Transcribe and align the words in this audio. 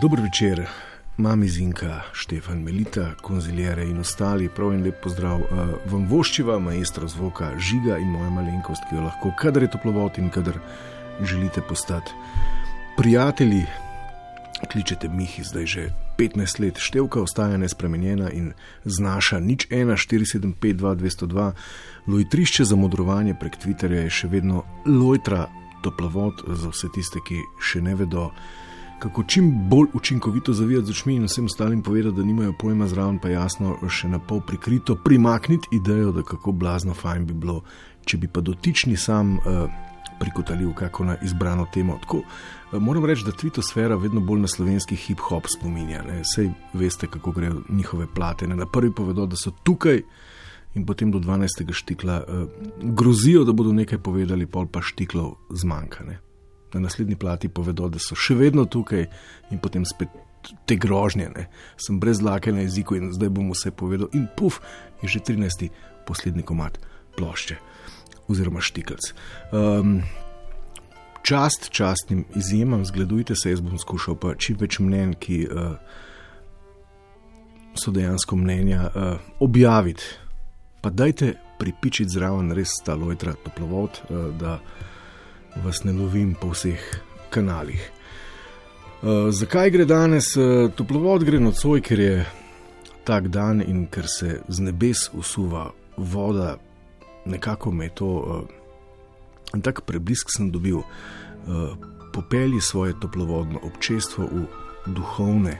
Dobro 0.00 0.22
večer, 0.22 0.66
mami 1.16 1.48
Zinka, 1.48 2.00
Štefan 2.12 2.58
Melita, 2.62 3.14
konzilijere 3.22 3.84
in 3.84 3.98
ostali. 3.98 4.48
Prav 4.48 4.72
in 4.72 4.82
lep 4.84 4.98
pozdrav 5.02 5.40
uh, 5.40 5.48
vam 5.92 6.02
voščiva, 6.08 6.58
maestro 6.60 7.08
zvoka, 7.08 7.54
žiga 7.58 7.96
in 7.98 8.10
moja 8.12 8.28
malenkost, 8.30 8.84
ki 8.90 8.98
jo 8.98 9.06
lahko, 9.06 9.32
kadar 9.40 9.64
je 9.64 9.70
toplovod 9.72 10.18
in 10.20 10.28
kadar 10.30 10.58
želite 11.22 11.62
postati 11.68 12.12
prijatelji. 12.96 13.62
Kličete 14.72 15.08
Mihi, 15.08 15.44
zdaj 15.44 15.66
že 15.66 15.86
15 16.18 16.60
let, 16.60 16.76
števka 16.78 17.22
ostaja 17.22 17.56
nespremenjena 17.56 18.30
in 18.30 18.52
znaša 18.84 19.40
nič 19.40 19.68
1, 19.70 19.96
475, 19.96 20.76
202. 20.76 21.52
Lojtrišče 22.06 22.64
za 22.64 22.76
modrovanje 22.76 23.34
prek 23.40 23.56
Twitterja 23.56 24.04
je 24.04 24.10
še 24.10 24.28
vedno 24.28 24.62
lojtra 24.86 25.48
toplovod 25.82 26.44
za 26.46 26.68
vse 26.68 26.92
tiste, 26.94 27.24
ki 27.24 27.40
še 27.64 27.80
ne 27.80 27.96
vedo 27.96 28.28
kako 28.98 29.22
čim 29.22 29.68
bolj 29.68 29.86
učinkovito 29.94 30.52
zavijati 30.52 30.86
z 30.86 30.90
očmi 30.90 31.14
in 31.14 31.24
vsem 31.24 31.44
ostalim 31.44 31.82
povedati, 31.82 32.16
da 32.16 32.22
nimajo 32.22 32.52
pojma 32.52 32.88
zraven, 32.88 33.18
pa 33.18 33.28
jasno, 33.28 33.76
še 33.88 34.08
na 34.08 34.18
pol 34.18 34.40
prikrito 34.40 34.96
primakniti 35.04 35.68
idejo, 35.72 36.12
da 36.12 36.22
kako 36.22 36.52
blazno 36.52 36.94
fajn 36.94 37.26
bi 37.26 37.34
bilo, 37.34 37.60
če 38.04 38.16
bi 38.16 38.28
pa 38.28 38.40
dotični 38.40 38.96
sam 38.96 39.36
uh, 39.36 39.68
prikotalil 40.20 40.72
kako 40.74 41.04
na 41.04 41.16
izbrano 41.22 41.66
temo. 41.74 41.98
Tako, 42.02 42.22
uh, 42.22 42.78
moram 42.80 43.04
reči, 43.04 43.24
da 43.26 43.32
tvitosfera 43.32 43.96
vedno 43.96 44.20
bolj 44.20 44.40
na 44.40 44.48
slovenski 44.48 44.96
hip-hop 44.96 45.50
spominja. 45.52 46.04
Sej 46.34 46.50
veste, 46.72 47.06
kako 47.06 47.32
grejo 47.32 47.62
njihove 47.68 48.06
plate. 48.14 48.46
Ne? 48.46 48.56
Na 48.56 48.66
prvi 48.66 48.94
povedo, 48.94 49.26
da 49.26 49.36
so 49.36 49.52
tukaj. 49.62 50.02
In 50.76 50.84
potem 50.84 51.08
do 51.10 51.18
12. 51.18 51.72
štikla 51.72 52.20
uh, 52.20 52.48
grozijo, 52.82 53.44
da 53.44 53.52
bodo 53.52 53.72
nekaj 53.72 53.98
povedali, 53.98 54.46
pol 54.46 54.66
pa 54.68 54.82
štiklov 54.84 55.36
zmanjka 55.50 56.04
na 56.74 56.80
naslednji 56.80 57.16
plati 57.16 57.48
povedo, 57.48 57.88
da 57.88 57.98
so 58.02 58.16
še 58.18 58.34
vedno 58.34 58.64
tukaj 58.64 59.06
in 59.50 59.60
potem 59.62 59.84
spet 59.86 60.08
te 60.66 60.76
grožnje. 60.76 61.30
Ne. 61.34 61.46
Sem 61.76 62.00
brez 62.00 62.22
lake 62.22 62.52
na 62.52 62.66
jeziku 62.66 62.96
in 62.98 63.12
zdaj 63.14 63.30
bom 63.34 63.50
vse 63.50 63.72
povedal. 63.74 64.10
In 64.14 64.28
puf, 64.36 64.60
je 65.02 65.08
že 65.08 65.20
13. 65.20 65.68
poslednji 66.06 66.42
komat 66.46 66.78
plošče 67.16 67.56
oziroma 68.28 68.60
štikelc. 68.60 69.12
Um, 69.52 70.02
čast 71.22 71.70
častnim 71.70 72.24
izjemam, 72.34 72.84
zgledujte 72.84 73.34
se, 73.34 73.50
jaz 73.50 73.60
bom 73.60 73.78
skušal 73.78 74.18
pa 74.18 74.34
čim 74.34 74.58
več 74.60 74.78
mnen, 74.82 75.14
ki 75.14 75.46
uh, 75.46 75.76
so 77.78 77.94
dejansko 77.94 78.36
mnenja, 78.36 78.90
uh, 78.90 79.18
objaviti. 79.40 80.02
Pa 80.82 80.90
dajte 80.90 81.34
pripičiti 81.58 82.12
zraven 82.12 82.52
res 82.54 82.76
ta 82.84 82.94
lojtra 82.94 83.34
toplovod, 83.44 84.02
uh, 84.10 84.28
da 84.38 84.58
vas 85.64 85.84
ne 85.84 85.92
lovim 85.92 86.34
po 86.34 86.50
vseh 86.52 86.82
kanalih. 87.30 87.90
Uh, 89.02 89.30
zakaj 89.30 89.70
gre 89.70 89.84
danes? 89.84 90.36
Uh, 90.36 90.70
toplovod 90.74 91.24
gre 91.24 91.40
nocoj, 91.40 91.80
ker 91.80 92.00
je 92.00 92.26
tak 93.04 93.28
dan 93.28 93.60
in 93.62 93.86
ker 93.86 94.08
se 94.08 94.40
z 94.48 94.60
nebes 94.60 95.10
usuva 95.14 95.70
voda, 95.96 96.56
nekako 97.24 97.70
me 97.70 97.84
je 97.84 97.94
to 97.94 98.06
uh, 98.06 99.60
tako 99.62 99.82
preblisk 99.86 100.32
sem 100.36 100.50
dobil. 100.50 100.78
Uh, 100.78 101.76
popelji 102.12 102.60
svoje 102.60 102.94
toplovodno 103.00 103.60
občestvo 103.62 104.24
v 104.24 104.46
duhovne 104.86 105.58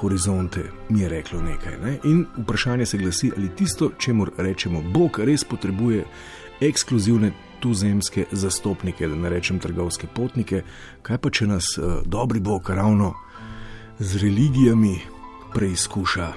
horizonte, 0.00 0.64
mi 0.88 1.00
je 1.00 1.08
reklo 1.08 1.42
nekaj. 1.42 1.78
Ne? 1.84 1.98
In 2.04 2.26
vprašanje 2.36 2.86
se 2.86 2.98
glasi, 2.98 3.30
ali 3.36 3.48
tisto, 3.56 3.90
čemu 3.98 4.26
rečemo 4.36 4.82
Bog, 4.82 5.18
res 5.18 5.44
potrebuje 5.44 6.04
ekskluzivne 6.60 7.32
tuzemske 7.60 8.24
zastopnike, 8.32 9.08
da 9.08 9.16
ne 9.16 9.30
rečem 9.30 9.58
trgovske 9.58 10.06
potnike, 10.14 10.62
kaj 11.02 11.18
pa 11.18 11.30
če 11.30 11.46
nas 11.46 11.74
uh, 11.78 12.00
dobri 12.06 12.40
Bog 12.40 12.70
ravno 12.70 13.14
z 13.98 14.22
religijami 14.22 14.98
preizkuša. 15.54 16.32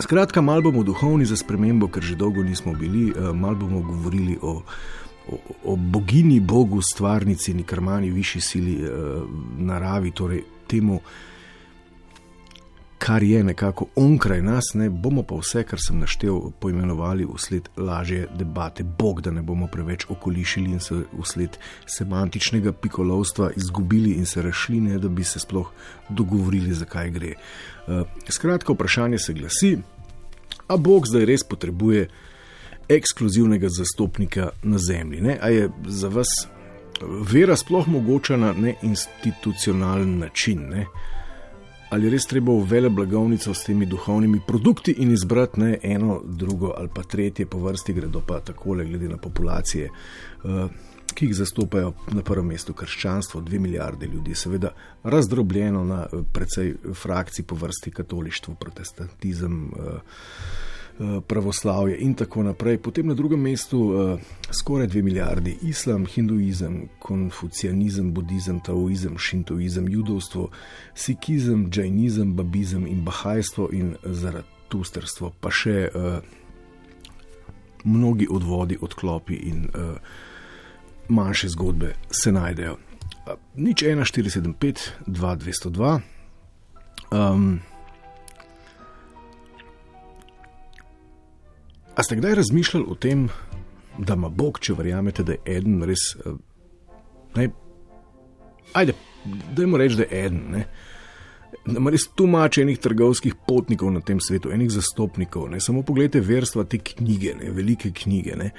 Skratka, 0.00 0.40
malo 0.42 0.62
bomo 0.62 0.82
duhovni 0.82 1.26
za 1.26 1.36
spremembo, 1.36 1.88
ker 1.88 2.02
že 2.02 2.16
dolgo 2.16 2.42
nismo 2.42 2.74
bili, 2.74 3.10
uh, 3.10 3.32
malo 3.36 3.56
bomo 3.56 3.80
govorili 3.82 4.38
o, 4.42 4.62
o, 5.28 5.38
o 5.64 5.76
bogini, 5.76 6.40
Bogu, 6.40 6.82
stvarnici, 6.82 7.54
nikrmani, 7.54 8.10
višji 8.10 8.40
sili, 8.40 8.76
uh, 8.84 9.24
naravi, 9.58 10.10
torej 10.10 10.44
temu, 10.66 11.00
kar 12.98 13.22
je 13.22 13.44
nekako 13.44 13.86
onkraj 13.96 14.42
nas, 14.42 14.64
ne 14.74 14.90
bomo 14.90 15.22
pa 15.22 15.36
vse, 15.38 15.62
kar 15.64 15.78
sem 15.80 15.98
naštel, 15.98 16.50
poimenovali 16.60 17.24
usled 17.24 17.68
lažje 17.76 18.26
debate, 18.38 18.82
bog, 18.82 19.20
da 19.20 19.30
ne 19.30 19.42
bomo 19.42 19.66
preveč 19.66 20.06
okolišili 20.08 20.70
in 20.70 20.80
se 20.80 21.02
usled 21.12 21.58
semantičnega 21.86 22.72
pikolovstva 22.72 23.50
izgubili 23.56 24.10
in 24.10 24.26
se 24.26 24.42
rašli, 24.42 24.80
ne 24.80 24.98
da 24.98 25.08
bi 25.08 25.24
se 25.24 25.38
sploh 25.38 25.70
dogovorili, 26.08 26.74
zakaj 26.74 27.10
gre. 27.10 27.34
Uh, 27.86 28.02
skratka, 28.28 28.72
vprašanje 28.72 29.18
se 29.18 29.32
glasi, 29.32 29.78
a 30.68 30.76
bog 30.76 31.06
zdaj 31.06 31.24
res 31.24 31.44
potrebuje 31.44 32.08
ekskluzivnega 32.88 33.68
zastopnika 33.68 34.50
na 34.62 34.78
zemlji? 34.78 35.20
Ne? 35.20 35.38
A 35.42 35.48
je 35.48 35.70
za 35.86 36.08
vas 36.08 36.28
vera 37.30 37.56
sploh 37.56 37.88
mogoča 37.88 38.36
na 38.36 38.52
neinstitucionalen 38.52 40.18
način? 40.18 40.68
Ne? 40.68 40.86
Ali 41.90 42.10
res 42.10 42.26
treba 42.26 42.52
v 42.52 42.66
vele 42.68 42.90
blagovnico 42.90 43.54
s 43.54 43.64
temi 43.64 43.86
duhovnimi 43.86 44.40
produkti 44.46 44.94
in 44.98 45.12
izbrati 45.12 45.60
ne 45.60 45.78
eno, 45.82 46.20
drugo 46.24 46.74
ali 46.76 46.88
pa 46.94 47.02
tretje 47.02 47.46
po 47.46 47.58
vrsti, 47.58 47.92
gredo 47.92 48.22
pa 48.26 48.40
takole, 48.40 48.84
glede 48.84 49.08
na 49.08 49.16
populacije, 49.16 49.90
uh, 50.44 50.70
ki 51.14 51.26
jih 51.26 51.36
zastopajo 51.36 51.92
na 52.12 52.22
prvem 52.22 52.46
mestu 52.46 52.74
krščanstvo, 52.74 53.40
dve 53.40 53.58
milijarde 53.58 54.06
ljudi, 54.06 54.34
seveda 54.34 54.74
razdrobljeno 55.02 55.84
na 55.84 56.06
uh, 56.06 56.24
precej 56.32 56.74
frakcij 56.94 57.44
po 57.44 57.56
vrsti 57.56 57.90
katolištvo, 57.90 58.54
protestantizem. 58.54 59.62
Uh, 59.72 59.86
Eh, 59.88 60.77
pravoslavje 61.26 61.96
in 62.02 62.14
tako 62.14 62.42
naprej. 62.42 62.78
Potem 62.78 63.06
na 63.06 63.14
drugem 63.14 63.40
mestu 63.40 63.78
uh, 63.80 64.20
skoraj 64.50 64.86
dve 64.86 65.02
milijardi 65.02 65.56
islam, 65.62 66.06
hinduizem, 66.06 66.88
konfucianizem, 66.98 68.12
budizem, 68.12 68.60
taoizem, 68.60 69.18
šintoizem, 69.18 69.88
judovstvo, 69.88 70.48
sikizem, 70.94 71.70
džajnizem, 71.70 72.34
babizem 72.34 72.86
in 72.86 73.04
bahajstvo 73.04 73.68
in 73.72 73.94
zaratustrstvo, 74.02 75.32
pa 75.40 75.50
še 75.54 75.88
uh, 75.94 76.18
mnogi 77.84 78.26
odvodi, 78.30 78.78
odklopi 78.82 79.34
in 79.34 79.68
manjše 81.08 81.48
zgodbe 81.48 81.94
se 82.10 82.32
najdejo. 82.32 82.76
Nič 83.56 83.82
1475, 83.82 84.90
2202. 85.06 86.00
Um, 87.10 87.60
A 91.98 92.02
ste 92.02 92.16
kdaj 92.16 92.34
razmišljali 92.34 92.86
o 92.88 92.94
tem, 92.94 93.28
da 93.98 94.14
ima 94.14 94.28
Bog, 94.28 94.60
če 94.62 94.76
verjamete, 94.78 95.24
da 95.26 95.34
je 95.34 95.56
eden 95.58 95.82
res. 95.82 96.04
Eh, 96.22 96.36
ne, 97.34 97.48
ajde, 98.78 98.94
da 99.56 99.64
jim 99.64 99.74
rečem, 99.76 99.98
da 99.98 100.06
je 100.06 100.20
eden. 100.26 100.44
Ne, 100.52 100.62
da 101.66 101.74
ima 101.80 101.90
res 101.90 102.06
tumače 102.14 102.62
enih 102.62 102.78
trgovskih 102.78 103.34
potnikov 103.48 103.90
na 103.92 104.00
tem 104.00 104.20
svetu, 104.22 104.52
enih 104.54 104.70
zastopnikov. 104.70 105.48
Ne, 105.50 105.58
samo 105.60 105.82
pogledajte 105.82 106.22
verstva 106.22 106.64
te 106.70 106.78
knjige, 106.78 107.34
ne, 107.40 107.50
velike 107.56 107.90
knjige. 107.90 108.38
Ne. 108.38 108.52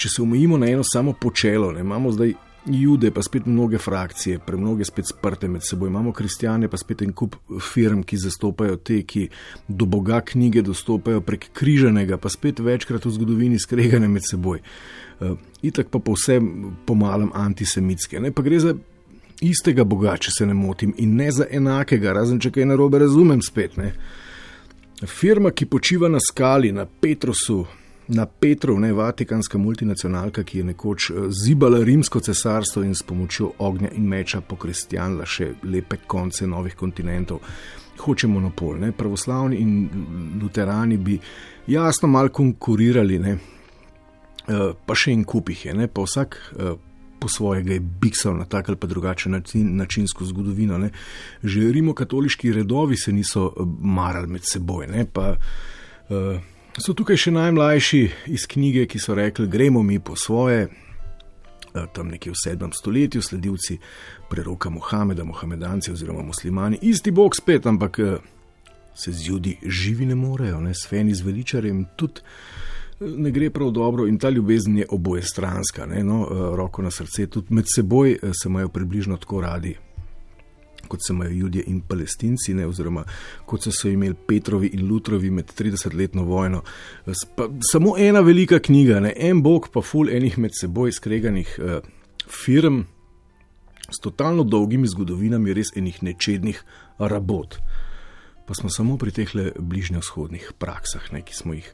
Če 0.00 0.08
se 0.16 0.22
omejimo 0.24 0.56
na 0.56 0.72
eno 0.72 0.86
samo 0.86 1.12
počelo, 1.12 1.74
ne, 1.76 1.84
imamo 1.84 2.14
zdaj 2.16 2.32
jude, 2.66 3.10
pa 3.10 3.22
spet 3.22 3.46
mnoge 3.46 3.78
frakcije, 3.78 4.38
premnoge 4.46 4.84
spet 4.84 5.08
sprte 5.08 5.48
med 5.48 5.62
seboj. 5.64 5.88
Imamo 5.88 6.12
kristijane, 6.12 6.68
pa 6.68 6.76
spet 6.76 7.02
en 7.02 7.12
kup 7.12 7.36
firm, 7.72 8.02
ki 8.02 8.16
zastopajo 8.16 8.76
te, 8.76 9.02
ki 9.02 9.28
do 9.68 9.86
Boga 9.86 10.20
knjige 10.20 10.62
dostopajo 10.62 11.20
prek 11.20 11.48
križanega, 11.52 12.16
pa 12.16 12.30
spet 12.30 12.60
večkrat 12.60 13.04
v 13.04 13.10
zgodovini 13.10 13.58
skregane 13.58 14.08
med 14.08 14.22
seboj. 14.30 14.62
Uh, 15.20 15.36
itak 15.62 15.90
pa 15.90 15.98
povsem 15.98 16.72
pomalem 16.86 17.30
antisemitske. 17.34 18.20
Ne? 18.20 18.32
Pa 18.32 18.42
gre 18.42 18.60
za 18.60 18.74
istega 19.42 19.84
Boga, 19.84 20.16
če 20.16 20.30
se 20.30 20.46
ne 20.46 20.54
motim, 20.54 20.94
in 20.98 21.16
ne 21.18 21.30
za 21.32 21.46
enakega, 21.50 22.14
razen 22.14 22.40
če 22.40 22.54
kaj 22.54 22.68
narobe 22.70 23.02
razumem 23.02 23.42
spet. 23.42 23.76
Ne? 23.76 23.92
Firma, 25.06 25.50
ki 25.50 25.66
počiva 25.66 26.08
na 26.08 26.20
skali, 26.22 26.70
na 26.72 26.86
Petrusu, 26.86 27.64
na 28.08 28.26
Petru, 28.26 28.78
ne 28.80 28.92
vatikanska 28.92 29.58
multinacionalka, 29.58 30.42
ki 30.42 30.58
je 30.58 30.64
nekoč 30.64 31.10
eh, 31.10 31.14
zibala 31.44 31.82
rimsko 31.84 32.20
cesarstvo 32.20 32.82
in 32.82 32.94
s 32.94 33.02
pomočjo 33.02 33.52
ognja 33.58 33.92
in 33.94 34.08
meča 34.08 34.40
pokristjanila 34.40 35.26
še 35.26 35.52
lepe 35.62 36.02
konce 36.06 36.46
novih 36.46 36.76
kontinentov. 36.76 37.40
Hoče 38.02 38.26
monopol, 38.26 38.80
ne? 38.82 38.92
pravoslavni 38.92 39.60
in 39.62 39.72
luterani 40.42 40.96
bi 40.98 41.18
jasno 41.66 42.08
mal 42.08 42.28
konkurirali, 42.28 43.18
ne? 43.18 43.36
Eh, 44.48 44.72
pa 44.86 44.94
še 44.98 45.12
en 45.14 45.22
kupih 45.24 45.68
je, 45.68 45.74
ne? 45.74 45.86
pa 45.86 46.02
vsak 46.02 46.38
eh, 46.58 46.72
po 47.22 47.28
svojega 47.30 47.76
je 47.76 47.80
biksal 47.80 48.34
na 48.34 48.44
tak 48.50 48.68
ali 48.68 48.76
pa 48.76 48.86
drugačen 48.90 49.32
način, 49.32 49.76
načinsko 49.76 50.24
zgodovino. 50.26 50.78
Ne? 50.78 50.90
Že 51.42 51.70
rimokatoliški 51.72 52.52
redovi 52.52 52.98
se 52.98 53.12
niso 53.12 53.52
marali 53.80 54.26
med 54.26 54.42
seboj, 54.42 54.88
ne? 54.90 55.06
pa 55.06 55.36
uh, 55.36 56.42
So 56.80 56.94
tukaj 56.96 57.18
še 57.20 57.30
najmlajši 57.36 57.98
iz 58.32 58.46
knjige, 58.48 58.86
ki 58.88 58.98
so 58.98 59.14
rekli: 59.14 59.46
Gremo 59.48 59.82
mi 59.82 59.98
po 60.00 60.16
svoje. 60.16 60.68
tam 61.92 62.08
nekje 62.08 62.32
v 62.32 62.36
7. 62.36 62.68
stoletju, 62.72 63.22
sledilci 63.22 63.78
preroka 64.28 64.70
Mohameda, 64.70 65.24
Mohamedanci 65.24 65.92
oziroma 65.92 66.22
muslimani, 66.22 66.78
isti 66.82 67.10
bog 67.10 67.36
spet, 67.36 67.66
ampak 67.66 67.98
se 68.94 69.12
z 69.12 69.28
ljudi 69.28 69.56
živi 69.66 70.06
ne 70.06 70.14
morejo, 70.14 70.60
ne 70.60 70.74
s 70.74 70.86
feni 70.88 71.14
zveličarjem 71.14 71.86
tudi. 71.96 72.20
Ne 73.00 73.30
gre 73.30 73.50
prav 73.50 73.70
dobro, 73.70 74.06
in 74.06 74.18
ta 74.18 74.30
ljubezen 74.30 74.76
je 74.78 74.86
oboje 74.90 75.22
stranska, 75.22 75.86
no, 75.86 76.26
roko 76.56 76.82
na 76.82 76.90
srce, 76.90 77.26
tudi 77.26 77.54
med 77.54 77.64
seboj 77.74 78.18
se 78.32 78.48
imajo 78.48 78.68
približno 78.68 79.16
tako 79.16 79.40
radi, 79.40 79.76
kot 80.92 81.00
se 81.06 81.14
imajo 81.14 81.30
ljudje 81.30 81.64
in 81.72 81.80
palestinci, 81.88 82.54
ne, 82.58 82.66
oziroma 82.68 83.06
kot 83.48 83.64
so 83.64 83.72
se 83.72 83.92
imeli 83.92 84.18
Petrovi 84.28 84.70
in 84.76 84.86
Lutrovi 84.88 85.30
med 85.32 85.52
30-letno 85.58 86.26
vojno. 86.28 86.62
Pa, 87.36 87.48
samo 87.72 87.96
ena 87.98 88.20
velika 88.20 88.60
knjiga, 88.60 89.00
ne, 89.00 89.14
en 89.16 89.40
bog, 89.42 89.70
pa 89.72 89.80
ful 89.80 90.12
enih 90.12 90.38
med 90.38 90.52
seboj 90.60 90.92
skreganih 90.92 91.56
uh, 91.58 91.78
firm 92.28 92.84
s 93.88 94.00
totalno 94.00 94.44
dolgimi 94.44 94.88
zgodovinami, 94.88 95.54
res 95.56 95.72
enih 95.76 96.02
nečednih 96.02 96.60
rabot. 96.98 97.58
Pa 98.46 98.54
smo 98.54 98.70
samo 98.70 98.98
pri 98.98 99.12
teh 99.14 99.32
bližnjovzhodnih 99.58 100.52
praksah, 100.58 101.12
ne, 101.12 101.22
ki 101.22 101.36
smo 101.36 101.56
jih. 101.56 101.68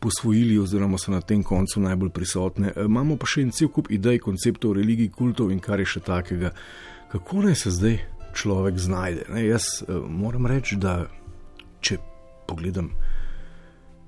Posvojili, 0.00 0.56
oziroma 0.58 0.96
so 0.98 1.12
na 1.12 1.20
tem 1.20 1.42
koncu 1.44 1.80
najbolj 1.80 2.08
prisotne. 2.16 2.72
Imamo 2.86 3.18
pa 3.20 3.28
še 3.28 3.42
en 3.44 3.50
cel 3.52 3.68
kup 3.68 3.90
idej, 3.92 4.22
konceptov, 4.24 4.78
religij, 4.78 5.10
kultov 5.12 5.52
in 5.52 5.60
kar 5.60 5.82
je 5.82 5.90
še 5.92 6.00
takega, 6.06 6.54
kako 7.12 7.44
naj 7.44 7.58
se 7.60 7.74
zdaj 7.76 7.98
človek 8.34 8.78
znajde. 8.78 9.26
Ne, 9.34 9.46
jaz 9.46 9.82
uh, 9.82 10.02
moram 10.08 10.46
reči, 10.46 10.76
da 10.76 11.06
če 11.80 11.98
pogledam 12.48 12.90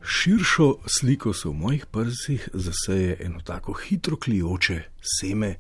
širšo 0.03 0.83
sliko, 0.87 1.33
se 1.33 1.49
v 1.49 1.55
mojih 1.55 1.87
prsih 1.87 2.49
zaseje 2.53 3.17
eno 3.21 3.41
tako 3.45 3.73
hitro 3.73 4.17
klijoče 4.17 4.83
seme 4.99 5.55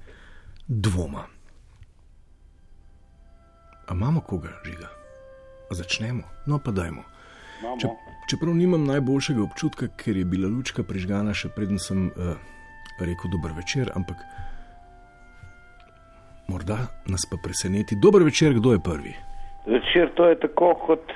dvoma. 0.68 1.26
A 3.86 3.94
imamo 3.94 4.20
koga 4.20 4.50
žiga? 4.64 4.90
A 5.70 5.74
začnemo, 5.74 6.22
no 6.46 6.58
pa 6.58 6.70
dajmo. 6.70 7.02
Če, 7.78 7.88
čeprav 8.30 8.54
nimam 8.54 8.84
najboljšega 8.86 9.42
občutka, 9.42 9.88
ker 9.96 10.16
je 10.16 10.24
bila 10.26 10.50
lučka 10.50 10.82
prižgana, 10.82 11.34
še 11.34 11.52
preden 11.54 11.78
sem 11.78 12.08
uh, 12.10 12.34
rekel 12.98 13.30
dober 13.30 13.54
večer, 13.56 13.92
ampak 13.94 14.18
morda 16.52 16.78
nas 17.06 17.22
pa 17.30 17.36
preseneti. 17.44 17.96
Dober 18.04 18.22
večer, 18.22 18.50
kdo 18.54 18.72
je 18.72 18.80
prvi? 18.88 19.12
Večer 19.66 20.10
to 20.14 20.28
je 20.28 20.40
tako 20.44 20.74
kot 20.86 21.04
e, 21.10 21.14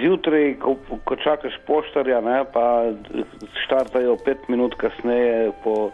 zjutraj, 0.00 0.54
ko, 0.62 0.76
ko 1.04 1.16
čakaš 1.16 1.54
poštarja, 1.66 2.20
ne, 2.20 2.44
pa 2.54 2.64
štartajo 3.64 4.16
pet 4.24 4.48
minut 4.48 4.74
kasneje, 4.82 5.52
po, 5.64 5.90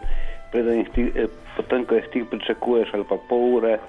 ti, 0.51 1.11
e, 1.15 1.27
potem 1.57 1.85
ko 1.85 1.95
jih 1.95 2.09
ti 2.13 2.25
pričakuješ, 2.31 2.93
ali 2.93 3.05
pa 3.09 3.17
pol 3.29 3.45
ure. 3.57 3.79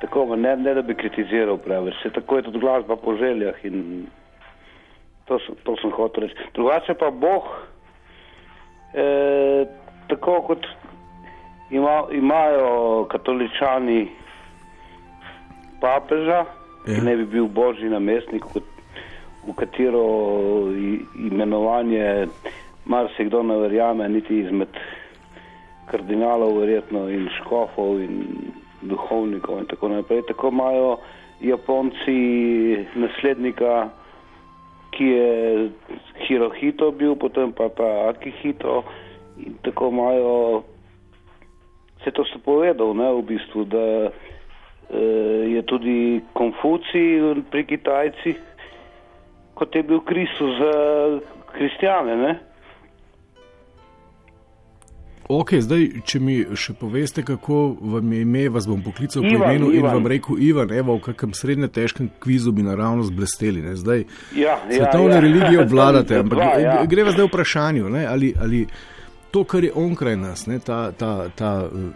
Tako, 0.00 0.36
ne, 0.36 0.56
ne 0.56 0.74
da 0.74 0.82
bi 0.82 0.94
kritiziral 0.94 1.58
preveč, 1.58 1.94
se 2.02 2.10
tako 2.12 2.36
je 2.36 2.42
tudi 2.48 2.58
glasba 2.58 2.96
po 2.96 3.16
željah 3.16 3.64
in 3.64 4.06
to, 5.24 5.38
to 5.64 5.76
sem 5.80 5.92
hotel 5.92 6.26
reči. 6.26 6.34
Drugače 6.54 6.94
pa 6.94 7.10
Bog, 7.10 7.46
e, 8.94 9.06
tako 10.08 10.40
kot 10.48 10.66
ima, 11.70 12.02
imajo 12.12 13.04
katoličani 13.10 14.08
papeža, 15.80 16.44
ja. 16.86 16.94
ki 16.94 17.00
ne 17.04 17.16
bi 17.16 17.24
bil 17.24 17.46
božji 17.46 17.90
namestnik, 17.90 18.44
v 19.46 19.52
katero 19.56 20.04
imenovanje 21.30 22.26
marsikdo 22.84 23.42
ne 23.42 23.56
verjame, 23.56 24.08
niti 24.08 24.38
izmed 24.38 24.68
kardinalov, 25.90 26.58
verjetno 26.60 27.08
in 27.08 27.28
škofov 27.38 28.00
in 28.00 28.22
duhovnikov 28.82 29.58
in 29.58 29.66
tako 29.66 29.88
naprej. 29.88 30.22
Tako 30.28 30.48
imajo 30.48 30.96
Japonci 31.40 32.86
naslednika, 32.94 33.88
ki 34.90 35.04
je 35.04 35.70
Hirohito 36.26 36.90
bil, 36.90 37.16
potem 37.16 37.52
pa 37.52 37.68
ta 37.68 38.08
Akihito 38.08 38.84
in 39.36 39.56
tako 39.62 39.88
imajo 39.88 40.62
Vse 42.04 42.12
to 42.12 42.24
so 42.28 42.36
povedal, 42.44 42.92
ne, 42.92 43.08
v 43.16 43.22
bistvu, 43.24 43.64
da 43.64 44.12
e, 44.12 45.04
je 45.56 45.62
tudi 45.64 46.20
Konfucij 46.36 47.40
pri 47.48 47.64
Kitajcih, 47.64 48.36
kot 49.56 49.72
je 49.72 49.82
bil 49.82 50.04
Kristus 50.04 50.52
za 50.60 50.74
kristjane. 51.56 52.16
Ne. 52.16 52.32
Ok, 55.28 55.54
zdaj, 55.64 55.86
če 56.04 56.18
mi 56.20 56.34
še 56.52 56.74
poveste, 56.76 57.22
kako 57.24 57.78
vam 57.94 58.12
je 58.12 58.24
ime, 58.26 58.42
vas 58.52 58.66
bom 58.68 58.82
poklical 58.84 59.24
po 59.24 59.30
imenu 59.32 59.70
in 59.72 59.86
vam 59.86 60.04
rekel, 60.04 60.36
Ivan, 60.36 60.68
evo, 60.76 60.98
v 60.98 61.06
kakem 61.06 61.32
srednje 61.32 61.70
težkem 61.72 62.10
kvizu 62.20 62.52
bi 62.52 62.66
naravno 62.66 63.06
zblesteli. 63.08 63.64
Zdaj, 63.72 64.04
ja, 64.36 64.58
ja, 64.68 64.82
svetovne 64.82 65.16
ja. 65.16 65.22
religije 65.24 65.62
obvladate, 65.64 66.18
ampak 66.26 66.44
ja. 66.60 66.82
gre 66.84 67.08
vas 67.08 67.16
zdaj 67.16 67.30
vprašanju, 67.30 67.88
ne, 67.96 68.04
ali, 68.04 68.34
ali 68.36 68.66
to, 69.34 69.44
kar 69.44 69.64
je 69.64 69.72
onkraj 69.74 70.16
nas, 70.16 70.46
ne, 70.46 70.60
ta, 70.62 70.92
ta, 70.92 71.28
ta 71.34 71.66
uh, 71.66 71.88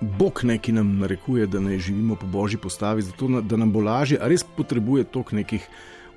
Bog, 0.00 0.40
ne, 0.46 0.58
ki 0.62 0.72
nam 0.72 0.92
narekuje, 1.00 1.46
da 1.50 1.58
ne 1.60 1.78
živimo 1.78 2.14
po 2.14 2.26
božji 2.26 2.60
postavi, 2.62 3.02
zato 3.02 3.40
da 3.42 3.56
nam 3.56 3.72
bo 3.74 3.80
lažje, 3.82 4.20
a 4.22 4.28
res 4.30 4.44
potrebuje 4.56 5.08
toliko 5.10 5.34
nekih 5.36 5.66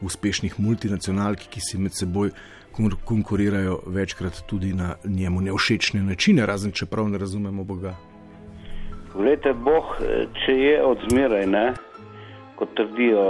uspešnih 0.06 0.60
multinacionalk, 0.62 1.48
ki 1.50 1.62
si 1.66 1.82
med 1.82 1.98
seboj 1.98 2.30
konkurirajo 3.06 3.80
večkrat 3.88 4.44
tudi 4.50 4.76
na 4.78 4.94
njemu 5.06 5.42
nevšečne 5.42 6.04
načine, 6.04 6.46
razen 6.46 6.72
če 6.72 6.86
prav 6.86 7.10
ne 7.10 7.18
razumemo 7.18 7.66
Boga. 7.66 7.96
Vlete, 9.16 9.56
Bog, 9.58 9.98
če 10.46 10.54
je 10.60 10.78
odzmeraj, 10.86 11.48
ne, 11.50 11.66
kot 12.62 12.78
trdijo. 12.78 13.26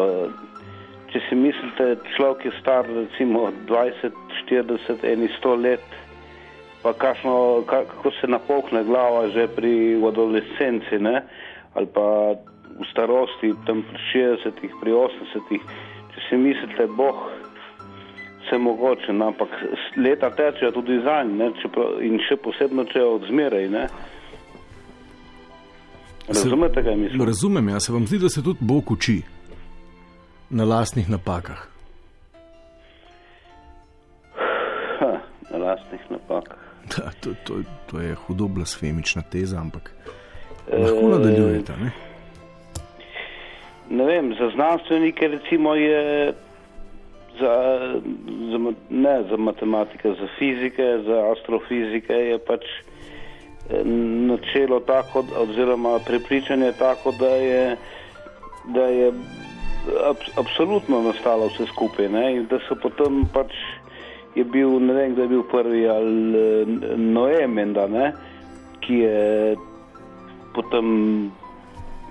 Če 1.12 1.24
si 1.30 1.36
mislite, 1.36 1.96
človek 2.16 2.46
je 2.46 2.52
star 2.60 2.88
recimo 2.88 3.48
20, 3.72 4.20
40, 4.44 5.08
100 5.40 5.56
let, 5.64 6.01
pa 6.84 6.94
kašno, 6.94 7.64
kako 7.66 8.12
se 8.22 8.28
napokne 8.28 8.84
glava 8.84 9.28
že 9.30 9.48
pri 9.56 10.02
adolescenci, 10.08 11.00
ne? 11.00 11.22
ali 11.74 11.88
pa 11.94 12.36
v 12.80 12.86
starosti, 12.92 13.54
tam 13.66 13.84
pri 13.86 14.00
60-ih, 14.14 14.72
pri 14.82 14.92
80-ih, 14.92 15.62
če 16.12 16.20
si 16.30 16.38
mislite, 16.38 16.88
boh, 16.98 17.30
se 18.50 18.58
mogoče, 18.58 19.14
no, 19.14 19.28
ampak 19.32 19.50
leta 19.96 20.30
tečejo 20.30 20.72
tudi 20.72 21.00
za 21.04 21.24
njim 21.24 21.54
in 22.02 22.20
še 22.28 22.36
posebno, 22.36 22.84
če 22.90 23.04
odzmeraj. 23.04 23.68
Ne? 23.70 23.86
Razumete, 26.28 26.84
kaj 26.84 26.96
mislim? 26.96 27.26
Razumem, 27.28 27.70
ja 27.70 27.80
se 27.80 27.94
vam 27.94 28.08
zdi, 28.08 28.20
da 28.20 28.30
se 28.30 28.44
tudi 28.44 28.60
Bog 28.62 28.92
uči 28.92 29.22
na 30.50 30.66
lastnih 30.66 31.10
napakah. 31.10 31.68
Ha, 35.00 35.14
na 35.52 35.58
lastnih 35.58 36.12
napakah. 36.12 36.71
Da, 36.98 37.12
to, 37.20 37.30
to, 37.44 37.54
to 37.92 38.00
je 38.00 38.16
hudo 38.16 38.48
blasfemična 38.48 39.22
teza, 39.22 39.60
ampak 39.60 39.92
lahko 40.72 41.08
nadaljujete. 41.08 41.74
Ne? 41.82 41.92
ne 43.90 44.06
vem, 44.06 44.34
za 44.40 44.50
znanstvenike 44.56 45.28
recimo 45.28 45.76
je. 45.76 46.34
Za, 47.40 47.54
za, 48.52 48.74
ne 48.90 49.24
za 49.30 49.38
matematike, 49.38 50.10
za 50.10 50.28
fizike, 50.40 50.84
za 51.06 51.32
astrofizike 51.32 52.14
je 52.14 52.38
pač 52.38 52.62
eh, 53.70 53.84
načelo 54.28 54.80
tako, 54.80 55.26
oziroma 55.38 56.00
prepričanje 56.06 56.72
tako, 56.80 57.12
da 57.12 57.28
je, 57.28 57.78
da 58.66 58.82
je 58.82 59.14
ab, 60.10 60.18
absolutno 60.36 61.02
nastalo 61.02 61.48
vse 61.48 61.66
skupaj 61.66 62.10
ne? 62.10 62.36
in 62.36 62.46
da 62.46 62.60
so 62.68 62.76
potem 62.76 63.24
pač 63.34 63.56
je 64.36 64.44
bil, 64.44 64.80
ne 64.80 64.94
vem, 64.94 65.14
kdo 65.14 65.22
je 65.22 65.28
bil 65.28 65.44
prvi 65.44 65.88
ali 65.90 66.38
eh, 66.38 66.98
Noé, 66.98 67.48
menda, 67.48 67.88
ne, 67.88 68.12
ki 68.82 68.94
je 68.94 69.56
potem 70.54 70.88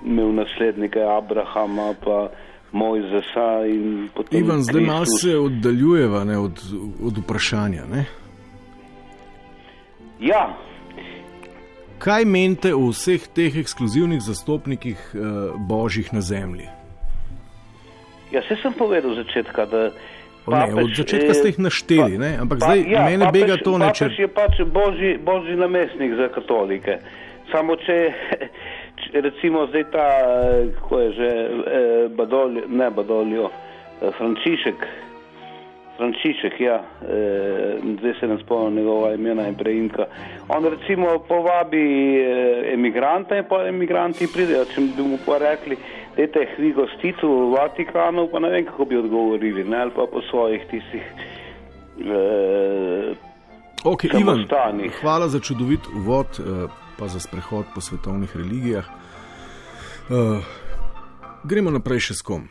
imel 0.05 0.33
naslednike 0.33 1.01
Abrahama, 1.03 1.93
pa 2.03 2.29
Mojzesa 2.71 3.65
in 3.67 4.09
potem. 4.15 4.39
Ivan, 4.39 4.63
zdaj 4.63 4.81
malo 4.81 5.05
se 5.05 5.37
oddaljujeva 5.37 6.23
ne, 6.23 6.37
od, 6.37 6.61
od 7.03 7.17
vprašanja. 7.17 7.83
Ne? 7.91 8.05
Ja. 10.19 10.57
Kaj 11.97 12.25
menite 12.25 12.73
o 12.75 12.87
vseh 12.89 13.27
teh 13.35 13.57
ekskluzivnih 13.57 14.21
zastopnikih 14.21 14.97
uh, 15.13 15.21
božjih 15.67 16.13
na 16.13 16.21
zemlji? 16.21 16.69
Ja, 18.31 18.41
se 18.47 18.55
sem 18.61 18.73
povedal 18.73 19.11
od 19.11 19.17
začetka, 19.17 19.65
da 19.65 19.91
Papež, 20.45 20.73
ne, 20.73 20.83
od 20.83 20.95
začetka 20.97 21.33
ste 21.37 21.47
jih 21.51 21.59
našteli, 21.59 22.17
pa, 22.17 22.29
ampak 22.41 22.57
pa, 22.59 22.65
zdaj 22.65 22.79
ja, 22.89 23.03
mene 23.05 23.25
papež, 23.29 23.41
bega 23.41 23.55
to 23.61 23.73
neče. 23.77 24.05
Papež 24.05 24.19
je 24.19 24.29
pač 24.33 24.53
božji, 24.65 25.11
božji 25.21 25.55
namestnik 25.55 26.15
za 26.17 26.31
katolike. 26.33 26.97
Samo 27.51 27.77
če, 27.77 27.99
če 29.03 29.21
recimo 29.27 29.67
zdaj 29.69 29.85
ta, 29.93 30.07
ko 30.89 31.03
je 31.03 31.13
že 31.19 31.29
eh, 31.29 32.09
badoljo, 32.17 32.65
ne 32.67 32.89
badoljo, 32.89 33.51
eh, 34.01 34.11
Frančišek 34.17 34.87
Frančišek, 36.01 36.59
ja, 36.59 36.81
e, 37.05 37.77
zdaj 37.99 38.13
se 38.19 38.27
ne 38.27 38.37
spomnim 38.43 38.75
njegova 38.75 39.13
imena 39.13 39.47
in 39.47 39.55
prejimka. 39.55 40.05
On 40.49 40.65
recimo 40.65 41.19
povabi 41.27 42.17
e, 42.17 42.73
emigrante 42.73 43.37
in 43.37 43.43
pa 43.49 43.67
emigranti 43.67 44.27
pridejo, 44.33 44.65
če 44.65 44.81
bi 44.97 45.05
mu 45.05 45.19
pa 45.25 45.37
rekli, 45.37 45.77
dajte 46.17 46.39
jih 46.39 46.55
vi 46.57 46.71
gostiti 46.73 47.25
v 47.25 47.51
Vatikanu, 47.55 48.27
pa 48.31 48.39
ne 48.39 48.49
vem, 48.49 48.65
kako 48.65 48.85
bi 48.85 48.97
odgovorili, 48.97 49.63
ne, 49.63 49.77
ali 49.81 49.91
pa 49.95 50.07
po 50.11 50.21
svojih 50.29 50.61
tistih. 50.71 51.05
E, 52.01 53.15
Ok, 53.83 54.03
Ivan, 54.03 54.45
hvala 55.01 55.29
za 55.29 55.39
čudovit 55.39 55.79
uvod, 55.95 56.27
eh, 56.39 56.67
pa 56.99 57.07
za 57.07 57.19
sprehod 57.19 57.65
po 57.75 57.81
svetovnih 57.81 58.35
religijah. 58.37 58.85
Uh, 60.09 60.43
gremo 61.43 61.71
naprej 61.71 61.99
še 61.99 62.13
s 62.13 62.21
kom. 62.21 62.49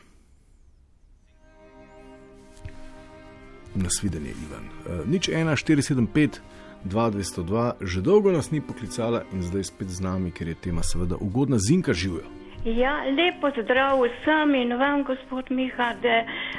Nasvidenje, 3.74 4.32
Ivan. 4.32 4.64
Uh, 4.64 5.04
nič 5.06 5.28
1, 5.28 5.54
475, 5.54 6.40
2202, 6.84 7.72
že 7.84 8.00
dolgo 8.00 8.32
nas 8.32 8.50
ni 8.50 8.64
poklicala 8.64 9.22
in 9.32 9.42
zdaj 9.42 9.70
spet 9.70 9.92
z 9.92 10.00
nami, 10.00 10.32
ker 10.32 10.48
je 10.48 10.54
tema 10.54 10.82
seveda 10.82 11.20
ugodna, 11.20 11.58
zinka 11.58 11.92
živijo. 11.92 12.39
Ja, 12.64 13.02
lepo 13.16 13.48
zdrav 13.62 14.02
vsem 14.04 14.54
in 14.54 14.76
vam, 14.76 15.04
gospod 15.04 15.44
Miha, 15.50 15.94
da 16.02 16.16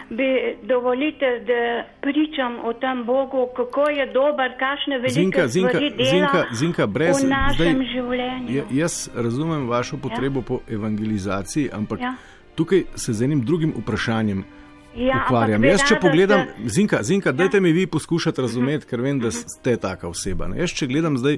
bi 0.10 0.58
dovolite, 0.63 1.25
da 1.46 1.84
pričam 2.01 2.58
o 2.65 2.74
tem 2.74 3.05
Bogu, 3.05 3.48
kako 3.55 3.89
je 3.89 4.05
dober, 4.13 4.51
kakšne 4.60 4.98
velike 4.98 5.13
zinka, 5.13 5.48
zinka, 5.48 5.70
stvari 5.70 5.89
dela 5.89 6.10
zinka, 6.10 6.46
zinka, 6.53 6.88
brez, 6.88 7.24
v 7.24 7.27
našem 7.29 7.75
zdaj, 7.75 7.86
življenju. 7.93 8.55
Ja, 8.55 8.63
jaz 8.72 9.10
razumem 9.15 9.70
vašo 9.70 9.98
potrebo 9.98 10.39
ja. 10.39 10.46
po 10.48 10.60
evangelizaciji, 10.70 11.70
ampak 11.74 12.00
ja. 12.00 12.05
Ja. 12.05 12.15
tukaj 12.55 12.84
se 12.96 13.13
z 13.13 13.22
enim 13.24 13.46
drugim 13.46 13.74
vprašanjem 13.77 14.43
Ja, 14.96 15.22
ukvarjam. 15.25 15.63
Jaz, 15.63 15.86
če 15.88 15.96
pogledam, 16.01 16.41
se- 16.48 16.70
Zinka, 16.70 17.03
Zinka 17.03 17.29
ja. 17.29 17.34
dajte 17.34 17.60
mi 17.60 17.72
vi 17.72 17.88
poskušati 17.88 18.41
razumeti, 18.41 18.86
ker 18.86 19.01
vem, 19.01 19.20
da 19.20 19.31
ste 19.31 19.77
taka 19.77 20.08
oseba. 20.08 20.48
Ne? 20.48 20.60
Jaz, 20.60 20.74
če 20.75 20.88
gledam 20.88 21.17
zdaj 21.17 21.38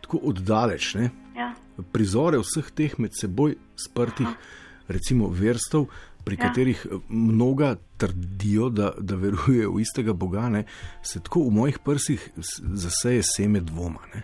tako 0.00 0.22
oddaleč, 0.22 0.94
ne? 0.94 1.10
Ja. 1.36 1.54
prizore 1.92 2.38
vseh 2.38 2.70
teh 2.70 2.94
med 2.98 3.10
seboj 3.14 3.54
sprtih, 3.76 4.26
recimo 4.88 5.28
verstv, 5.28 5.84
pri 6.24 6.36
Ja. 6.36 6.48
katerih 6.48 6.86
eh, 6.86 6.96
mnoga 7.08 7.76
trdijo, 7.96 8.68
da, 8.68 8.92
da 8.98 9.14
verujejo 9.14 9.72
v 9.72 9.80
istega 9.80 10.12
Boga, 10.12 10.48
ne? 10.48 10.64
se 11.02 11.20
tako 11.20 11.40
v 11.40 11.50
mojih 11.50 11.78
prsih 11.78 12.30
zaseje 12.74 13.22
seme 13.22 13.60
dvoma. 13.60 14.00
Ne? 14.14 14.22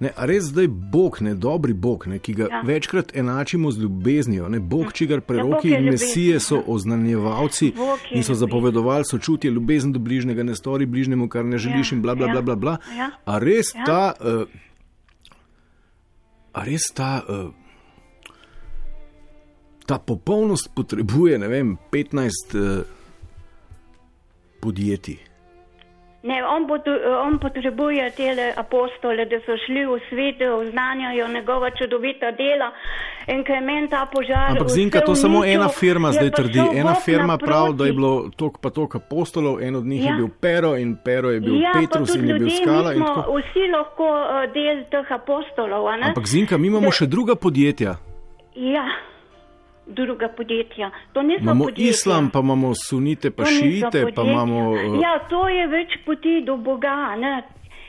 Ne, 0.00 0.10
a 0.16 0.26
res 0.26 0.44
zdaj 0.44 0.66
Bog, 0.68 1.20
ne 1.20 1.34
dobri 1.34 1.72
Bog, 1.72 2.06
ne, 2.06 2.18
ki 2.18 2.34
ga 2.34 2.42
ja. 2.42 2.48
Ja. 2.50 2.60
večkrat 2.66 3.16
enačimo 3.16 3.70
z 3.70 3.78
ljubeznijo, 3.78 4.48
ne, 4.48 4.58
Bog, 4.60 4.92
čigar 4.92 5.20
Bog 5.20 5.26
preroki 5.26 5.68
je 5.68 5.78
in 5.78 5.84
mesije 5.84 6.40
so 6.40 6.54
ja. 6.56 6.62
oznanjevalci 6.66 7.72
in 8.10 8.22
so 8.24 8.34
zapovedovali 8.34 9.04
sočutje, 9.04 9.50
ljubezen 9.50 9.92
do 9.92 9.98
bližnjega, 9.98 10.42
ne 10.42 10.54
stori 10.54 10.86
bližnjemu, 10.86 11.28
kar 11.28 11.44
ne 11.44 11.58
želiš 11.58 11.92
Ja, 11.92 11.96
in 11.96 12.02
bla 12.02 12.14
bla 12.14 12.26
ja, 12.26 12.32
bla 12.32 12.42
bla. 12.42 12.56
bla. 12.56 12.76
ja. 12.96 13.10
A 13.24 13.38
res 13.38 13.74
Ja. 13.74 13.84
ta. 13.84 14.12
Uh, 14.20 14.48
A 16.54 16.62
res 16.64 16.86
ta, 16.94 17.18
uh, 17.26 17.50
ta 19.86 19.98
popolnost 19.98 20.70
potrebuje, 20.74 21.38
ne 21.38 21.48
vem, 21.50 21.76
15 21.90 22.54
uh, 22.54 22.82
podjetij. 24.62 25.33
Ne, 26.24 26.40
on, 26.40 26.64
pot, 26.66 26.86
on 27.26 27.38
potrebuje 27.38 28.10
te 28.16 28.28
apostole, 28.56 29.26
da 29.28 29.36
so 29.44 29.58
šli 29.66 29.82
v 29.84 29.98
svet, 30.08 30.40
oznanjajo 30.40 31.28
njegova 31.28 31.68
čudovita 31.70 32.30
dela. 32.32 32.70
In 33.28 33.44
ker 33.44 33.54
je 33.54 33.60
meni 33.60 33.88
ta 33.92 34.06
požar. 34.12 34.50
Ampak 34.50 34.68
Zinka, 34.68 35.00
to 35.00 35.14
samo 35.14 35.44
ena 35.44 35.68
firma 35.68 36.12
zdaj 36.12 36.30
trdi. 36.30 36.60
Ena 36.80 36.94
firma 36.94 37.36
pravi, 37.38 37.74
da 37.76 37.84
je 37.86 37.92
bilo 37.92 38.30
tok 38.36 38.56
pa 38.60 38.70
tok 38.70 38.94
apostolov, 38.94 39.60
en 39.62 39.76
od 39.76 39.84
njih 39.84 40.04
ja. 40.04 40.10
je 40.10 40.16
bil 40.16 40.28
Pero 40.40 40.76
in 40.76 40.96
Pero 41.04 41.30
je 41.30 41.40
bil 41.40 41.60
ja, 41.60 41.72
Petrus 41.74 42.14
in 42.16 42.28
je 42.28 42.34
bil 42.34 42.42
ljudje, 42.42 42.56
Skala. 42.56 42.92
smo 42.94 43.06
tako. 43.06 43.36
vsi 43.38 43.64
lahko 43.76 44.08
uh, 44.08 44.52
del 44.52 44.84
teh 44.90 45.12
apostolov. 45.12 45.88
Ampak 45.88 46.26
Zinka, 46.26 46.58
mi 46.58 46.66
imamo 46.66 46.88
Da- 46.88 46.92
še 46.92 47.06
druga 47.06 47.34
podjetja. 47.34 47.96
Ja, 48.54 48.84
druga 49.86 50.28
podjetja. 50.28 50.90
To 51.12 51.22
niso 51.22 51.42
Imamo 51.42 51.64
podjetja. 51.64 51.90
islam, 51.90 52.30
pa 52.30 52.38
imamo 52.38 52.74
sunite, 52.76 53.30
pa 53.30 53.44
šiite, 53.44 54.06
pa 54.14 54.22
imamo. 54.22 54.70
uh, 54.70 55.00
Ja, 55.02 55.18
to 55.28 55.48
je 55.48 55.66
več 55.66 55.88
poti 56.06 56.40
do 56.40 56.56
Boga. 56.56 57.16
Ne? 57.16 57.42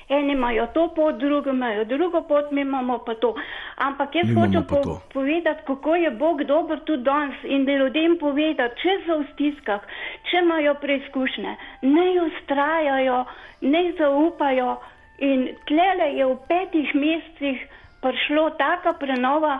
Eni 0.07 0.33
imajo 0.33 0.67
to 0.67 0.93
pot, 0.95 1.17
drugi 1.17 1.49
imajo 1.49 1.85
drugo 1.85 2.21
pot, 2.21 2.51
mi 2.51 2.61
imamo 2.61 2.97
pa 2.97 3.15
to. 3.15 3.33
Ampak 3.77 4.15
jaz 4.15 4.27
Mi 4.29 4.35
hočem 4.35 4.63
pa 4.63 4.75
to. 4.75 4.81
po 4.83 5.01
povedati, 5.13 5.61
kako 5.67 5.95
je 5.95 6.11
Bog 6.11 6.43
dober 6.43 6.79
tudi 6.79 7.03
danes 7.03 7.35
in 7.43 7.65
da 7.65 7.71
ljudem 7.71 8.17
povedati, 8.19 8.75
če 8.75 8.89
so 9.05 9.17
v 9.17 9.25
stiskah, 9.33 9.81
če 10.23 10.37
imajo 10.37 10.73
preizkušnje, 10.75 11.55
ne 11.81 12.05
ustrajajo, 12.21 13.25
ne 13.61 13.93
zaupajo. 13.97 14.77
In 15.19 15.47
tlele 15.65 16.11
je 16.13 16.25
v 16.25 16.37
petih 16.47 16.95
mesecih 16.95 17.65
prišlo 18.01 18.49
taka 18.59 18.93
prenova, 18.93 19.59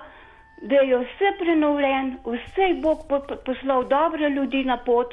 da 0.61 0.75
je 0.77 0.97
vse 0.97 1.27
prenovljen, 1.39 2.05
vse 2.25 2.61
je 2.63 2.81
Bog 2.81 2.97
po- 3.09 3.19
po- 3.19 3.35
poslal 3.37 3.83
dobre 3.85 4.29
ljudi 4.29 4.63
na 4.63 4.77
pot, 4.77 5.07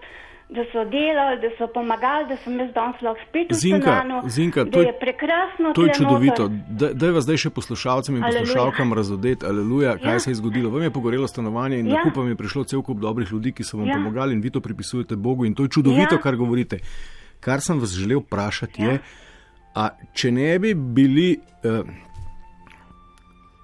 da 0.51 0.63
so 0.65 0.85
delali, 0.87 1.41
da 1.41 1.49
so 1.59 1.67
pomagali, 1.67 2.29
da 2.29 2.37
sem 2.37 2.61
jaz 2.61 2.71
danes 2.73 3.01
lahko 3.01 3.21
spet 3.27 3.47
v 3.49 3.55
Stananu, 3.55 4.21
Zinka, 4.29 4.65
to 4.65 4.81
je- 4.81 4.87
je 4.87 4.93
prekrasno. 4.95 5.73
To 5.73 5.83
je 5.83 5.93
čudovito. 5.95 6.43
noter. 6.43 6.59
Da- 6.71 6.93
Daj 6.95 7.11
vas 7.11 7.25
zdaj 7.25 7.37
še 7.39 7.51
poslušalcem 7.51 8.17
in 8.17 8.23
Aleluja. 8.23 8.41
poslušalkam 8.41 8.93
razodeti, 8.93 9.47
aleluja, 9.47 9.97
kaj 9.97 10.13
Ja. 10.13 10.19
se 10.19 10.31
je 10.31 10.35
zgodilo. 10.35 10.71
Vam 10.71 10.83
je 10.83 10.91
pogorelo 10.91 11.27
stanovanje 11.27 11.79
in 11.79 11.87
Ja. 11.87 11.95
na 11.95 12.03
kupam 12.03 12.29
je 12.29 12.37
prišlo 12.37 12.65
cel 12.65 12.83
kup 12.83 12.99
dobrih 12.99 13.29
ljudi, 13.33 13.53
ki 13.53 13.65
so 13.65 13.77
vam 13.77 13.87
Ja. 13.87 13.95
pomagali 13.95 14.33
in 14.33 14.41
vi 14.41 14.51
to 14.51 14.61
pripisujete 14.61 15.17
Bogu 15.17 15.45
in 15.45 15.55
to 15.55 15.63
je 15.63 15.69
čudovito, 15.71 16.15
Ja. 16.15 16.21
kar 16.21 16.37
govorite. 16.37 16.79
Kar 17.41 17.61
sem 17.61 17.81
vas 17.81 17.91
želel 17.91 18.21
vprašati 18.21 18.83
Ja. 18.83 18.91
je, 18.91 18.99
a 19.75 19.89
če 20.13 20.31
ne 20.31 20.59
bi 20.59 20.75
bili 20.75 21.37
uh, 21.65 21.87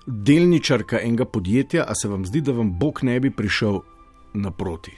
delničarka 0.08 0.98
enega 1.00 1.24
podjetja, 1.24 1.84
a 1.84 1.94
se 1.94 2.08
vam 2.08 2.24
zdi, 2.24 2.40
da 2.40 2.52
vam 2.52 2.78
Bog 2.78 3.00
ne 3.02 3.20
bi 3.20 3.30
prišel 3.30 3.80
naproti? 4.34 4.92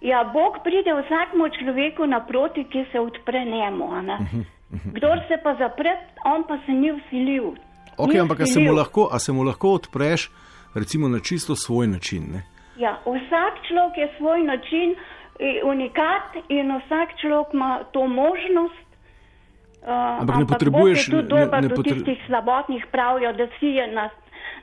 Ja, 0.00 0.24
Bog 0.24 0.62
pride 0.64 0.94
vsakmu 0.94 1.48
človeku 1.58 2.06
naproti, 2.06 2.64
ki 2.64 2.84
se 2.92 3.00
odpre 3.00 3.44
njemu. 3.44 3.92
a 3.92 4.02
ne. 4.02 4.18
Mhm, 4.20 4.40
Kdor 4.94 5.18
se 5.28 5.36
pa 5.42 5.54
zapre, 5.54 5.90
on 6.24 6.44
pa 6.48 6.58
se 6.66 6.72
ni 6.72 6.92
usilil. 6.92 7.52
Ok, 7.96 8.12
Ni 8.12 8.20
ampak 8.20 8.40
a 8.40 8.46
se, 8.46 8.58
mu 8.58 8.64
vsilil. 8.64 8.76
lahko, 8.76 9.08
a 9.12 9.18
se 9.18 9.32
mu 9.32 9.42
lahko 9.42 9.68
odpreš, 9.70 10.30
recimo 10.74 11.08
na 11.08 11.18
čisto 11.20 11.56
svoj 11.56 11.86
način? 11.86 12.22
Ne? 12.32 12.42
Ja, 12.76 12.98
vsak 13.06 13.54
človek 13.68 13.94
je 13.98 14.08
svoj 14.18 14.42
način, 14.42 14.94
eh, 15.38 15.60
unikat 15.64 16.22
in 16.48 16.72
vsak 16.78 17.08
človek 17.20 17.54
ima 17.54 17.84
to 17.92 18.06
možnost. 18.06 18.81
Uh, 19.82 20.20
Ampak 20.20 20.36
ne 20.38 20.44
potrebuješ- 20.46 21.10
tudi 21.10 21.22
ne- 21.22 21.28
dober 21.28 21.62
ne 21.62 21.68
do 21.68 21.74
potre- 21.74 21.94
tistih 21.94 22.18
slabotnih 22.26 22.86
pravijo, 22.92 23.32
da 23.32 23.46
si 23.58 23.66
je 23.66 23.86
na, 23.92 24.10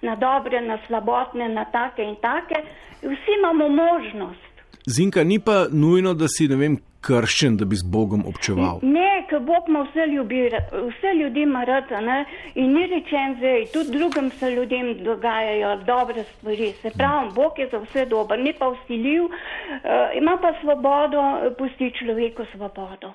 na 0.01 0.15
dobre, 0.15 0.61
na 0.61 0.77
slabotne, 0.87 1.49
na 1.49 1.65
take 1.65 2.03
in 2.03 2.15
take. 2.15 2.55
Vsi 3.01 3.31
imamo 3.39 3.69
možnost. 3.69 4.49
Zinka, 4.87 5.23
ni 5.23 5.39
pa 5.39 5.65
nujno, 5.71 6.13
da 6.13 6.27
si 6.27 6.47
ne 6.47 6.55
vem, 6.55 6.77
krščen, 7.01 7.57
da 7.57 7.65
bi 7.65 7.75
z 7.75 7.83
Bogom 7.83 8.23
občeval. 8.27 8.79
Ne, 8.81 9.25
ker 9.29 9.39
Bog 9.39 9.63
ima 9.67 9.83
vse, 9.83 10.07
ljubi, 10.07 10.49
vse 10.87 11.13
ljudi 11.15 11.41
ima 11.41 11.63
rad 11.63 11.91
a 11.91 12.01
ne? 12.01 12.25
in 12.55 12.73
ni 12.73 12.87
rečen 12.87 13.35
zdaj, 13.37 13.65
tudi 13.73 13.97
drugim 13.97 14.29
se 14.31 14.51
ljudem 14.51 15.03
dogajajo 15.03 15.75
dobre 15.85 16.23
stvari. 16.23 16.71
Se 16.81 16.89
pravi, 16.97 17.29
Bog 17.35 17.59
je 17.59 17.67
za 17.71 17.77
vse 17.77 18.05
dober, 18.05 18.39
ni 18.39 18.53
pa 18.53 18.67
vsiljiv, 18.69 19.23
uh, 19.23 19.31
ima 20.15 20.37
pa 20.41 20.53
svobodo, 20.61 21.21
eh, 21.37 21.51
pusti 21.57 21.91
človeku 21.99 22.43
svobodo. 22.55 23.13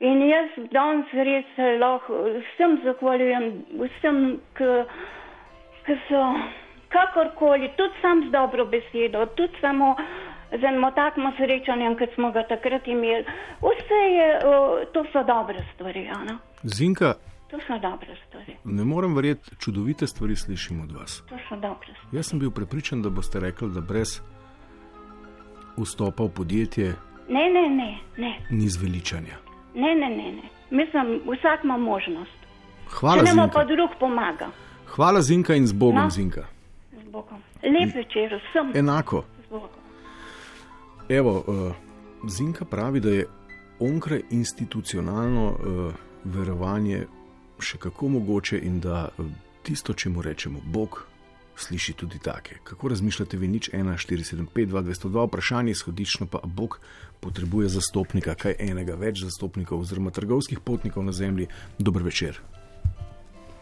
In 0.00 0.20
jaz 0.22 0.50
danes 0.70 1.10
res 1.12 1.44
se 1.56 1.78
lahko 1.78 2.14
vsem 2.36 2.76
zahvaljujem, 2.84 3.46
vsem, 3.80 4.18
ki 4.54 5.96
so 6.06 6.20
kakorkoli, 6.94 7.70
tudi 7.76 7.98
sam 8.02 8.22
z 8.28 8.30
dobro 8.30 8.66
besedo, 8.66 9.26
tudi 9.34 9.58
samo 9.60 9.96
z 10.52 10.62
enim 10.64 10.86
takim 10.94 11.26
srečanjem, 11.36 11.96
kot 11.98 12.14
smo 12.14 12.30
ga 12.32 12.44
takrat 12.46 12.86
imeli. 12.86 13.24
Vse 13.64 14.02
je, 14.14 14.28
to 14.94 15.02
so 15.12 15.24
dobre 15.26 15.64
stvari, 15.74 16.06
Ana. 16.14 16.38
Zinka, 16.62 17.14
To 17.50 17.58
so 17.66 17.78
dobre 17.82 18.14
stvari. 18.28 18.56
ne 18.64 18.84
morem 18.84 19.14
verjeti, 19.16 19.56
čudovite 19.58 20.06
stvari 20.06 20.36
slišim 20.36 20.80
od 20.82 20.92
vas. 20.92 21.22
To 21.28 21.36
so 21.48 21.56
dobre 21.56 21.90
stvari. 21.96 22.16
Jaz 22.16 22.26
sem 22.26 22.38
bil 22.38 22.50
prepričan, 22.50 23.02
da 23.02 23.10
boste 23.10 23.40
rekli, 23.40 23.70
da 23.74 23.80
brez 23.80 24.20
vstopa 25.76 26.22
v 26.24 26.28
podjetje 26.36 26.94
Ne, 27.28 27.50
ne, 27.50 27.68
ne, 27.68 27.98
ne, 28.16 28.32
ni 28.50 28.68
zveličanja. 28.68 29.47
Ne, 29.78 29.94
ne, 29.94 30.08
ne. 30.10 30.32
ne. 30.32 30.46
Mislim, 30.70 31.20
vsak 31.26 31.64
ima 31.64 31.76
možnost. 31.76 32.38
Hvala, 32.90 33.24
Če 33.24 33.34
nam 33.34 33.50
pa 33.50 33.60
Zinka. 33.60 33.74
drug 33.74 33.90
pomaga. 34.00 34.48
Hvala, 34.86 35.22
Zinka, 35.22 35.54
in 35.54 35.66
z 35.66 35.72
Bogom, 35.72 36.02
No. 36.02 36.10
Zinka. 36.10 36.44
Z 36.92 37.10
Bogom. 37.10 37.38
Lep 37.62 37.94
večer 37.94 38.40
vsem. 38.50 38.72
Enako. 38.74 39.24
Evo, 41.08 41.44
uh, 41.46 41.72
Zinka 42.28 42.64
pravi, 42.64 43.00
da 43.00 43.10
je 43.10 43.26
onkraj 43.80 44.22
institucionalno 44.30 45.46
uh, 45.46 45.94
verovanje 46.24 47.06
še 47.60 47.78
kako 47.78 48.08
mogoče 48.08 48.58
in 48.62 48.80
da 48.80 49.08
uh, 49.18 49.26
tisto, 49.62 49.92
če 49.92 50.08
mu 50.08 50.22
rečemo 50.22 50.60
Bog, 50.64 51.07
sliši 51.60 51.92
tudi 51.92 52.18
take. 52.18 52.54
Kako 52.64 52.88
razmišljate 52.88 53.36
vi 53.36 53.48
nič 53.48 53.70
1, 53.70 53.84
4, 53.84 54.34
7, 54.34 54.46
5, 54.54 54.66
2, 54.66 54.82
202, 54.82 55.26
vprašanje 55.26 55.70
izhodično 55.70 56.26
pa, 56.26 56.38
Bog 56.44 56.80
potrebuje 57.20 57.68
zastopnika, 57.68 58.34
kaj 58.34 58.54
enega 58.58 58.94
več 58.94 59.22
zastopnikov 59.24 59.80
oziroma 59.80 60.10
trgovskih 60.10 60.60
potnikov 60.60 61.04
na 61.04 61.12
zemlji. 61.12 61.48
Dober 61.78 62.02
večer. 62.02 62.40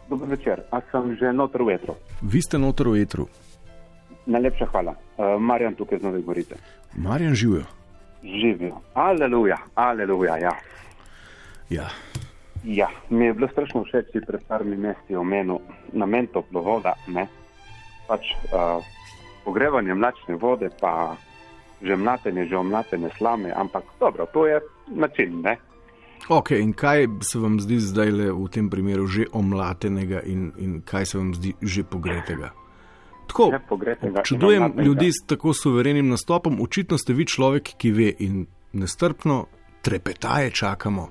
Dober 0.09 0.29
večer, 0.29 0.63
a 0.71 0.81
sem 0.91 1.17
že 1.17 1.33
noter 1.33 1.63
v 1.63 1.75
etru. 1.75 1.97
Vi 2.23 2.43
ste 2.43 2.59
noter 2.59 2.89
v 2.89 3.03
etru. 3.03 3.29
Najlepša 4.27 4.67
hvala. 4.71 4.95
Uh, 5.17 5.41
Marjan 5.41 5.75
tukaj 5.75 5.99
z 5.99 6.03
Nove 6.03 6.23
Gorice. 6.23 6.59
Marjan 6.95 7.35
živijo. 7.35 7.65
Živijo. 8.23 8.81
Aleluja, 8.95 9.59
aleluja, 9.75 10.37
ja. 10.39 10.55
Ja, 11.71 11.91
Ja, 12.67 12.89
mi 13.11 13.25
je 13.25 13.35
bilo 13.35 13.49
strašno 13.49 13.85
všeč, 13.85 14.07
da 14.15 14.27
pred 14.27 14.41
parimi 14.49 14.77
meseci 14.77 15.15
omenil 15.15 15.59
namen 15.93 16.27
toplovoda. 16.27 16.95
Ne? 17.07 17.27
Pač 18.07 18.33
uh, 18.53 18.85
pogrevanje 19.45 19.95
mlačne 19.95 20.37
vode, 20.37 20.71
pa 20.81 21.17
že 21.83 21.97
mlatenje, 21.97 22.49
že 22.49 22.57
omlatenje 22.57 23.11
slame, 23.19 23.53
ampak 23.53 23.85
dobro, 24.01 24.27
to 24.33 24.47
je 24.47 24.61
način. 24.87 25.41
Ne? 25.43 25.57
Ok, 26.29 26.51
in 26.51 26.73
kaj 26.73 27.07
se 27.21 27.39
vam 27.39 27.61
zdi 27.61 27.79
zdaj 27.81 28.11
le 28.11 28.33
v 28.33 28.49
tem 28.49 28.71
primeru 28.71 29.07
že 29.07 29.27
omlatenega 29.33 30.23
in, 30.25 30.53
in 30.59 30.81
kaj 30.83 31.07
se 31.07 31.19
vam 31.19 31.35
zdi 31.35 31.55
že 31.63 31.85
pogretega? 31.85 32.51
Tako, 33.27 33.51
čudujem 34.25 34.73
ljudi 34.79 35.13
s 35.13 35.27
tako 35.27 35.53
suverenim 35.53 36.09
nastopom. 36.09 36.61
Očitno 36.63 36.99
ste 36.99 37.13
vi 37.13 37.27
človek, 37.27 37.75
ki 37.79 37.91
ve 37.91 38.13
in 38.19 38.47
nestrpno 38.73 39.47
trepetaje 39.83 40.51
čakamo 40.51 41.09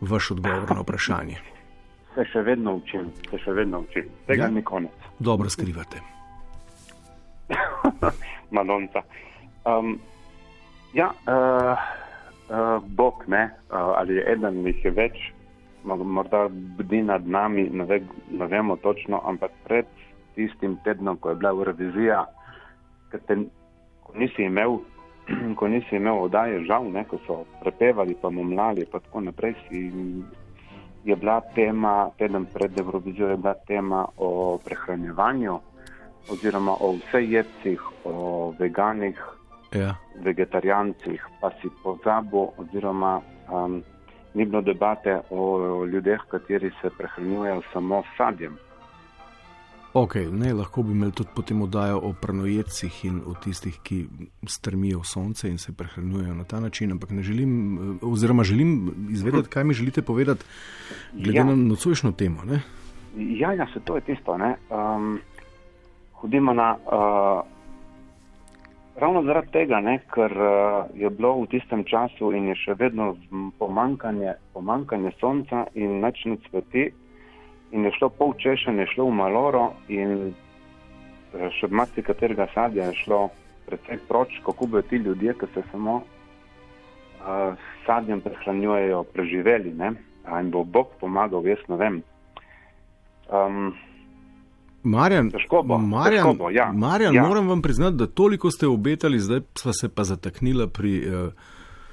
vaš 0.00 0.30
odgovor 0.30 0.70
na 0.70 0.80
vprašanje. 0.80 1.36
Se 2.14 2.24
še 2.32 2.40
vedno 2.42 2.72
učim, 2.74 3.12
se 3.30 3.38
še 3.38 3.52
vedno 3.54 3.78
učim. 3.84 4.08
Tega 4.26 4.48
ja. 4.48 4.50
ni 4.50 4.64
konec. 4.66 4.90
Dobro 5.22 5.50
skrivate. 5.50 6.17
Madonca. 8.54 9.02
Um, 9.64 9.98
ja, 10.92 11.12
uh, 11.26 11.76
uh, 12.50 12.82
Bog 12.86 13.24
ne, 13.26 13.50
uh, 13.70 13.76
ali 13.98 14.14
je 14.14 14.32
eden 14.32 14.66
jih 14.66 14.84
je 14.84 14.90
več, 14.90 15.18
mo- 15.84 16.04
morda 16.04 16.46
bdi 16.50 17.02
nad 17.02 17.26
nami, 17.26 17.68
ne, 17.72 17.84
ve, 17.84 18.00
ne 18.30 18.46
vemo 18.46 18.76
točno, 18.76 19.20
ampak 19.24 19.52
pred 19.64 19.86
tistim 20.34 20.78
tednom, 20.84 21.16
ko 21.16 21.30
je 21.30 21.40
bila 21.40 21.50
Eurovizija, 21.50 22.24
ko, 23.10 23.38
nisi 24.14 24.48
imel. 24.48 24.80
Ko 25.60 25.68
nisi 25.68 25.98
imel 25.98 26.22
oddaje, 26.24 26.62
žal, 26.64 26.86
ne, 26.88 27.02
ko 27.04 27.18
so 27.26 27.34
prepevali, 27.60 28.14
pa 28.16 28.30
momlali, 28.32 28.86
pa 28.88 28.96
tako 28.96 29.20
naprej, 29.26 29.58
je 31.04 31.16
bila 31.16 31.40
tema, 31.52 32.08
teden 32.16 32.46
pred 32.48 32.80
Eurovizijo 32.80 33.28
je 33.28 33.36
bila 33.36 33.54
tema 33.68 34.06
o 34.16 34.58
prehranjevanju, 34.64 35.58
oziroma 36.30 36.72
o 36.80 36.92
vseh 36.92 37.30
jedcih, 37.30 37.80
o 38.04 38.54
veganih, 38.58 39.18
Ja. 39.74 39.94
vegetarijancih, 40.24 41.20
pa 41.40 41.50
si 41.60 41.68
pozabil, 41.82 42.46
oziroma 42.58 43.20
um, 43.52 43.82
ni 44.34 44.44
bilo 44.44 44.62
debate 44.62 45.20
o 45.30 45.84
ljudeh, 45.86 46.20
kateri 46.30 46.70
se 46.82 46.90
prehranjujejo 46.98 47.62
samo 47.72 48.02
s 48.02 48.16
sadjem. 48.16 48.56
Ok, 49.94 50.14
ne, 50.32 50.52
lahko 50.54 50.82
bi 50.82 50.92
imeli 50.92 51.12
tudi 51.12 51.28
potem 51.34 51.62
oddajo 51.62 51.98
o 51.98 52.12
pranojedcih 52.12 53.04
in 53.04 53.20
o 53.26 53.34
tistih, 53.34 53.78
ki 53.82 54.06
strmijo 54.46 55.00
v 55.00 55.06
sonce 55.06 55.48
in 55.48 55.58
se 55.58 55.72
prehranjujejo 55.72 56.34
na 56.34 56.44
ta 56.44 56.60
način, 56.60 56.92
ampak 56.92 57.10
ne 57.10 57.22
želim, 57.22 57.98
oziroma 58.02 58.44
želim 58.44 58.90
izvedeti, 59.10 59.48
kaj 59.48 59.64
mi 59.64 59.74
želite 59.74 60.02
povedati, 60.02 60.44
glede 61.12 61.38
Ja. 61.38 61.44
na 61.44 61.56
nocojšnjo 61.56 62.12
temo. 62.12 62.44
Ne? 62.44 62.60
Ja, 63.16 63.52
ja, 63.52 63.66
se 63.74 63.80
to 63.80 63.94
je 63.96 64.00
tisto. 64.00 64.36
Ne? 64.38 64.56
Um, 64.70 65.20
hodimo 66.20 66.52
na. 66.52 66.74
Uh, 66.86 67.58
ravno 69.00 69.22
zaradi 69.22 69.52
tega, 69.52 69.80
ne, 69.80 69.98
ker 70.14 70.32
uh, 70.32 70.86
je 70.94 71.10
bilo 71.10 71.34
v 71.42 71.46
tistem 71.54 71.84
času 71.84 72.32
in 72.34 72.50
je 72.50 72.56
še 72.58 72.74
vedno 72.78 73.12
pomankanje, 73.58 74.34
pomankanje 74.52 75.12
sonca 75.20 75.66
in 75.78 76.00
nič 76.02 76.24
ne 76.26 76.36
cveti, 76.48 76.88
in 77.70 77.86
je 77.86 77.94
šlo 77.98 78.10
pol 78.10 78.34
češenja, 78.42 78.86
je 78.86 78.92
šlo 78.94 79.08
v 79.10 79.16
maloro, 79.20 79.64
in 79.92 80.32
eh, 80.32 81.48
še 81.60 81.68
marsikaterega 81.70 82.48
sadja 82.54 82.88
je 82.90 83.00
šlo 83.04 83.28
precej 83.68 84.00
proč, 84.08 84.38
kako 84.44 84.66
bodo 84.66 84.82
ti 84.88 84.96
ljudje, 84.96 85.34
ki 85.38 85.46
se 85.54 85.62
samo 85.70 86.00
uh, 86.00 87.52
sadjem 87.84 88.22
prehranjujejo, 88.24 89.02
preživeli. 89.12 89.74
Ne? 89.76 89.92
A 90.24 90.40
jim 90.40 90.48
bo 90.50 90.64
Bog 90.64 90.96
pomagal, 91.00 91.44
jaz 91.44 91.60
ne 91.68 91.76
vem. 91.76 92.00
Um, 93.28 93.76
Marjan, 94.82 95.30
Težko 95.30 95.62
bo, 95.62 95.78
Marjan, 95.78 96.24
težko 96.24 96.34
bo, 96.38 96.50
ja. 96.50 96.72
Marjan 96.72 97.14
Ja. 97.14 97.22
moram 97.26 97.48
vam 97.48 97.62
priznati, 97.62 97.96
da 97.96 98.06
toliko 98.06 98.50
ste 98.50 98.66
obetali, 98.66 99.18
zdaj 99.18 99.40
pa 99.40 99.72
se 99.72 99.88
pa 99.88 100.04
zataknila 100.04 100.66
pri. 100.66 101.02
Uh, 101.08 101.32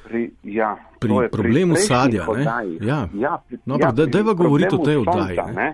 pri, 0.05 0.31
ja, 0.43 0.77
Pri 0.99 1.13
je 1.13 1.29
problemu 1.29 1.73
prejšnjih 1.73 1.87
sadja, 1.87 2.23
ne? 2.25 2.31
oddajih. 2.31 2.81
Ja. 2.81 3.07
ja, 3.13 3.37
pri, 3.47 3.57
No, 3.65 3.77
ja, 3.79 3.89
pri 3.93 4.05
dajva 4.11 4.33
govoriti 4.33 4.75
o 4.75 4.77
tej 4.77 4.97
oddaji, 4.97 5.35
sonca, 5.35 5.51
ne. 5.51 5.55
ne? 5.63 5.73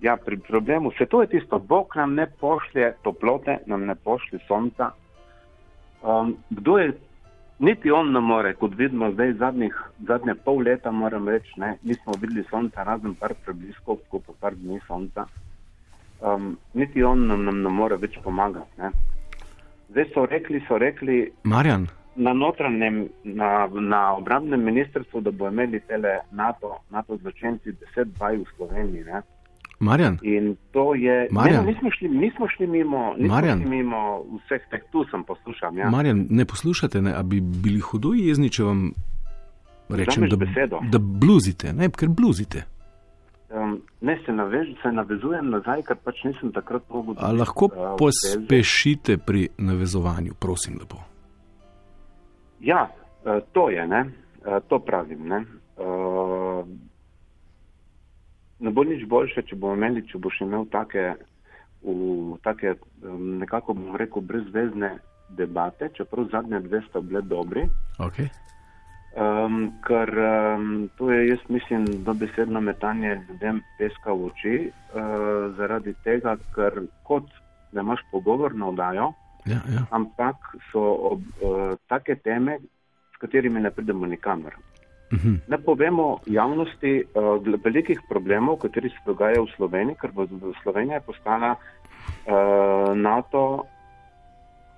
Ja, 0.00 0.16
pri 0.16 0.38
problemu, 0.38 0.90
se 0.98 1.06
to 1.06 1.20
je 1.22 1.28
tisto, 1.28 1.58
Bog 1.58 1.92
nam 1.96 2.14
ne 2.14 2.26
pošlje 2.40 2.94
toplote, 3.02 3.58
nam 3.66 3.84
ne 3.86 3.94
pošlje 3.94 4.38
sonca. 4.48 4.90
Um, 6.02 6.36
kdo 6.50 6.78
je, 6.78 6.98
niti 7.58 7.90
on 7.90 8.12
ne 8.12 8.20
more, 8.20 8.54
kot 8.54 8.74
vidimo 8.76 9.12
zdaj 9.12 9.32
zadnjih, 9.38 9.76
zadnje 10.08 10.34
pol 10.44 10.62
leta, 10.66 10.90
moram 10.90 11.28
reči, 11.28 11.52
ne, 11.56 11.76
nismo 11.82 12.12
videli 12.20 12.44
sonca, 12.50 12.82
razen 12.82 13.14
par 13.14 13.34
prebliskov, 13.44 14.00
ko 14.08 14.18
pa 14.18 14.32
par 14.40 14.56
dni 14.56 14.80
sonca. 14.88 15.26
Um, 16.20 16.56
niti 16.74 17.02
on 17.02 17.26
nam, 17.26 17.44
nam 17.44 17.62
ne 17.62 17.68
more 17.68 17.96
več 17.96 18.18
pomagati. 18.24 18.70
Ne. 18.78 18.90
Zdaj 19.90 20.04
so 20.14 20.26
rekli, 20.26 20.60
so 20.68 20.78
rekli, 20.78 21.32
Marjan, 21.44 21.86
na 22.16 22.32
notranjem, 22.32 23.08
na, 23.24 23.68
na 23.72 24.14
obrambnem 24.16 24.62
ministrstvu, 24.64 25.20
da 25.20 25.30
bo 25.30 25.48
imeli 25.48 25.80
tele 25.88 26.18
NATO, 26.30 26.76
NATO 26.90 27.16
zločinci 27.16 27.72
10 27.96 28.12
vaj 28.20 28.36
v 28.36 28.44
Sloveniji. 28.56 29.04
Ne? 29.04 29.22
Marjan, 29.80 30.18
In 30.22 30.56
to 30.72 30.94
je. 30.94 31.28
Marjan. 31.30 31.64
Ne, 31.64 31.70
no, 31.70 31.70
nismo, 31.72 31.90
šli, 31.90 32.08
nismo 32.08 32.48
šli 32.48 32.66
mimo, 32.66 33.14
nismo 33.16 33.34
Marjan. 33.34 33.60
šli 33.60 33.70
mimo 33.70 34.24
vseh 34.44 34.66
teh, 34.70 34.82
tu 34.92 35.04
sem 35.10 35.24
poslušal. 35.24 35.76
Ja. 35.76 35.90
Marjan, 35.90 36.26
ne 36.30 36.44
poslušate, 36.44 37.00
ne, 37.02 37.14
a 37.16 37.22
bi 37.22 37.40
bili 37.40 37.80
hudo 37.80 38.12
jezni, 38.14 38.50
če 38.50 38.64
vam 38.64 38.90
rečem, 39.88 40.28
da, 40.28 40.36
besedo. 40.36 40.82
da 40.92 40.98
bluzite, 40.98 41.72
ne, 41.72 41.88
ker 41.88 42.08
bluzite. 42.08 42.66
Um, 43.50 43.80
ne, 44.00 44.14
se, 44.26 44.32
navež, 44.32 44.68
se 44.82 44.92
navezujem 44.94 45.50
nazaj, 45.50 45.82
ker 45.82 45.98
pač 46.04 46.22
nisem 46.24 46.52
takrat 46.54 46.86
mogel. 46.88 47.16
A 47.18 47.32
lahko 47.34 47.66
uh, 47.66 47.96
pospešite 47.98 49.18
pri 49.18 49.48
navezovanju, 49.58 50.38
prosim, 50.38 50.78
lepo. 50.78 51.02
Ja, 52.60 52.86
eh, 53.24 53.40
to 53.52 53.70
je, 53.70 53.86
ne? 53.86 54.04
Eh, 54.46 54.60
to 54.68 54.78
pravim. 54.78 55.26
Ne, 55.28 55.44
Eh, 55.80 56.64
ne 58.60 58.70
bo 58.70 58.84
nič 58.84 59.06
boljše, 59.08 59.46
če 59.48 59.56
bomo 59.56 59.78
imeli, 59.78 60.04
če 60.04 60.20
boš 60.20 60.42
imel 60.44 60.66
take, 60.72 61.14
v, 61.80 62.36
take 62.44 62.74
em, 62.74 63.38
nekako 63.40 63.74
bom 63.78 63.96
rekel, 63.96 64.20
brezvezne 64.28 64.98
debate, 65.38 65.88
čeprav 65.96 66.28
zadnje 66.34 66.60
dve 66.66 66.82
sta 66.88 67.00
bile 67.00 67.22
dobri. 67.24 67.64
Okay. 67.96 68.28
Um, 69.10 69.72
ker 69.82 70.06
um, 70.06 70.88
to 70.98 71.10
je, 71.10 71.28
jaz 71.28 71.40
mislim, 71.48 71.84
dobesedno 72.06 72.60
metanje 72.60 73.16
ljudem 73.28 73.58
peska 73.78 74.12
v 74.12 74.28
oči, 74.30 74.54
uh, 74.70 75.50
zaradi 75.56 75.94
tega, 76.04 76.36
ker 76.54 76.84
kot 77.02 77.26
da 77.72 77.80
imaš 77.82 78.04
pogovorno 78.12 78.68
oddajo, 78.68 79.12
Ja, 79.46 79.58
ja. 79.72 79.82
ampak 79.90 80.36
so 80.70 80.82
ob, 81.10 81.22
uh, 81.42 81.74
take 81.88 82.20
teme, 82.22 82.58
s 83.14 83.18
katerimi 83.18 83.60
ne 83.60 83.70
pridemo 83.70 84.06
nikamor. 84.06 84.54
Mhm. 85.12 85.34
Ne 85.48 85.58
povemo 85.58 86.20
javnosti 86.26 87.02
uh, 87.02 87.42
velikih 87.64 88.00
problemov, 88.08 88.60
kateri 88.62 88.88
se 88.94 89.02
dogajajo 89.06 89.44
v 89.44 89.54
Sloveniji, 89.56 89.96
ker 90.00 90.12
bo 90.14 90.26
Slovenija 90.62 91.00
postala 91.00 91.56
uh, 91.56 92.94
NATO, 92.94 93.66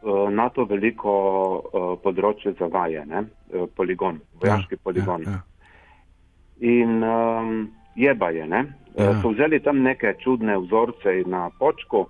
uh, 0.03 0.29
NATO 0.31 0.65
veliko 0.65 1.13
uh, 1.15 1.99
področje 2.03 2.53
za 2.59 2.67
vaje, 2.67 3.05
ne? 3.07 3.25
uh, 3.55 3.67
poligon, 3.77 4.21
vojaški 4.43 4.75
ja, 4.75 4.81
poligon. 4.83 5.23
Ja, 5.23 5.31
ja. 5.31 5.43
In 6.61 7.03
um, 7.03 7.71
jeba 7.97 8.31
je, 8.31 8.47
ne? 8.47 8.65
Ja. 8.97 9.05
Ja. 9.05 9.21
So 9.23 9.33
vzeli 9.33 9.61
tam 9.61 9.83
neke 9.83 10.15
čudne 10.21 10.59
vzorce 10.59 11.23
na 11.27 11.51
počku. 11.59 12.07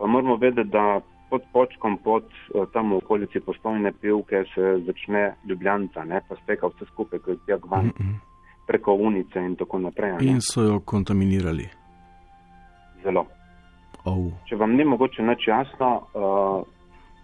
Moramo 0.00 0.36
vedeti, 0.36 0.70
da 0.70 1.00
pod 1.30 1.42
počkom, 1.52 1.98
pod 2.02 2.24
eh, 2.24 2.64
tam 2.72 2.90
v 2.90 2.96
okolici 2.96 3.40
poslovne 3.40 3.92
pivke 3.92 4.44
se 4.54 4.80
začne 4.86 5.34
ljubljanca, 5.46 6.04
ne? 6.04 6.20
pa 6.28 6.34
steka 6.42 6.66
vse 6.72 6.88
skupaj, 6.90 7.18
kot 7.18 7.38
je 7.48 7.58
van, 7.70 7.92
Mhm. 8.00 8.14
preko 8.66 8.94
unice 8.94 9.38
in 9.38 9.56
tako 9.56 9.78
naprej. 9.78 10.12
ne. 10.12 10.26
In 10.26 10.40
so 10.40 10.62
jo 10.62 10.80
kontaminirali. 10.80 11.68
Zelo. 13.02 13.26
Oh. 14.04 14.32
Če 14.48 14.56
vam 14.56 14.72
ni 14.76 14.84
mogoče 14.84 15.22
nič 15.22 15.46
jasno, 15.48 16.02
uh, 16.14 16.64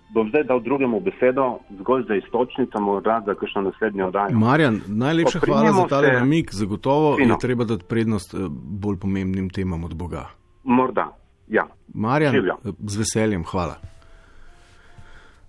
bom 0.09 0.29
zdaj 0.29 0.45
dal 0.45 0.61
drugemu 0.61 1.01
besedo, 1.01 1.47
zgolj 1.73 2.05
za 2.09 2.15
istočnico, 2.17 2.81
morda 2.81 3.23
za 3.27 3.35
kakšno 3.35 3.63
naslednjo 3.63 4.07
oddajo. 4.07 4.31
Marjan, 4.33 4.81
najlepša 4.87 5.39
hvala 5.39 5.61
Poprinimo 5.61 5.83
za 5.83 5.89
tale 5.89 6.09
se- 6.09 6.13
namik. 6.15 6.55
Zagotovo 6.55 7.17
Fino. 7.17 7.35
je 7.35 7.39
treba 7.39 7.65
dati 7.65 7.85
prednost 7.85 8.35
eh, 8.35 8.39
bolj 8.51 8.97
pomembnim 8.97 9.51
temam 9.51 9.85
od 9.85 9.95
Boga. 9.95 10.27
Morda, 10.65 11.17
Ja, 11.49 11.67
Marjan, 11.95 12.33
Živjo. 12.33 12.57
z 12.81 12.97
veseljem, 12.97 13.45
hvala. 13.45 13.77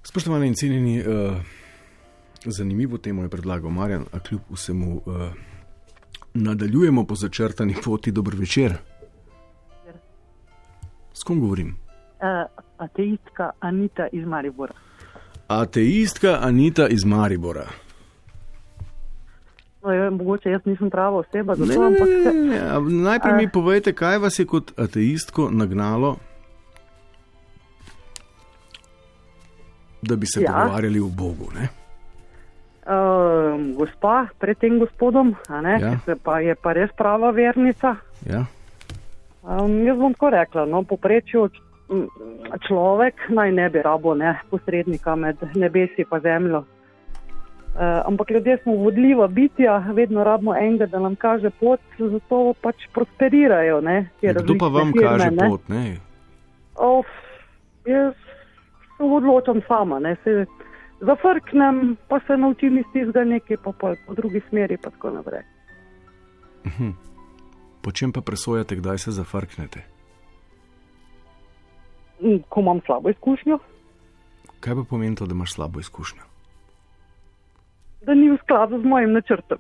Spoštovani 0.04 0.48
in 0.48 0.54
cenjeni, 0.54 1.00
uh, 1.00 1.06
zanimivo 2.48 2.98
temo 2.98 3.24
je 3.24 3.30
predlagal 3.30 3.70
Marjan, 3.70 4.06
a 4.14 4.20
kljub 4.20 4.42
vsemu 4.50 4.96
uh, 4.96 5.04
nadaljujemo 6.34 7.04
po 7.04 7.16
začrtani 7.16 7.76
poti. 7.84 8.12
Dobro 8.12 8.38
večer. 8.38 8.74
S 11.14 11.24
kom 11.24 11.40
govorim? 11.40 11.68
Uh, 11.68 12.64
ateistka 12.78 13.52
Anita 13.60 14.08
iz 14.12 14.26
Maribora. 14.26 14.74
Ateistka 15.48 16.40
Anita 16.42 16.88
iz 16.88 17.06
Maribora. 17.06 17.66
No, 19.84 19.92
je, 19.92 20.10
mogoče 20.10 20.50
jaz 20.50 20.62
nisem 20.66 20.90
prava 20.90 21.18
oseba 21.18 21.56
za 21.56 21.66
to, 21.74 21.82
ampak 21.82 22.08
ne, 22.08 22.34
ne, 22.34 22.50
ne. 22.50 22.80
Najprej 23.04 23.34
mi 23.34 23.50
povejte, 23.50 23.94
kaj 23.94 24.18
vas 24.18 24.40
je 24.40 24.46
kot 24.46 24.72
ateistko 24.80 25.50
nagnalo, 25.52 26.18
da 30.02 30.16
bi 30.16 30.26
se 30.26 30.42
Ja. 30.42 30.52
pogovarjali 30.54 31.00
o 31.00 31.08
Bogu. 31.08 31.52
Ne? 31.56 31.68
uh, 32.88 33.76
gospa 33.76 34.28
pred 34.40 34.58
tem 34.58 34.80
gospodom, 34.80 35.36
ne, 35.62 35.78
Ja. 35.82 36.00
se 36.06 36.16
pa 36.16 36.40
je 36.40 36.56
pa 36.56 36.74
res 36.74 36.90
prava 36.98 37.32
vernica. 37.32 37.96
Ja? 38.26 38.46
Um, 39.44 39.84
jaz 39.86 39.98
bom 39.98 40.14
tako 40.14 40.30
rekla, 40.30 40.66
no, 40.66 40.84
poprečju 40.84 41.50
človek 42.68 43.16
naj 43.30 43.52
ne 43.52 43.70
bi 43.70 43.82
rabo 43.82 44.16
ne, 44.16 44.40
posrednika 44.50 45.16
med 45.16 45.38
nebesi 45.56 46.02
in 46.04 46.20
zemljo. 46.22 46.64
Uh, 47.78 47.84
ampak 48.06 48.32
ljudje 48.32 48.58
smo 48.64 48.74
vodljiva 48.74 49.28
bitja, 49.28 49.78
vedno 49.94 50.24
rabimo 50.24 50.56
enega, 50.56 50.86
da 50.86 51.00
nam 51.00 51.16
kaže 51.16 51.50
pot, 51.50 51.80
zato 52.00 52.54
pač 52.62 52.76
prosperirajo. 52.94 53.82
Ne, 53.82 54.10
Ja, 54.22 54.34
Kdo 54.34 54.56
pa 54.60 54.68
vam 54.68 54.92
firme, 54.92 55.08
kaže 55.08 55.32
ne. 55.32 55.50
pot? 55.50 55.68
Ne? 55.70 55.98
Of, 56.76 57.06
jaz 57.86 58.14
se 58.98 59.04
odločam 59.04 59.62
sama, 59.68 60.00
ne, 60.00 60.16
se 60.24 60.46
zafrknem, 61.00 61.98
pa 62.08 62.20
se 62.28 62.38
naučim 62.38 62.78
iz 62.78 62.86
tistega 62.94 63.24
nekaj, 63.24 63.58
pa 63.64 63.72
pol 63.72 63.96
po 64.08 64.14
drugi 64.14 64.42
smeri, 64.50 64.78
pa 64.78 64.90
tako 64.90 65.12
naprej. 65.12 65.42
Po 67.82 67.92
čem 67.92 68.12
pa 68.12 68.22
presojate, 68.22 68.76
kdaj 68.76 68.98
se 68.98 69.12
zafrknete? 69.12 69.97
Mm, 72.22 72.38
Ko 72.50 72.62
imam 72.62 72.80
slabo 72.86 73.10
izkušnjo, 73.10 73.60
Kaj 74.60 74.76
pa 74.76 74.84
pomeni 74.90 75.16
to, 75.16 75.26
da 75.26 75.36
imaš 75.36 75.54
slabo 75.54 75.80
izkušnjo? 75.80 76.22
da 78.02 78.14
ni 78.14 78.30
v 78.32 78.38
skladu 78.44 78.80
z 78.80 78.86
mojim 78.88 79.12
načrtom. 79.14 79.58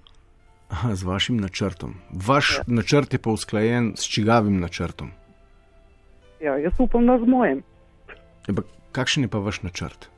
Aha, 0.69 0.95
z 0.95 1.03
vašim 1.03 1.37
načrtom. 1.37 1.95
Vaš 2.27 2.57
ja. 2.57 2.63
načrt 2.67 3.13
je 3.13 3.19
pa 3.19 3.29
usklajen 3.29 3.93
s 3.95 4.07
čigavim 4.07 4.59
načrtom. 4.59 5.11
Ja, 6.41 6.55
jaz 6.57 6.73
upam, 6.79 7.05
da 7.07 7.17
z 7.19 7.27
mojim. 7.27 7.63
Ampak 8.47 8.65
kakšen 8.91 9.23
je 9.23 9.27
pa 9.27 9.37
vaš 9.43 9.61
načrt? 9.63 10.09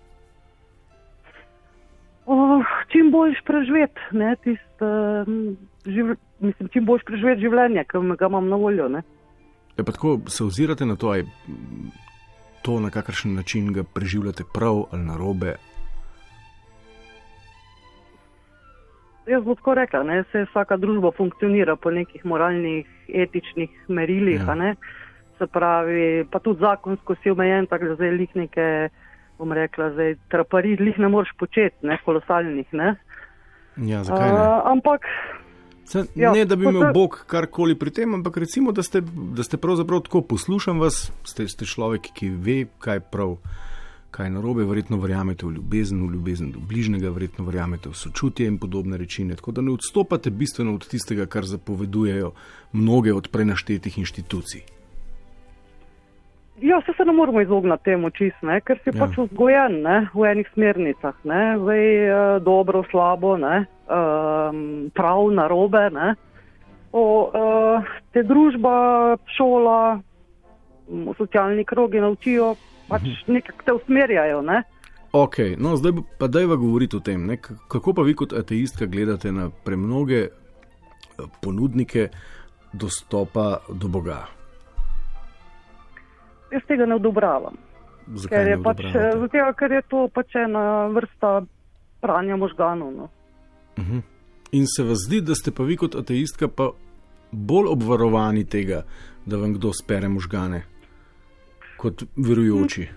Oh, 2.26 2.62
čim 2.94 3.10
boljš 3.12 3.42
preživeti, 3.46 4.02
ne, 4.12 4.36
tist, 4.44 4.82
um, 4.86 5.58
živ, 5.86 6.14
mislim, 6.40 6.70
čim 6.70 6.86
boljš 6.86 7.04
preživeti 7.06 7.42
življenje, 7.42 7.84
ki 7.90 8.04
ga 8.20 8.30
imam 8.30 8.50
na 8.50 8.56
voljo. 8.56 8.90
Ne. 8.90 9.02
Je 9.78 9.84
pa 9.84 9.92
tako 9.92 10.20
se 10.30 10.44
ozirate 10.44 10.86
na 10.86 10.96
to, 10.96 11.10
aj 11.10 11.26
to 12.70 12.80
na 12.80 12.90
kakršen 12.90 13.34
način 13.36 13.74
ga 13.74 13.84
preživljate 13.94 14.44
prav 14.54 14.84
ali 14.92 15.04
narobe. 15.04 15.56
Jaz 19.28 19.44
bom 19.44 19.56
tako 19.56 19.74
rekla, 19.74 20.04
ne, 20.04 20.24
se 20.32 20.44
vsaka 20.50 20.78
družba 20.78 21.12
funkcionira 21.18 21.76
po 21.76 21.92
nekih 21.92 22.26
moralnih, 22.26 22.86
etičnih 23.14 23.70
merilih, 23.88 24.42
Ja. 24.48 24.76
se 25.38 25.48
pravi, 25.48 26.26
pa 26.32 26.40
tudi 26.40 26.60
zakonsko 26.60 27.16
si 27.24 27.32
omejen, 27.32 27.66
tako 27.66 27.86
da 27.86 27.96
zdaj 27.96 28.12
lih 28.12 28.36
neke, 28.36 28.90
bom 29.38 29.54
rekla, 29.54 29.92
zdaj 29.92 30.16
trapari, 30.30 30.76
lih 30.76 31.00
ne 31.00 31.08
moreš 31.08 31.32
početi, 31.40 31.78
ne, 31.82 31.98
kolosalnih, 32.06 32.68
ne. 32.72 32.96
Ja, 33.78 34.04
zakaj 34.04 34.30
ne? 34.30 34.34
Uh, 34.34 34.62
ampak 34.66 35.02
Se, 35.90 36.06
ja, 36.16 36.32
ne, 36.34 36.46
da 36.46 36.56
bi 36.56 36.68
imel 36.70 36.94
Bog 36.94 37.24
karkoli 37.28 37.74
pri 37.76 37.90
tem, 37.92 38.14
ampak 38.14 38.38
recimo, 38.38 38.72
da 38.72 38.84
ste, 38.84 39.02
da 39.34 39.44
ste 39.44 39.58
pravzaprav 39.58 40.04
tako 40.06 40.22
poslušam 40.22 40.80
vas, 40.80 41.08
ste, 41.26 41.48
ste 41.50 41.66
človek, 41.66 42.12
ki 42.14 42.30
ve, 42.30 42.58
kaj 42.78 43.00
je 43.00 43.06
prav, 43.10 43.36
kaj 44.14 44.30
je 44.30 44.36
narobe, 44.36 44.68
verjetno 44.70 45.00
verjamete 45.02 45.48
v 45.48 45.56
ljubezen, 45.58 46.04
v 46.06 46.14
ljubezen 46.14 46.52
do 46.54 46.62
bližnjega, 46.62 47.10
verjetno 47.10 47.46
verjamete 47.50 47.90
v 47.90 47.98
sočutje 47.98 48.46
in 48.46 48.60
podobne 48.62 49.02
reči. 49.02 49.26
ne, 49.26 49.36
Tako 49.36 49.52
da 49.52 49.66
ne 49.66 49.74
odstopate 49.74 50.30
bistveno 50.30 50.76
od 50.78 50.86
tistega, 50.88 51.26
kar 51.26 51.46
zapovedujejo 51.46 52.34
mnoge 52.74 53.14
od 53.14 53.32
prenaštetih 53.34 53.98
inštitucij. 53.98 54.79
Ja, 56.62 56.82
se, 56.86 56.94
se 56.98 57.06
ne 57.06 57.14
moramo 57.14 57.42
izogniti 57.42 57.84
temu 57.84 58.10
čist, 58.10 58.42
ne, 58.42 58.62
ker 58.62 58.80
si 58.84 58.90
Ja. 58.94 59.00
pač 59.00 59.18
vzgojen 59.18 59.82
ne, 59.82 60.10
v 60.14 60.26
enih 60.32 60.48
smernicah. 60.54 61.16
Ne, 61.24 61.58
zdaj, 61.60 61.84
eh, 62.08 62.40
dobro, 62.40 62.84
slabo, 62.92 63.38
ne, 63.38 63.66
um, 63.88 64.92
prav, 64.96 65.32
narobe. 65.32 65.90
Ne. 65.90 66.16
O, 66.92 67.30
uh, 67.30 67.86
te 68.14 68.24
družba, 68.24 69.18
šola, 69.38 70.02
m, 70.90 71.14
socialni 71.18 71.62
krogi 71.66 72.02
naučijo, 72.02 72.56
pač 72.90 73.06
nekako 73.28 73.64
te 73.66 73.74
usmerjajo. 73.74 74.42
Ne. 74.42 74.64
Ok, 75.14 75.38
no 75.58 75.76
zdaj 75.78 75.92
pa 76.18 76.28
dajva 76.28 76.56
govoriti 76.56 76.98
o 76.98 77.00
tem, 77.00 77.26
ne, 77.26 77.38
kako 77.42 77.94
pa 77.94 78.02
vi 78.02 78.14
kot 78.18 78.34
ateistka 78.34 78.86
gledate 78.86 79.32
na 79.32 79.50
premnoge 79.50 80.20
eh, 80.26 80.32
ponudnike 81.42 82.10
dostopa 82.74 83.60
do 83.70 83.88
Boga. 83.88 84.39
Jaz 86.52 86.64
tega 86.68 86.86
ne 86.86 86.96
odobravam. 86.96 87.58
Zakaj 88.10 88.38
Ker 88.38 88.48
je, 88.48 88.58
pač, 88.64 88.80
eh, 88.90 89.12
zato, 89.22 89.54
ker 89.58 89.72
je 89.72 89.82
to 89.90 90.08
pač 90.14 90.36
ena 90.36 90.88
vrsta 90.94 91.46
pranja 92.02 92.38
možganov. 92.38 92.94
No. 92.94 93.10
In 94.52 94.66
se 94.68 94.84
vam 94.84 94.96
zdi, 94.96 95.22
da 95.22 95.36
ste 95.36 95.52
pa 95.52 95.64
vi 95.64 95.78
kot 95.78 95.96
ateistka 95.96 96.48
pa 96.48 96.72
bolj 97.32 97.70
obvarovani 97.70 98.46
tega, 98.50 98.84
da 99.26 99.38
vam 99.38 99.54
kdo 99.54 99.74
spere 99.74 100.10
možgane, 100.10 100.64
kot 101.78 102.04
verujoči. 102.18 102.88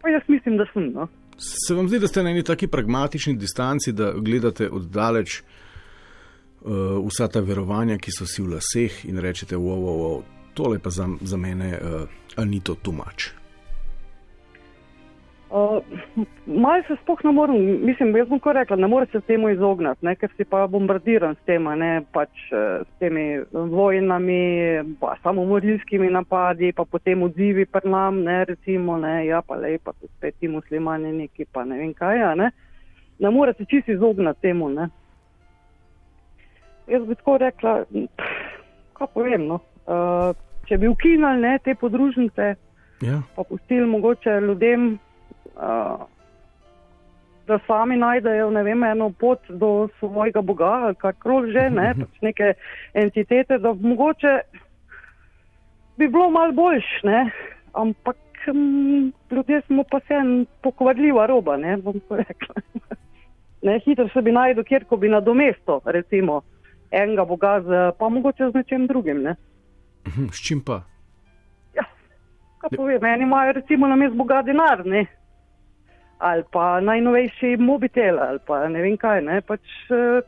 Pa 0.00 0.08
jaz 0.08 0.22
mislim, 0.28 0.56
da 0.56 0.64
sem. 0.72 0.88
No. 0.92 1.08
Se 1.36 1.74
vam 1.74 1.88
zdi, 1.88 2.00
da 2.00 2.08
ste 2.08 2.22
na 2.22 2.30
eni 2.30 2.42
taki 2.42 2.66
pragmatični 2.66 3.36
distanci, 3.36 3.92
da 3.92 4.12
gledate 4.16 4.70
oddaleč 4.72 5.40
uh, 5.40 7.04
vsa 7.04 7.28
ta 7.28 7.40
verovanja, 7.40 7.98
ki 8.00 8.12
so 8.12 8.26
si 8.26 8.42
v 8.42 8.54
laseh 8.56 9.04
in 9.04 9.20
rečete, 9.20 9.56
wow, 9.56 9.76
wow, 9.84 10.00
wow, 10.00 10.39
tole 10.60 10.78
pa 10.78 10.90
za, 10.92 11.08
za 11.20 11.36
mene 11.36 11.72
uh, 11.80 12.44
ni 12.44 12.60
to 12.60 12.74
tumač. 12.74 13.32
Uh, 15.50 15.82
Malce 16.46 16.86
se 16.88 16.96
sploh 17.02 17.18
ne 17.24 17.32
morem, 17.32 17.56
mislim, 17.82 18.12
jaz 18.16 18.28
bom 18.28 18.38
ko 18.38 18.52
rekla, 18.54 18.76
ne 18.76 18.86
moreš 18.86 19.10
se 19.16 19.20
temu 19.26 19.48
izogniti, 19.50 20.06
ne, 20.06 20.12
ker 20.14 20.30
si 20.36 20.44
pa 20.46 20.60
bombardiran 20.70 21.34
s 21.34 21.42
tem, 21.48 21.64
ne 21.80 21.88
pač 22.14 22.44
eh, 22.54 22.84
s 22.86 22.98
temi 23.02 23.24
vojnami, 23.50 24.44
pa 25.00 25.16
samomorilskimi 25.24 26.06
napadi, 26.14 26.70
pa 26.72 26.84
potem 26.86 27.24
odzivi 27.26 27.66
pri 27.66 27.90
nam, 27.90 28.20
ne 28.28 28.44
recimo, 28.44 28.94
ne, 29.02 29.24
ja 29.26 29.42
pa 29.42 29.58
lepa, 29.58 29.96
so 29.98 30.06
spet 30.12 30.38
ti 30.38 30.48
muslimani 30.48 31.10
neki, 31.18 31.48
pa 31.50 31.64
ne 31.66 31.80
vem 31.82 31.90
kaj, 31.98 32.22
a 32.28 32.34
ne. 32.38 32.52
Ne 33.18 33.34
moreš 33.34 33.58
se 33.58 33.66
čisto 33.74 33.92
izogniti 33.96 34.46
temu, 34.46 34.68
ne. 34.70 34.86
Jaz 36.94 37.02
bi 37.10 37.18
tako 37.18 37.40
rekla, 37.42 37.74
pff, 37.90 38.62
kaj 39.00 39.10
povem, 39.18 39.50
no. 39.50 39.58
Uh, 39.90 40.30
če 40.70 40.78
bi 40.78 40.88
ukinili 40.88 41.42
ne, 41.42 41.58
te 41.64 41.74
podružnice, 41.74 42.54
Ja, 43.00 43.22
pa 43.36 43.42
pustili 43.48 43.86
mogoče 43.86 44.30
ljudem, 44.40 44.98
uh, 45.56 46.00
da 47.46 47.58
sami 47.66 47.96
najdejo 47.96 48.50
vem, 48.50 48.84
eno 48.84 49.10
pot 49.10 49.40
do 49.48 49.88
svojega 49.98 50.42
Boga 50.42 50.64
ali 50.64 50.94
karkoli 50.94 51.52
že, 51.52 51.70
ne, 51.70 51.94
pač 52.00 52.20
neke 52.20 52.52
entitete, 52.94 53.58
da 53.58 53.72
mogoče 53.72 54.40
bi 55.96 56.08
bilo 56.08 56.30
mal 56.30 56.52
boljš, 56.52 56.84
ne, 57.02 57.30
ampak 57.72 58.16
um, 58.52 59.12
ljudje 59.30 59.62
smo 59.66 59.84
pa 59.90 60.00
se 60.00 60.14
en 60.14 60.46
pokvarljiva 60.62 61.26
roba, 61.26 61.56
ne, 61.56 61.76
bom 61.76 62.00
rekla. 62.10 62.62
Ne, 63.62 63.74
hitro 63.84 64.06
se 64.08 64.22
bi 64.24 64.32
najdel, 64.32 64.64
kjer 64.64 64.86
ko 64.88 64.96
bi 64.96 65.08
nadomesto, 65.12 65.82
recimo, 65.84 66.38
enega 66.90 67.26
Boga, 67.28 67.58
z, 67.60 67.80
pa 67.98 68.08
mogoče 68.08 68.46
z 68.48 68.56
nečem 68.56 68.86
drugim, 68.88 69.20
ne. 69.22 69.34
Mhm, 70.06 70.28
s 70.28 70.40
čim 70.40 70.60
pa? 70.60 70.80
Ja, 71.74 71.84
kaj 72.58 72.70
povem, 72.72 73.04
eni 73.04 73.22
imajo 73.22 73.52
recimo 73.52 73.86
na 73.86 73.96
mestu 73.96 74.16
boga 74.16 74.42
denar, 74.42 74.86
ne? 74.86 75.06
ali 76.20 76.42
pa 76.52 76.80
najnovejši 76.80 77.56
mobitel, 77.58 78.18
ali 78.20 78.38
pa 78.40 78.68
ne 78.68 78.82
vem 78.82 78.96
kaj, 78.96 79.22
ne, 79.22 79.38
pač 79.40 79.60
eh, 79.88 80.20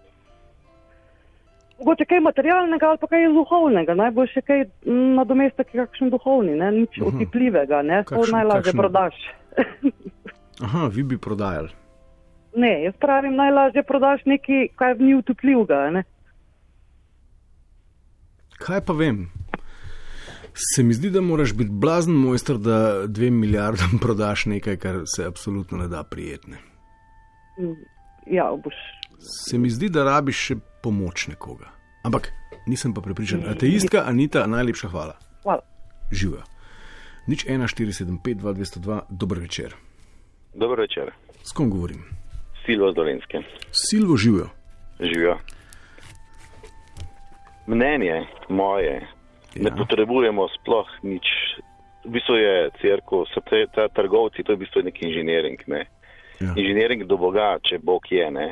mogoče 1.79 2.05
kaj 2.07 2.21
materialnega 2.23 2.89
ali 2.89 2.99
pa 2.99 3.07
kaj 3.09 3.27
duhovnega, 3.29 3.95
najboljše 3.95 4.41
kaj 4.43 4.63
nadomestek 5.13 5.69
kakšen 5.71 6.09
duhovni, 6.11 6.55
ne, 6.55 6.71
nič 6.73 6.97
Mhm. 6.97 7.07
otipljivega, 7.09 7.83
ne, 7.83 8.05
to 8.05 8.15
Kakšen- 8.15 8.33
najlažje 8.33 8.63
kakšen- 8.65 8.79
prodaš. 8.79 9.15
Aha, 10.65 10.87
vi 10.89 11.03
bi 11.05 11.19
prodajali. 11.19 11.69
ne, 12.57 12.83
jaz 12.83 12.95
pravim, 12.97 13.35
najlažje 13.35 13.83
prodaš 13.83 14.25
nekaj, 14.25 14.69
kaj 14.75 14.95
ni 14.95 15.15
utipljivega, 15.15 15.91
ne. 15.91 16.03
Kaj 18.59 18.81
pa 18.81 18.93
vem? 18.95 19.27
Se 20.55 20.83
mi 20.83 20.95
zdi, 20.95 21.11
da 21.11 21.21
moraš 21.21 21.55
biti 21.55 21.71
blazen 21.71 22.15
mojster, 22.15 22.57
da 22.57 23.07
dvem 23.07 23.39
milijardam 23.41 23.99
prodaš 24.03 24.47
nekaj, 24.47 24.77
kar 24.77 25.03
se 25.17 25.25
absolutno 25.25 25.79
ne 25.79 25.89
da 25.89 26.03
prijetne. 26.03 26.59
Ja, 28.27 28.53
boš. 28.65 28.75
Se 29.19 29.59
mi 29.59 29.71
zdi, 29.71 29.89
da 29.89 30.05
rabiš 30.05 30.37
še 30.37 30.57
pomoč 30.83 31.29
nekoga. 31.29 31.71
Ampak 32.03 32.33
nisem 32.67 32.95
pa 32.95 33.01
prepričan. 33.01 33.45
Ateistka 33.49 34.05
Anita, 34.07 34.47
najlepša 34.47 34.89
hvala. 34.89 35.15
Hvala. 35.43 35.63
Živijo. 36.11 36.43
Nič 37.27 37.47
1475, 37.47 38.41
2202, 38.43 39.01
dober 39.11 39.39
večer. 39.39 39.75
Dober 40.55 40.81
večer. 40.81 41.13
S 41.43 41.53
kom 41.53 41.71
govorim? 41.71 42.03
Silvo 42.67 42.93
z 42.93 42.95
Dolenske. 42.95 43.39
Silvo 43.71 44.17
živijo. 44.17 44.49
Živijo. 45.01 45.39
Mnenje 47.67 48.27
moje, 48.49 49.07
ja. 49.55 49.63
ne 49.63 49.71
potrebujemo 49.77 50.49
sploh 50.61 50.89
nič. 51.03 51.27
V 52.03 52.11
bistvu 52.19 52.35
je 52.35 52.55
crkva, 52.81 53.25
so 53.31 53.41
te 53.47 53.67
ta 53.71 53.87
trgovci, 53.89 54.43
to 54.43 54.53
je 54.53 54.59
v 54.59 54.63
bistvu 54.65 54.83
nek 54.83 54.97
inženiring. 55.03 55.61
Ne? 55.71 55.87
Ja. 56.43 56.55
Inženiring 56.59 57.07
do 57.07 57.17
Boga, 57.17 57.59
če 57.63 57.79
Bog 57.79 58.09
je. 58.11 58.27
Ne? 58.31 58.49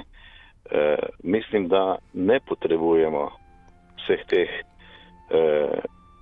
E, 0.70 0.96
mislim, 1.26 1.66
da 1.68 1.98
ne 2.14 2.38
potrebujemo 2.40 3.30
vseh 4.04 4.22
teh. 4.30 4.52
E, 5.30 5.40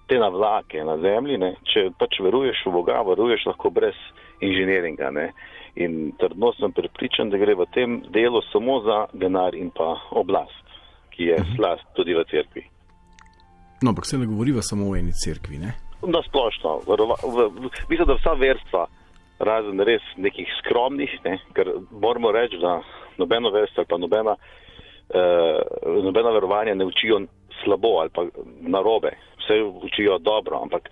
Te 0.08 0.16
navlake 0.16 0.80
na 0.88 0.94
zemlji, 0.96 1.36
ne? 1.36 1.50
če 1.68 1.90
pač 2.00 2.16
veruješ 2.24 2.62
v 2.64 2.70
Boga, 2.78 3.02
veruješ 3.04 3.42
lahko 3.50 3.68
brez 3.68 3.98
inženiringa. 4.40 5.10
Ne? 5.12 5.26
In 5.76 6.14
trdno 6.16 6.54
sem 6.56 6.72
prepričan, 6.72 7.28
da 7.28 7.36
gre 7.36 7.52
v 7.52 7.66
tem 7.76 7.98
delu 8.14 8.40
samo 8.48 8.78
za 8.88 9.02
denar 9.12 9.52
in 9.52 9.68
pa 9.68 9.98
oblast, 10.16 10.64
ki 11.12 11.28
je 11.28 11.36
-huh. 11.36 11.56
slast 11.56 11.84
tudi 11.92 12.16
v 12.16 12.24
cerkvi. 12.24 12.64
No, 13.82 13.90
ampak 13.90 14.06
se 14.06 14.18
ne 14.18 14.26
govoriva 14.26 14.62
samo 14.62 14.90
o 14.90 14.96
eni 14.96 15.12
cerkvi. 15.12 15.58
Ne? 15.58 15.72
Na 16.02 16.22
splošno, 16.28 16.80
mislim, 17.88 18.06
da 18.06 18.14
vsa 18.14 18.32
verstva, 18.38 18.86
razen 19.38 19.80
res 19.80 20.02
nekih 20.16 20.46
skromnih, 20.58 21.10
ne, 21.24 21.38
ker 21.54 21.70
moramo 21.90 22.32
reči, 22.32 22.58
da 22.62 22.80
nobeno 23.18 23.50
verstvo 23.50 23.82
ali 23.82 23.90
pa 23.90 23.98
nobena, 23.98 24.36
eh, 25.14 25.60
nobena 26.02 26.30
verovanja 26.30 26.74
ne 26.74 26.84
učijo 26.84 27.20
slabo 27.64 27.98
ali 28.00 28.10
pa 28.14 28.26
narobe, 28.60 29.10
vse 29.38 29.62
učijo 29.62 30.18
dobro, 30.18 30.62
ampak 30.62 30.88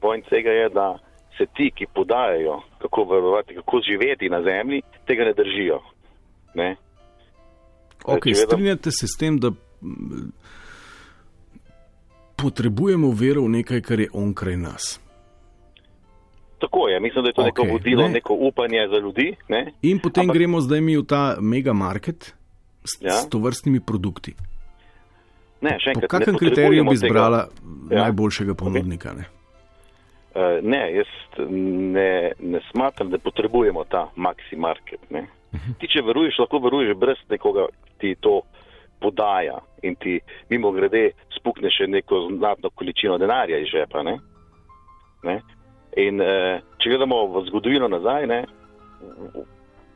point 0.00 0.26
tega 0.28 0.50
je, 0.50 0.68
da 0.68 0.98
se 1.38 1.46
ti, 1.56 1.70
ki 1.74 1.86
podajajo, 1.94 2.60
kako 2.78 3.04
verovati, 3.04 3.54
kako 3.54 3.80
živeti 3.90 4.28
na 4.28 4.42
zemlji, 4.42 4.82
tega 5.06 5.24
ne 5.24 5.32
držijo. 5.32 5.80
Ne? 6.54 6.76
Vedem... 8.06 8.34
Strinjate 8.34 8.90
se 8.90 9.06
s 9.06 9.18
tem, 9.18 9.38
da 9.38 9.50
potrebujemo 12.42 13.12
vero 13.14 13.46
v 13.46 13.62
nekaj, 13.62 13.80
kar 13.86 14.00
je 14.00 14.08
onkraj 14.12 14.56
nas. 14.56 14.98
Tako 16.62 16.88
je, 16.88 17.00
mislim, 17.00 17.24
da 17.24 17.28
je 17.28 17.34
to 17.34 17.42
okay, 17.42 17.50
neko 17.50 17.62
vodilo, 17.72 18.02
ne? 18.02 18.08
neko 18.18 18.34
upanje 18.34 18.86
za 18.90 18.98
ljudi. 18.98 19.34
Ne? 19.48 19.72
In 19.82 19.98
potem 19.98 20.22
Ampak... 20.22 20.36
gremo 20.36 20.60
zdaj 20.60 20.80
mi 20.80 20.96
v 20.96 21.02
ta 21.06 21.36
mega 21.40 21.72
market 21.72 22.34
s, 22.84 23.02
ja? 23.02 23.10
s 23.10 23.28
tovrstnimi 23.28 23.80
produkti. 23.80 24.34
Ne, 25.62 25.78
enkrat, 25.78 26.02
po 26.02 26.10
kakšnem 26.10 26.38
kriteriju 26.38 26.84
bi 26.84 26.94
izbrala 26.94 27.46
ja? 27.90 28.02
najboljšega 28.02 28.54
ponudnika? 28.54 29.14
Okay. 29.14 29.26
Uh, 30.34 30.58
ne, 30.62 30.80
jaz 30.96 31.10
ne, 31.94 32.32
ne 32.38 32.60
smatram, 32.70 33.10
da 33.10 33.18
potrebujemo 33.18 33.84
ta 33.84 34.08
maxi 34.16 34.56
market. 34.56 35.00
Ne. 35.10 35.26
Mhm. 35.54 35.78
Ti, 35.78 35.88
če 35.88 36.02
veruješ, 36.06 36.38
lahko 36.42 36.62
veruješ 36.64 36.96
brez 36.98 37.20
nekoga, 37.30 37.66
ki 37.98 37.98
ti 38.00 38.14
to 38.20 38.40
podaja 39.02 39.58
in 39.82 39.96
ti 40.00 40.20
mimo 40.50 40.70
grede 40.72 41.10
spukne 41.36 41.70
še 41.70 41.88
neko 41.90 42.28
znatno 42.30 42.70
količino 42.70 43.18
denarja 43.18 43.58
iz 43.58 43.70
žepa. 43.72 44.02
Ne. 44.06 44.16
Ne. 45.26 45.40
In 46.00 46.22
uh, 46.22 46.62
če 46.78 46.94
gledamo 46.94 47.26
v 47.34 47.44
zgodovino 47.50 47.90
nazaj, 47.90 48.26
ne, 48.30 48.44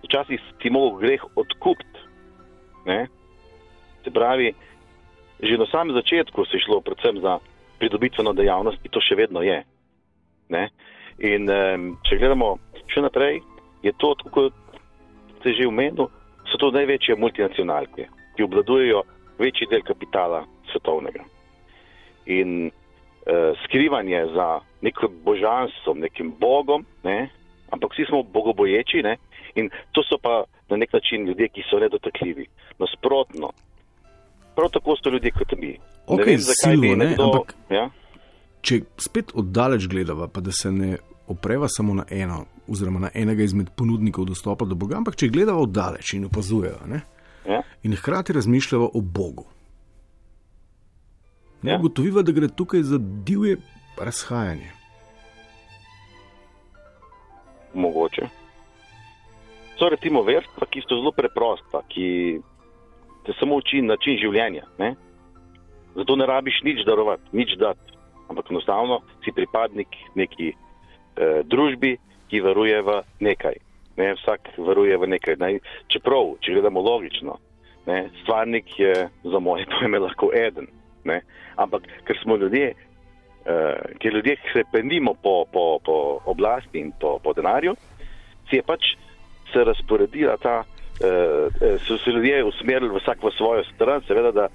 včasih 0.05 0.43
ti 0.63 0.71
mogo 0.71 0.99
greh 1.01 1.23
odkupiti. 1.35 2.05
Se 4.05 4.11
pravi, 4.15 4.53
že 5.43 5.59
na 5.59 5.67
samem 5.67 5.95
začetku 5.95 6.45
se 6.47 6.57
je 6.57 6.63
šlo 6.63 6.81
predvsem 6.81 7.19
za 7.21 7.39
pridobitveno 7.79 8.33
dejavnost 8.33 8.79
in 8.85 8.91
to 8.91 9.01
še 9.01 9.19
vedno 9.19 9.43
je. 9.43 9.65
Ne? 10.49 10.69
In 11.19 11.51
um, 11.51 11.89
če 12.07 12.21
gledamo 12.21 12.57
še 12.93 13.03
naprej, 13.03 13.41
je 13.83 13.93
to, 13.99 14.15
kot 14.31 14.55
ste 15.41 15.55
že 15.57 15.67
omenili, 15.67 16.07
so 16.47 16.59
to 16.61 16.71
največje 16.71 17.19
multinacionalke, 17.19 18.07
ki 18.37 18.45
obvladujejo 18.45 19.03
večji 19.39 19.69
del 19.71 19.83
kapitala 19.87 20.45
svetovnega. 20.73 21.25
In 22.27 22.67
uh, 22.67 23.57
skrivanje 23.65 24.27
za 24.35 24.61
nekim 24.81 25.19
božanstvom, 25.25 25.99
nekim 26.01 26.35
bogom, 26.41 26.87
ne? 27.05 27.29
ampak 27.71 27.93
vsi 27.93 28.07
smo 28.09 28.23
bogoboječi 28.23 29.03
ne? 29.03 29.17
in 29.55 29.71
to 29.93 30.03
so 30.03 30.19
pa 30.23 30.45
na 30.69 30.77
nek 30.77 30.93
način 30.93 31.27
ljudje, 31.27 31.49
ki 31.49 31.63
so 31.71 31.79
nedotakljivi. 31.79 32.47
Nasprotno, 32.79 33.53
prav 34.57 34.71
tako 34.71 34.97
so 34.97 35.11
ljudje 35.11 35.31
kot 35.31 35.53
mi. 35.59 35.79
Okay, 36.07 36.17
ne 36.17 36.25
vem, 36.25 36.39
zakaj 36.39 36.77
bi 36.77 36.97
nekdo. 36.97 37.25
Ampak... 37.25 37.55
Ja? 37.71 37.91
če 38.67 38.83
spet 38.99 39.33
oddaleč 39.39 39.87
gledava, 39.91 40.29
pa 40.29 40.43
da 40.43 40.55
se 40.55 40.73
ne 40.75 40.97
opreva 41.31 41.69
samo 41.71 41.95
na 41.95 42.07
eno, 42.11 42.45
oziroma 42.71 43.07
na 43.07 43.11
enega 43.15 43.45
izmed 43.47 43.71
ponudnikov 43.79 44.27
dostopa 44.27 44.67
do 44.67 44.79
Boga, 44.79 44.99
ampak 45.01 45.19
če 45.19 45.31
gledava 45.35 45.63
oddaleč 45.63 46.17
in 46.19 46.27
opazujeva, 46.29 46.87
ja. 46.91 47.03
In 47.87 47.95
hkrati 47.97 48.35
razmišljava 48.37 48.89
o 48.95 49.01
Bogu. 49.01 49.47
Ja. 51.63 51.79
ugotoviva, 51.79 52.23
da 52.23 52.33
gre 52.33 52.49
tukaj 52.49 52.83
za 52.83 52.99
divje 53.01 53.57
razhajanje. 53.99 54.71
Mogoče. 57.75 58.29
So 59.79 59.89
recimo 59.89 60.23
verstva, 60.23 60.69
ki 60.71 60.85
so 60.85 61.01
zelo 61.01 61.11
preprosta, 61.17 61.83
ki 61.89 62.39
te 63.27 63.35
samo 63.41 63.59
uči 63.59 63.83
način 63.83 64.21
življenja. 64.21 64.69
Ne? 64.79 64.95
Zato 65.97 66.17
ne 66.17 66.27
rabiš 66.27 66.61
nič 66.65 66.85
darovati, 66.87 67.33
nič 67.33 67.57
dati 67.59 67.97
ampak 68.29 68.51
enostavno 68.51 69.03
si 69.25 69.33
pripadnik 69.33 69.89
neki 70.15 70.53
eh, 70.53 71.43
družbi, 71.45 71.97
ki 72.27 72.43
veruje 72.43 72.83
v 72.83 72.91
nekaj. 73.23 73.57
Ne, 73.97 74.13
vsak 74.19 74.59
veruje 74.59 74.99
v 74.99 75.09
nekaj. 75.15 75.39
Ne, 75.41 75.51
čeprav, 75.89 76.37
če 76.43 76.59
gledamo 76.59 76.83
logično, 76.83 77.39
ne, 77.87 78.09
stvarnik 78.23 78.79
je 78.79 79.09
za 79.25 79.39
moje 79.39 79.67
pojme 79.79 79.99
lahko 79.99 80.31
eden. 80.35 80.67
Ne, 81.05 81.21
ampak 81.57 81.83
ker 82.05 82.19
smo 82.23 82.37
ljudje, 82.37 82.75
eh, 83.47 83.79
ker 83.99 84.15
ljudje 84.15 84.37
se 84.53 84.65
penimo 84.73 85.15
po, 85.15 85.45
po, 85.53 85.79
po 85.85 86.21
oblasti 86.25 86.79
in 86.79 86.93
po, 87.01 87.19
po 87.23 87.33
denarju, 87.33 87.77
si 88.51 88.57
je 88.57 88.63
pač 88.63 88.97
se 89.53 89.65
razporedila 89.65 90.37
ta. 90.37 90.65
Uh, 90.97 91.53
so 91.85 91.99
se 91.99 92.11
ljudje 92.11 92.45
usmerili 92.45 92.97
vsak 92.97 93.21
v 93.23 93.31
svojo 93.37 93.65
stran, 93.65 94.01
seveda, 94.09 94.31
da 94.33 94.49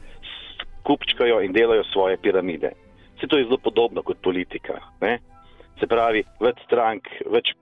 kupčkajo 0.83 1.41
in 1.41 1.53
delajo 1.53 1.83
svoje 1.83 2.17
piramide. 2.17 2.71
Vse 3.17 3.27
to 3.27 3.37
je 3.37 3.43
zelo 3.43 3.57
podobno 3.57 4.01
kot 4.01 4.17
politika. 4.23 4.79
Ne? 5.01 5.19
Se 5.79 5.87
pravi, 5.87 6.23
več 6.39 6.57
strank, 6.65 7.05
več 7.29 7.53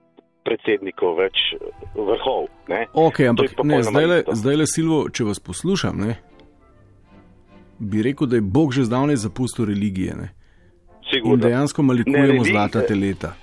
predsednikov, 0.48 1.20
več 1.20 1.38
eh, 1.58 1.70
vrhov. 1.96 2.50
Okay, 2.94 3.30
ampak 3.30 3.58
ne, 3.64 3.84
zdaj, 3.84 4.06
le, 4.06 4.24
zdaj 4.34 4.60
le 4.62 4.68
Silvo, 4.70 5.06
če 5.10 5.30
vas 5.30 5.40
poslušam, 5.44 6.02
ne? 6.06 6.18
bi 7.80 8.04
rekel, 8.04 8.28
da 8.28 8.36
je 8.36 8.42
Bog 8.42 8.74
že 8.74 8.84
zdavnaj 8.84 9.16
zapustil 9.16 9.66
religije. 9.66 10.14
In 11.24 11.40
dejansko 11.40 11.84
malikujemo 11.84 12.44
zlata 12.44 12.82
teleta. 12.82 13.34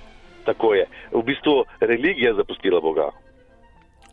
Tako 0.45 0.73
je. 0.73 0.85
V 1.11 1.23
bistvu 1.23 1.63
religija 1.79 2.29
je 2.29 2.35
zapustila 2.35 2.81
Boga. 2.81 3.09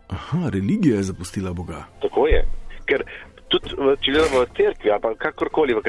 Aha, 0.09 0.49
religija 0.53 0.97
je 0.97 1.03
zapustila 1.03 1.53
Boga. 1.53 1.85
Tako 2.03 2.27
je. 2.27 2.45
Ker 2.85 3.05
tudi, 3.49 3.71
če 4.01 4.13
gledamo 4.13 4.41
v 4.43 4.49
cerkvi, 4.57 4.91
ali 4.91 5.17
kakorkoli, 5.19 5.75
v 5.75 5.83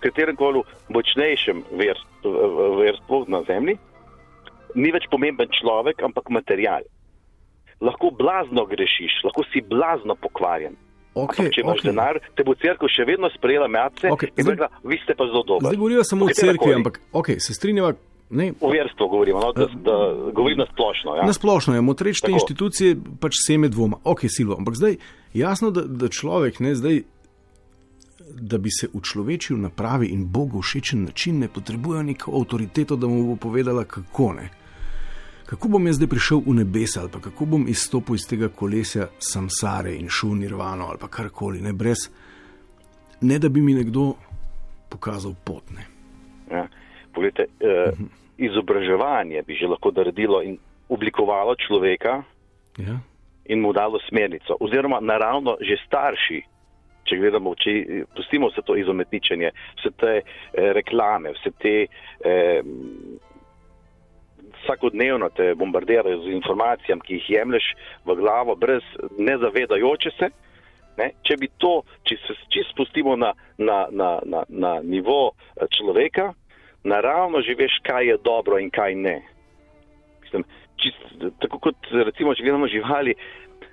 katerem 0.00 0.36
koli 0.36 0.62
močnejšem 0.88 1.64
verstvu 2.76 3.24
na 3.28 3.42
zemlji, 3.48 3.78
ni 4.74 4.92
več 4.94 5.06
pomemben 5.10 5.50
človek, 5.54 6.02
ampak 6.06 6.30
material. 6.30 6.86
Lahko 7.84 8.10
blazno 8.14 8.66
grešiš, 8.70 9.22
lahko 9.26 9.44
si 9.52 9.62
blazno 9.64 10.16
pokvarjen. 10.16 10.76
Okay, 11.14 11.46
če 11.54 11.62
imaš 11.62 11.78
okay. 11.78 11.92
denar, 11.92 12.18
te 12.34 12.42
bo 12.46 12.56
crkva 12.58 12.88
še 12.90 13.04
vedno 13.06 13.28
sprejela 13.30 13.68
meace 13.70 14.10
okay, 14.10 14.32
in 14.34 14.48
rekla, 14.50 14.66
vi 14.82 14.98
ste 15.04 15.14
pa 15.14 15.28
zelo 15.30 15.44
dobri. 15.46 15.68
Zdaj 15.68 15.78
govorijo 15.78 16.04
samo 16.06 16.26
o 16.26 16.34
crkvi, 16.34 16.74
ampak 16.74 16.98
okay, 17.14 17.38
se 17.38 17.54
strinjava. 17.54 17.94
Ne. 18.34 18.48
O 18.58 18.70
verstvu 18.72 19.06
govorimo, 19.12 19.38
no, 19.38 19.52
da, 19.54 19.68
da 19.84 19.96
govorim 20.34 20.58
na 20.58 20.66
splošno. 20.66 21.14
Ja. 21.20 21.26
Na 21.28 21.34
splošno 21.36 21.76
je, 21.76 21.84
motreč 21.86 22.22
te 22.24 22.32
inštitucije 22.34 22.96
pač 23.22 23.38
seme 23.44 23.68
dvoma. 23.70 24.00
Ok, 24.10 24.24
Silvo, 24.32 24.56
ampak 24.58 24.78
zdaj 24.80 24.96
jasno, 25.38 25.70
da, 25.76 25.84
da 25.86 26.10
človek 26.10 26.58
ne 26.64 26.72
zdaj 26.74 27.04
da 28.34 28.58
bi 28.58 28.70
se 28.70 28.88
učlovečil 28.92 29.60
na 29.60 29.70
pravi 29.70 30.06
in 30.06 30.26
Bogu 30.32 30.62
všečen 30.62 31.04
način, 31.04 31.38
ne 31.38 31.48
potrebuje 31.48 32.02
neko 32.02 32.32
avtoriteto, 32.40 32.96
da 32.96 33.06
mu 33.06 33.26
bo 33.26 33.36
povedala, 33.36 33.84
kako 33.84 34.32
ne. 34.32 34.48
Kako 35.46 35.68
bom 35.68 35.86
jaz 35.86 35.96
zdaj 35.96 36.08
prišel 36.08 36.40
v 36.46 36.54
nebesa, 36.54 37.00
ali 37.00 37.10
kako 37.22 37.44
bom 37.44 37.68
izstopil 37.68 38.14
iz 38.16 38.24
tega 38.28 38.48
kolesja 38.48 39.08
samsare 39.18 39.92
in 39.94 40.08
šel 40.08 40.34
nirvano, 40.40 40.86
ali 40.88 41.10
karkoli, 41.10 41.60
ne 41.60 41.72
brez, 41.72 42.08
ne 43.20 43.38
da 43.38 43.48
bi 43.48 43.60
mi 43.60 43.74
nekdo 43.74 44.14
pokazal 44.88 45.34
potne. 45.44 45.84
Ja. 46.50 46.66
Poglejte, 47.14 47.42
eh, 47.60 47.92
izobraževanje 48.38 49.42
bi 49.46 49.54
že 49.54 49.66
lahko 49.66 49.92
naredilo 49.96 50.42
in 50.42 50.58
oblikovalo 50.88 51.54
človeka 51.56 52.22
Ja. 52.78 52.98
in 53.44 53.60
mu 53.60 53.72
dalo 53.72 53.98
smernico. 54.08 54.56
Oziroma, 54.60 54.98
naravno, 55.00 55.56
že 55.60 55.76
starši, 55.86 56.42
če 57.04 57.16
gledamo, 57.16 57.54
če 57.54 58.04
pustimo 58.16 58.48
vse 58.48 58.62
to 58.66 58.76
izometničenje, 58.76 59.50
vse 59.78 59.90
te 59.96 60.14
eh, 60.16 60.72
reklame, 60.72 61.32
vse 61.36 61.50
te. 61.58 61.86
Eh, 62.24 62.62
Vsakodnevno 64.64 65.28
te 65.36 65.52
bombardirajo 65.54 66.22
z 66.24 66.32
informacijami, 66.32 67.04
ki 67.04 67.18
jih 67.18 67.30
jemliš 67.36 67.66
v 68.04 68.16
glavo, 68.16 68.56
brez 68.56 68.82
nezavedajoče 69.18 70.10
se. 70.18 70.30
Ne? 70.98 71.10
Če 71.26 71.36
bi 71.40 71.50
to, 71.58 71.82
če 72.06 72.16
se 72.22 72.36
čisto 72.48 72.72
spustimo 72.72 73.16
na, 73.18 73.32
na, 73.58 73.84
na, 73.90 74.18
na, 74.24 74.44
na 74.48 74.72
nivo 74.82 75.34
eh, 75.34 75.66
človeka, 75.74 76.32
naravno 76.84 77.42
že 77.42 77.56
veš, 77.58 77.80
kaj 77.82 78.08
je 78.12 78.20
dobro 78.24 78.60
in 78.62 78.70
kaj 78.70 78.94
ne. 78.94 79.16
Mislim, 80.22 80.44
čist, 80.80 81.02
tako 81.42 81.58
kot 81.58 81.90
recimo, 81.90 82.34
če 82.34 82.46
gledamo 82.46 82.70
živali, 82.70 83.16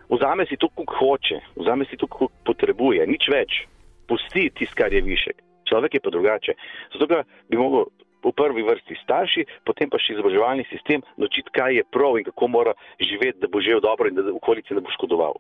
vzame 0.10 0.48
si 0.50 0.58
to, 0.58 0.70
koliko 0.76 0.98
hoče, 0.98 1.40
vzame 1.62 1.86
si 1.90 1.98
to, 1.98 2.08
koliko 2.08 2.34
potrebuje, 2.46 3.06
nič 3.08 3.30
več, 3.32 3.64
pusti 4.10 4.50
tisto, 4.58 4.76
kar 4.78 4.94
je 4.94 5.04
višek. 5.06 5.38
Človek 5.70 5.94
je 5.96 6.04
pa 6.04 6.12
drugače. 6.12 6.54
Zato 7.00 7.22
bi 7.48 7.58
mogel 7.58 7.86
v 8.24 8.32
prvi 8.32 8.64
vrsti 8.64 8.96
starši, 9.04 9.46
potem 9.66 9.90
pa 9.90 9.98
še 9.98 10.14
izobraževalni 10.14 10.66
sistem 10.70 11.02
naučiti, 11.18 11.50
kaj 11.54 11.76
je 11.76 11.84
prav 11.90 12.20
in 12.20 12.28
kako 12.30 12.48
mora 12.48 12.74
živeti, 13.00 13.40
da 13.42 13.48
bo 13.48 13.62
živel 13.62 13.82
dobro 13.82 14.08
in 14.10 14.16
da 14.16 14.28
okolici 14.34 14.74
ne 14.78 14.82
bo 14.82 14.94
škodoval. 14.94 15.40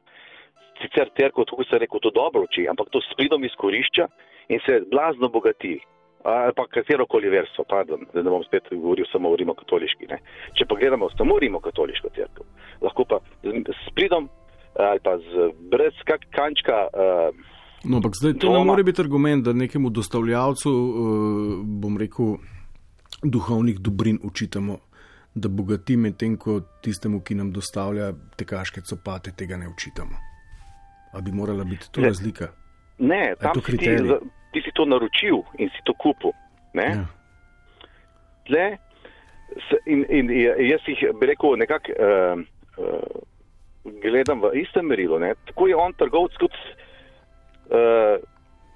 Sicer 0.81 1.09
terko, 1.13 1.45
tako 1.45 1.63
se 1.63 1.77
reče, 1.77 1.99
to 2.01 2.09
dobro 2.09 2.43
uči, 2.47 2.65
ampak 2.69 2.89
to 2.89 3.01
s 3.01 3.13
pridom 3.17 3.43
izkorišča 3.45 4.07
in 4.49 4.59
se 4.65 4.81
blazno 4.91 5.29
bogati. 5.29 5.79
Ali 6.23 6.53
pa 6.53 6.67
katero 6.69 7.05
koli 7.09 7.29
verso, 7.33 7.63
pardon, 7.65 8.05
da 8.13 8.21
ne 8.21 8.29
bom 8.29 8.43
spet 8.45 8.67
govoril 8.69 9.05
samo 9.11 9.29
o 9.29 9.35
rimokatoliški. 9.35 10.05
Ne. 10.09 10.19
Če 10.53 10.67
pa 10.69 10.75
gledamo 10.77 11.09
samo 11.17 11.39
rimokatoliško 11.41 12.11
crkvo, 12.13 12.45
lahko 12.81 13.05
pa 13.09 13.17
s 13.73 13.93
pridom 13.97 14.29
ali 14.79 15.01
pa 15.03 15.17
z, 15.17 15.49
brez 15.71 15.97
kak 16.05 16.29
kančka. 16.31 16.87
Uh, 16.93 17.57
No, 17.83 17.97
ampak 17.97 18.13
zdaj 18.13 18.33
to 18.37 18.53
ne 18.53 18.61
Dvoma. 18.61 18.65
more 18.65 18.83
biti 18.83 19.01
argument, 19.01 19.41
da 19.41 19.53
nekemu 19.57 19.89
dostavljavcu, 19.89 20.69
uh, 20.69 21.65
bom 21.81 21.97
rekel, 21.97 22.37
duhovnih 23.23 23.79
dobrin 23.79 24.19
učitamo, 24.23 24.77
da 25.35 25.49
bogati, 25.49 25.97
medtem 25.97 26.37
ko 26.37 26.59
tistemu, 26.81 27.21
ki 27.21 27.35
nam 27.35 27.51
dostavlja 27.51 28.09
tekaške 28.35 28.81
copate, 28.81 29.31
tega 29.31 29.57
ne 29.57 29.67
učitamo. 29.69 30.17
A 31.13 31.21
bi 31.21 31.31
morala 31.31 31.63
biti 31.63 31.91
to 31.91 32.01
Ne. 32.01 32.07
razlika? 32.07 32.47
ne, 32.99 33.17
je 33.17 33.35
tam 33.35 33.53
to 33.53 33.59
si 33.59 33.65
ti, 33.65 33.71
kriterij? 33.71 34.07
za- 34.07 34.19
ti 34.53 34.61
si 34.61 34.71
to 34.73 34.85
naročil 34.85 35.41
in 35.57 35.69
si 35.69 35.81
to 35.85 35.93
kupil. 35.93 36.31
Ne? 36.73 36.85
Ja. 36.85 37.05
tle, 38.45 38.77
in, 39.85 40.05
in 40.09 40.29
jaz 40.69 40.81
jih 40.87 41.09
bi 41.19 41.25
rekel 41.25 41.55
nekako 41.57 41.91
uh, 41.91 42.39
uh, 42.77 43.21
gledam 44.01 44.41
v 44.41 44.51
istem 44.55 44.85
merilu. 44.85 45.19
Ne? 45.19 45.33
Tako 45.45 45.67
je 45.67 45.75
on 45.75 45.93
trgovec 45.93 46.35
kot 46.39 46.51
uh, 46.51 48.19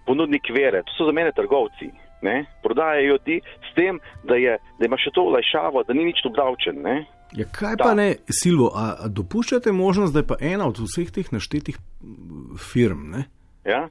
ponudnik 0.06 0.50
vere. 0.50 0.84
To 0.84 0.92
so 0.98 1.06
za 1.06 1.12
mene 1.12 1.32
trgovci. 1.32 1.92
Ne? 2.26 2.38
Prodajajo 2.66 3.20
ti 3.26 3.38
s 3.40 3.76
tem, 3.78 4.00
da, 4.26 4.36
je, 4.42 4.58
da 4.80 4.90
ima 4.90 4.98
še 4.98 5.14
to 5.14 5.28
olajšavo, 5.30 5.86
da 5.88 5.94
ni 5.94 6.08
nič 6.10 6.24
obdavčen. 6.26 6.82
Ne? 6.82 6.96
Ja, 7.38 7.46
kaj 7.52 7.78
Da. 7.78 7.84
pa 7.84 7.94
ne, 7.98 8.10
Silvo, 8.32 8.72
a, 8.74 8.86
a 9.06 9.10
dopuščate 9.12 9.72
možnost, 9.76 10.14
da 10.16 10.22
je 10.24 10.30
pa 10.30 10.38
ena 10.40 10.68
od 10.70 10.80
vseh 10.86 11.10
teh 11.12 11.30
naštetih 11.34 11.78
mm, 12.02 12.58
firm, 12.62 13.10
ne, 13.14 13.26
Ja? 13.66 13.88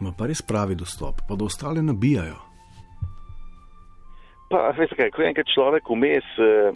ima 0.00 0.10
pa 0.18 0.26
res 0.26 0.40
pravi 0.42 0.74
dostop, 0.74 1.20
pa 1.28 1.36
da 1.38 1.46
ostale 1.46 1.82
nabijajo. 1.82 2.34
Pa, 4.50 4.70
veste 4.76 4.96
kaj, 4.98 5.10
ko 5.14 5.22
je 5.22 5.28
enkrat 5.30 5.50
človek 5.54 5.86
vmes, 5.90 6.26
uh, 6.42 6.74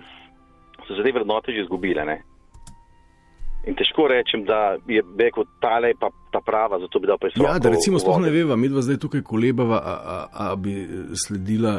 so 0.86 0.94
se 0.96 1.02
te 1.04 1.12
vrednote 1.12 1.52
že 1.52 1.64
izgubile. 1.66 2.04
Ne? 2.06 2.20
In 3.68 3.76
težko 3.76 4.06
rečem, 4.08 4.46
da 4.48 4.78
je 4.88 5.02
rekel 5.18 5.44
tale 5.60 5.92
pa 6.00 6.08
ta 6.32 6.40
prava, 6.40 6.78
zato 6.80 7.00
bi 7.00 7.06
dal 7.10 7.18
pa 7.20 7.28
Ja, 7.36 7.58
da 7.60 7.68
recimo 7.68 8.00
sploh 8.00 8.20
ne 8.24 8.30
veva, 8.32 8.56
mi 8.56 8.70
dva 8.72 8.80
zdaj 8.82 8.96
tukaj 9.02 9.22
kolebava, 9.22 9.76
a, 9.76 9.94
a, 10.16 10.18
a 10.48 10.56
bi 10.56 10.74
sledila, 11.12 11.76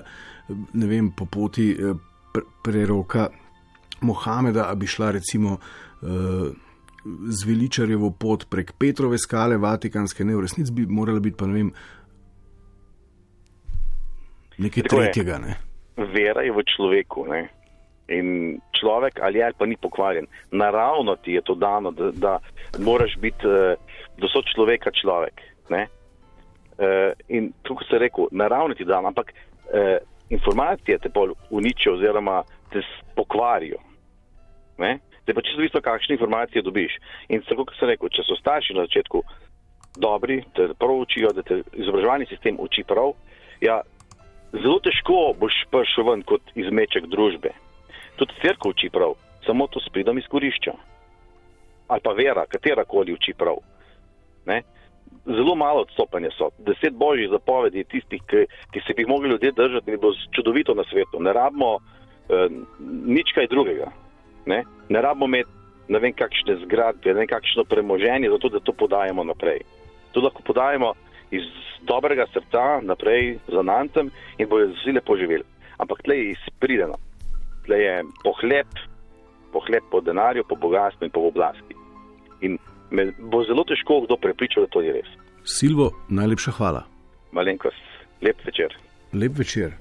ne 0.73 0.89
vem, 0.89 1.09
po 1.17 1.25
poti 1.25 1.71
eh, 1.73 1.95
pr- 2.33 2.45
preroka 2.63 3.29
Mohameda, 4.05 4.69
a 4.69 4.75
bi 4.75 4.87
šla 4.87 5.11
recimo 5.17 5.57
eh, 5.57 6.51
z 7.29 7.47
veličarjevo 7.47 8.11
pot 8.11 8.45
prek 8.49 8.75
Petrove 8.77 9.17
skale, 9.17 9.57
Vatikanske, 9.57 10.23
ne, 10.23 10.37
v 10.37 10.45
resnici 10.45 10.75
bi 10.75 10.85
morala 10.85 11.19
biti 11.19 11.37
pa 11.39 11.49
ne 11.49 11.57
vem, 11.57 11.73
nekaj 14.59 14.85
Tako 14.85 14.95
tretjega, 14.95 15.41
ne. 15.41 15.57
Vera 15.97 16.45
je 16.45 16.53
v 16.53 16.63
človeku. 16.69 17.25
Ne? 17.27 17.47
In 18.09 18.57
človek 18.73 19.19
ali 19.21 19.39
je 19.39 19.45
ali 19.45 19.57
pa 19.57 19.65
ni 19.65 19.77
pokvarjen. 19.77 20.25
Naravno 20.51 21.15
ti 21.15 21.33
je 21.37 21.41
to 21.41 21.55
dano, 21.55 21.91
da, 21.91 22.11
da 22.11 22.39
moraš 22.79 23.17
biti, 23.21 23.47
uh, 23.47 23.77
da 24.17 24.27
so 24.27 24.41
človeka 24.53 24.91
človek. 24.91 25.41
Ne? 25.69 25.87
Uh, 26.79 27.13
in 27.27 27.51
tako 27.63 27.83
se 27.83 27.99
rekel, 27.99 28.27
naravno 28.31 28.73
ti 28.73 28.83
je 28.83 28.87
dano, 28.87 29.07
ampak 29.07 29.33
uh, 29.33 29.97
informacije 30.29 30.97
te 30.97 31.09
bolj 31.09 31.35
uničijo 31.49 31.93
oziroma 31.93 32.43
te 32.71 32.81
pokvarijo. 33.15 33.77
Ne? 34.77 34.99
Zdaj 35.23 35.35
pa 35.35 35.41
čisto 35.41 35.63
isto, 35.63 35.81
kakšne 35.81 36.15
informacije 36.15 36.61
dobiš. 36.61 36.97
In 37.29 37.41
tako 37.45 37.65
kot 37.65 37.77
sem 37.77 37.89
rekel, 37.91 38.09
če 38.09 38.23
so 38.25 38.37
starši 38.39 38.73
na 38.73 38.87
začetku 38.87 39.21
dobri, 40.01 40.41
te 40.55 40.71
prav 40.79 41.03
učijo, 41.03 41.29
da 41.37 41.43
te 41.45 41.61
izobraževalni 41.73 42.25
sistem 42.25 42.57
uči 42.59 42.83
prav, 42.87 43.13
ja, 43.61 43.81
zelo 44.53 44.79
težko 44.81 45.33
boš 45.39 45.53
prišel 45.69 46.07
ven 46.09 46.23
kot 46.25 46.41
izmeček 46.55 47.05
družbe. 47.11 47.53
Tudi 48.19 48.35
crkva 48.41 48.73
uči 48.73 48.89
prav, 48.91 49.15
samo 49.45 49.67
to 49.67 49.79
s 49.79 49.91
pridom 49.93 50.17
izkorišča. 50.19 50.73
Ali 51.87 52.01
pa 52.03 52.11
vera, 52.13 52.45
katera 52.45 52.83
koli 52.85 53.13
uči 53.15 53.33
prav. 53.33 53.61
Ne? 54.45 54.61
Zelo 55.25 55.55
malo 55.55 55.85
odstopanja 55.87 56.29
so. 56.37 56.49
Deset 56.57 56.93
božjih 56.93 57.29
zapovedi 57.31 57.81
je 57.81 57.89
tistih, 57.95 58.21
ki, 58.27 58.43
ki 58.73 58.81
se 58.85 58.93
bi 58.93 59.01
jih 59.01 59.09
mogli 59.09 59.29
ljudje 59.29 59.51
držati 59.51 59.89
in 59.89 59.95
bi 59.95 60.01
bilo 60.01 60.13
čudovito 60.35 60.75
na 60.75 60.83
svetu. 60.91 61.19
Ne 61.19 61.33
rabimo 61.33 61.77
eh, 61.77 62.49
nič 63.05 63.33
kaj 63.35 63.47
drugega. 63.47 63.89
Ne, 64.45 64.63
ne 64.89 65.01
rabimo 65.01 65.25
imeti 65.25 65.59
ne 65.89 65.99
vem 65.99 66.13
kakšne 66.13 66.59
zgradbe, 66.63 67.09
ne 67.09 67.25
vem 67.25 67.29
kakšno 67.29 67.65
premoženje, 67.65 68.29
zato 68.29 68.49
da 68.53 68.61
to 68.61 68.73
podajamo 68.77 69.25
naprej. 69.25 69.65
To 70.13 70.21
lahko 70.21 70.45
podajamo 70.45 70.93
iz 71.33 71.45
dobrega 71.81 72.25
srca 72.33 72.81
naprej 72.85 73.39
za 73.49 73.61
nantem 73.65 74.13
in 74.37 74.49
bojo 74.49 74.69
vsi 74.77 74.93
lepo 74.93 75.17
živeli. 75.17 75.43
Ampak 75.81 76.03
tle 76.05 76.17
je 76.17 76.35
izprideno, 76.35 76.97
tle 77.65 77.79
je 77.81 77.95
pohlep, 78.23 78.67
pohlep 79.53 79.83
po 79.91 80.01
denarju, 80.01 80.43
po 80.49 80.55
bogatstvu 80.55 81.07
in 81.07 81.11
po 81.11 81.27
oblasti. 81.27 81.75
In 82.41 82.57
me 82.91 83.11
bo 83.19 83.43
zelo 83.43 83.63
težko 83.63 84.01
kdo 84.05 84.17
prepričal, 84.17 84.65
da 84.65 84.73
to 84.73 84.81
je 84.81 84.93
res. 84.93 85.11
Silvo, 85.43 85.91
najlepša 86.09 86.51
hvala. 86.57 86.85
Malenkost, 87.31 87.85
lep 88.21 88.45
večer. 88.45 88.75
Lep 89.13 89.37
večer. 89.37 89.77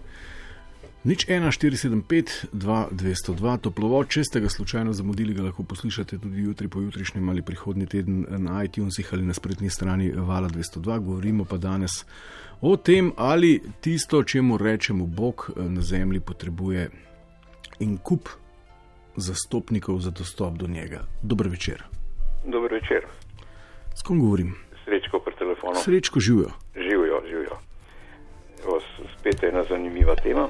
Nič 1.05 1.25
1475, 1.31 2.51
2202, 2.53 3.59
toplovod, 3.63 4.09
če 4.11 4.25
ste 4.27 4.41
ga 4.43 4.49
slučajno 4.51 4.93
zamudili, 4.93 5.33
ga 5.35 5.47
lahko 5.47 5.63
poslušate 5.63 6.19
tudi 6.19 6.43
jutri, 6.43 6.69
pojutrišnjem 6.69 7.29
ali 7.29 7.43
prihodnji 7.43 7.87
teden 7.87 8.27
na 8.29 8.65
iTunesih 8.65 9.13
ali 9.15 9.23
na 9.23 9.35
spletni 9.35 9.71
strani 9.71 10.11
Vala 10.11 10.49
202. 10.49 10.99
Govorimo 10.99 11.45
pa 11.45 11.57
danes 11.57 12.03
o 12.61 12.77
tem, 12.77 13.13
ali 13.17 13.61
tisto, 13.81 14.25
čemu 14.25 14.59
rečemo 14.59 15.07
Bog 15.07 15.51
na 15.57 15.81
zemlji, 15.81 16.21
potrebuje 16.21 16.91
en 17.81 17.99
kup 17.99 18.29
zastopnikov 19.17 20.01
za 20.01 20.11
dostop 20.11 20.55
do 20.55 20.67
njega. 20.67 21.01
Dober 21.23 21.49
večer. 21.49 21.85
Dober 22.45 22.73
večer, 22.73 23.07
S 23.95 24.03
kom 24.03 24.21
govorim? 24.21 24.55
srečko 24.85 25.19
pri 25.19 25.35
telefonu. 25.35 25.75
Srečko 25.75 26.21
živijo. 26.21 26.51
Živijo, 26.77 27.23
živijo. 27.29 27.57
Evo, 28.65 28.81
spet 29.19 29.43
ena 29.45 29.65
zanimiva 29.69 30.15
tema. 30.15 30.49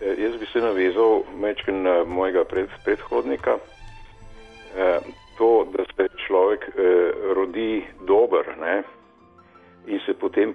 E, 0.00 0.22
jaz 0.22 0.40
bi 0.40 0.46
se 0.52 0.58
navezal 0.58 1.22
mečken 1.40 1.82
na 1.82 2.04
mojega 2.04 2.44
pred, 2.44 2.68
predhodnika. 2.84 3.58
E, 4.76 4.98
to, 5.38 5.66
da 5.76 5.84
se 5.84 6.08
človek 6.26 6.60
e, 6.68 6.72
rodi 7.34 7.84
dober 8.06 8.44
ne, 8.60 8.82
in 9.86 10.00
se 10.06 10.14
potem 10.14 10.50
e, 10.50 10.54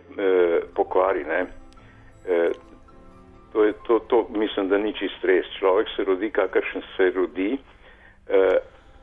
pokvari. 0.76 1.24
Ne, 1.24 1.45
e, 2.28 2.51
to, 3.56 3.64
je, 3.64 3.74
to, 3.88 3.99
to 3.99 4.28
mislim, 4.36 4.68
da 4.70 4.78
ni 4.78 4.91
čist 4.93 5.24
res. 5.24 5.47
Človek 5.60 5.88
se 5.95 6.03
rodi, 6.03 6.30
kakršen 6.36 6.84
se 6.97 7.10
rodi, 7.16 7.53
e, 8.28 8.41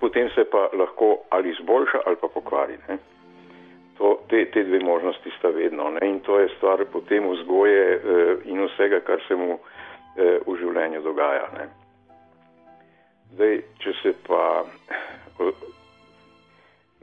potem 0.00 0.28
se 0.34 0.44
pa 0.44 0.68
lahko 0.76 1.24
ali 1.30 1.50
izboljša 1.50 2.02
ali 2.06 2.16
pa 2.20 2.28
pokvari. 2.28 2.76
Ne. 2.88 2.98
To, 3.98 4.18
te, 4.28 4.44
te 4.50 4.64
dve 4.64 4.80
možnosti 4.84 5.32
sta 5.38 5.48
vedno 5.48 5.90
ne? 5.90 6.08
in 6.08 6.20
to 6.20 6.38
je 6.40 6.48
stvar 6.56 6.84
potem 6.92 7.28
vzgoje 7.30 7.94
eh, 7.94 8.36
in 8.44 8.64
vsega, 8.66 9.00
kar 9.00 9.20
se 9.28 9.36
mu 9.36 9.56
eh, 9.56 10.38
v 10.46 10.56
življenju 10.60 11.00
dogaja. 11.00 11.48
Ne? 11.56 11.66
Zdaj, 13.32 13.60
če 13.80 13.92
se 14.02 14.12
pa 14.26 14.64
eh, 15.40 15.64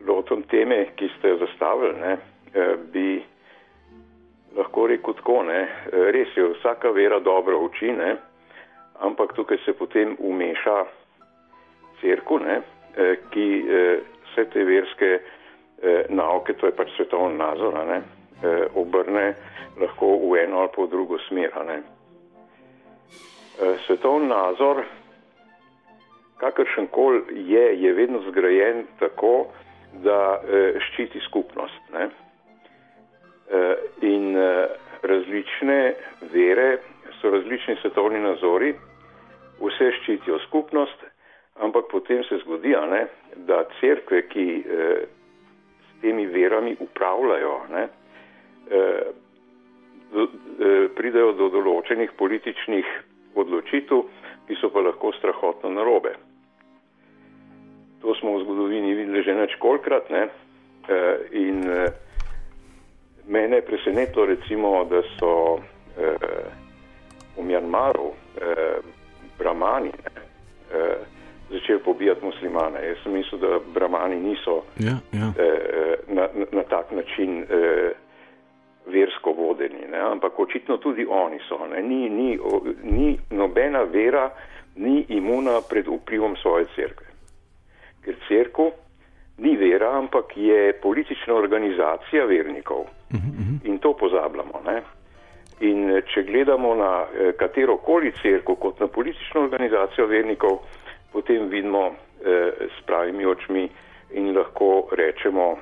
lotim 0.06 0.44
teme, 0.54 0.84
ki 0.96 1.10
ste 1.18 1.34
jo 1.34 1.42
zastavili, 1.46 1.94
ne, 2.02 2.18
eh, 2.54 2.76
bi 2.94 3.24
lahko 4.58 4.88
rekel 4.88 5.14
tako, 5.14 5.44
ne, 5.44 5.60
res 6.14 6.38
je, 6.38 6.48
vsaka 6.56 6.92
vera 6.96 7.20
dobro 7.20 7.60
uči, 7.68 7.92
ne, 7.92 8.16
ampak 9.00 9.34
tukaj 9.34 9.58
se 9.66 9.74
potem 9.74 10.16
umeša 10.20 10.86
crkvu, 12.02 12.40
ne, 12.40 12.62
eh, 12.98 13.16
ki 13.32 13.48
eh, 13.60 14.00
vse 14.26 14.46
te 14.54 14.64
verske 14.64 15.12
eh, 15.20 16.06
nauke, 16.10 16.54
to 16.54 16.68
je 16.68 16.76
pač 16.76 16.92
svetovni 16.96 17.38
nazor, 17.38 17.78
ne, 17.88 18.02
obrne 18.80 19.34
lahko 19.80 20.14
v 20.16 20.46
eno 20.46 20.62
ali 20.64 20.72
pa 20.72 20.86
v 20.86 20.92
drugo 20.94 21.18
smer. 21.28 21.52
Ne. 21.68 21.82
Svetovni 23.84 24.30
nazor, 24.32 24.86
kakršen 26.40 26.88
kol 26.88 27.20
je, 27.36 27.66
je 27.76 27.92
vedno 27.94 28.22
zgrajen 28.30 28.86
tako, 29.00 29.52
da 30.06 30.40
ščiti 30.88 31.20
skupnost. 31.28 31.92
Ne. 31.92 32.08
Eh, 33.50 33.76
in 34.06 34.38
eh, 34.38 34.68
različne 35.02 35.96
vere 36.32 36.82
so 37.22 37.30
različni 37.30 37.76
svetovni 37.82 38.20
nazori, 38.22 38.76
vse 39.60 39.92
ščitijo 40.00 40.38
skupnost, 40.46 41.06
ampak 41.66 41.90
potem 41.92 42.22
se 42.24 42.38
zgodi, 42.44 42.76
ne, 42.92 43.08
da 43.50 43.64
crkve, 43.80 44.22
ki 44.30 44.46
eh, 44.60 45.08
s 45.82 46.02
temi 46.02 46.28
verami 46.30 46.76
upravljajo, 46.80 47.56
ne, 47.74 47.88
eh, 48.70 49.10
do, 50.14 50.28
eh, 50.60 50.88
pridejo 50.96 51.34
do 51.40 51.50
določenih 51.50 52.14
političnih 52.18 52.92
odločitev, 53.36 54.04
ki 54.48 54.58
so 54.62 54.70
pa 54.74 54.82
lahko 54.86 55.12
strahotno 55.18 55.72
narobe. 55.74 56.14
To 58.02 58.14
smo 58.16 58.38
v 58.38 58.44
zgodovini 58.46 58.94
videli 58.96 59.24
že 59.24 59.36
nečkolkrat 59.36 60.14
ne, 60.14 60.24
eh, 60.88 61.18
in 61.34 61.66
eh, 61.66 62.09
mene 63.30 63.56
je 63.56 63.62
presenetilo 63.66 64.26
recimo, 64.26 64.84
da 64.86 65.02
so 65.20 65.60
eh, 65.98 66.16
v 67.38 67.44
Mjanmaru 67.44 68.12
eh, 68.42 68.78
Brahmani 69.38 69.90
ne, 69.90 70.22
eh, 70.74 70.98
začeli 71.52 71.80
pobijati 71.80 72.26
muslimane. 72.26 72.88
Jaz 72.88 72.98
sem 73.04 73.12
mislil, 73.14 73.40
da 73.42 73.60
Brahmani 73.74 74.16
niso 74.16 74.64
Ja, 74.78 74.98
ja. 75.14 75.34
eh, 75.38 75.96
na, 76.08 76.28
na, 76.34 76.46
na 76.52 76.64
tak 76.64 76.92
način 76.92 77.46
eh, 77.50 77.92
versko 78.86 79.32
vodeni, 79.32 79.86
ne? 79.92 80.00
ampak 80.00 80.40
očitno 80.40 80.78
tudi 80.78 81.06
oni 81.10 81.40
so. 81.50 81.68
Ne? 81.68 81.82
Ni, 81.82 82.10
ni, 82.10 82.40
o, 82.44 82.62
ni 82.84 83.20
nobena 83.30 83.84
vera 83.84 84.30
ni 84.76 85.06
imuna 85.10 85.62
pred 85.70 85.86
vplivom 85.88 86.36
svoje 86.42 86.66
cerkve. 86.76 87.06
Ker 88.06 88.16
cerkev 88.28 88.72
ni 89.40 89.58
vera, 89.58 89.98
ampak 89.98 90.38
je 90.38 90.74
politična 90.82 91.34
organizacija 91.34 92.26
vernikov. 92.26 92.86
In 93.64 93.78
to 93.80 93.94
pozabljamo. 93.94 94.62
Ne? 94.66 94.82
In 95.60 95.90
eh, 95.90 96.02
če 96.14 96.24
gledamo 96.24 96.76
na 96.76 96.92
eh, 97.04 97.32
katero 97.40 97.78
koli 97.78 98.12
crkvo 98.22 98.56
kot 98.56 98.80
na 98.80 98.88
politično 98.88 99.42
organizacijo 99.42 100.08
vernikov, 100.08 100.60
potem 101.12 101.50
vidimo 101.50 101.88
eh, 101.88 102.70
s 102.70 102.86
pravimi 102.86 103.26
očmi 103.26 103.70
in 104.14 104.32
lahko 104.38 104.88
rečemo, 104.92 105.58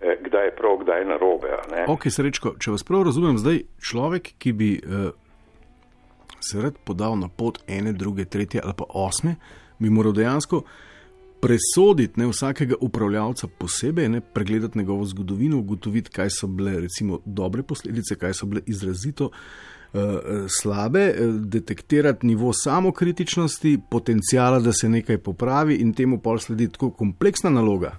eh, 0.00 0.16
kdaj 0.22 0.44
je 0.44 0.56
prav, 0.56 0.76
kdaj 0.82 0.98
je 0.98 1.06
narobe. 1.06 1.56
Ok, 1.88 2.10
srečko, 2.10 2.54
če 2.58 2.74
vas 2.74 2.84
prav 2.84 3.06
razumem, 3.08 3.38
zdaj 3.38 3.62
človek, 3.78 4.34
ki 4.38 4.52
bi 4.52 4.70
uh, 4.80 5.10
se 6.40 6.60
rad 6.62 6.76
podal 6.84 7.18
na 7.18 7.28
pot 7.28 7.60
ene, 7.68 7.92
druge, 7.92 8.24
tretje 8.24 8.60
ali 8.64 8.74
pa 8.76 8.84
osme, 8.94 9.36
bi 9.78 9.90
moral 9.90 10.12
dejansko 10.12 10.62
presoditi 11.40 12.20
ne, 12.20 12.26
vsakega 12.26 12.74
upravljavca 12.80 13.48
posebej, 13.58 14.08
ne, 14.08 14.20
pregledati 14.20 14.78
njegovo 14.78 15.04
zgodovino, 15.04 15.58
ugotoviti, 15.58 16.10
kaj 16.10 16.30
so 16.30 16.46
bile 16.46 16.80
recimo 16.80 17.20
dobre 17.24 17.62
posledice, 17.62 18.14
kaj 18.18 18.32
so 18.32 18.46
bile 18.46 18.62
izrazito 18.66 19.24
uh, 19.24 20.00
slabe, 20.60 21.00
eh, 21.00 21.14
detektirati 21.54 22.26
nivo 22.26 22.52
samokritičnosti, 22.52 23.78
potencijala, 23.90 24.58
da 24.58 24.72
se 24.72 24.88
nekaj 24.88 25.18
popravi 25.18 25.74
in 25.74 25.94
temu 25.94 26.18
pol 26.18 26.38
sledi 26.38 26.72
tako 26.72 26.90
kompleksna 26.90 27.50
naloga. 27.50 27.92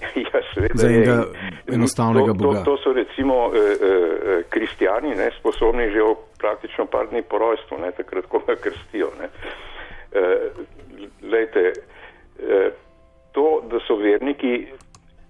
Ja, 0.16 0.40
seveda 0.54 0.74
Za 0.74 0.88
enega 0.88 1.24
enostavnega 1.66 2.26
to, 2.26 2.34
Boga. 2.34 2.64
To, 2.64 2.76
to 2.76 2.82
so 2.82 2.92
recimo 2.92 3.34
eh, 3.54 3.58
eh, 3.58 4.42
kristijani, 4.48 5.14
ne, 5.14 5.30
sposobni 5.40 5.90
že 5.90 6.00
praktično 6.38 6.86
par 6.86 7.06
dni 7.10 7.22
po 7.22 7.38
rojstvu, 7.38 7.78
ne, 7.78 7.90
takrat, 7.92 8.26
ko 8.26 8.38
ga 8.46 8.54
krstijo. 8.56 9.10
Ne. 9.20 9.28
Eh, 10.12 10.50
lejte, 11.22 11.60
eh, 11.60 11.97
to, 13.32 13.62
da 13.70 13.78
so 13.86 13.96
verniki 13.96 14.66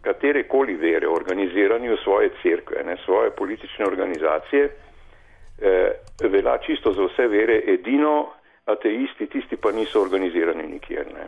katerekoli 0.00 0.74
vere 0.74 1.08
organizirani 1.08 1.88
v 1.88 1.96
svoje 2.04 2.30
cerkve, 2.42 2.82
ne, 2.84 2.96
svoje 3.04 3.30
politične 3.30 3.84
organizacije, 3.86 4.64
eh, 5.60 5.90
velja 6.22 6.58
čisto 6.58 6.92
za 6.92 7.02
vse 7.04 7.26
vere, 7.26 7.62
edino 7.66 8.28
ateisti, 8.66 9.26
tisti 9.26 9.56
pa 9.56 9.72
niso 9.72 10.02
organizirani 10.02 10.62
nikjer. 10.62 11.06
Ne. 11.14 11.26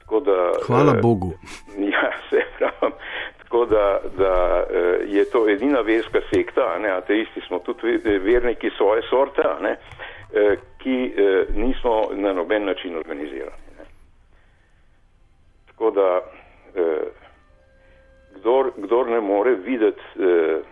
Tako 0.00 0.20
Da, 0.20 0.52
Hvala 0.66 0.92
eh, 0.96 1.00
Bogu. 1.02 1.32
Ja, 1.92 2.10
se 2.30 2.40
pravim. 2.58 2.94
Tako 3.42 3.64
da, 3.66 4.00
da 4.18 4.64
eh, 4.70 4.98
je 5.08 5.24
to 5.24 5.48
edina 5.48 5.80
verska 5.80 6.20
sekta, 6.34 6.78
ne, 6.78 6.90
ateisti 6.90 7.40
smo 7.48 7.58
tudi 7.58 8.00
ve- 8.04 8.18
verniki 8.18 8.70
svoje 8.76 9.02
sorte, 9.10 9.42
ne, 9.60 9.76
eh, 10.34 10.56
ki 10.78 11.14
eh, 11.16 11.44
nismo 11.54 12.02
na 12.12 12.32
noben 12.32 12.64
način 12.64 12.96
organizirani. 12.96 13.63
Tako 15.74 15.90
da, 15.90 16.20
eh, 16.74 17.06
kdor, 18.36 18.72
kdor 18.76 19.10
ne 19.10 19.20
more 19.20 19.54
videti 19.54 20.00
eh, 20.16 20.62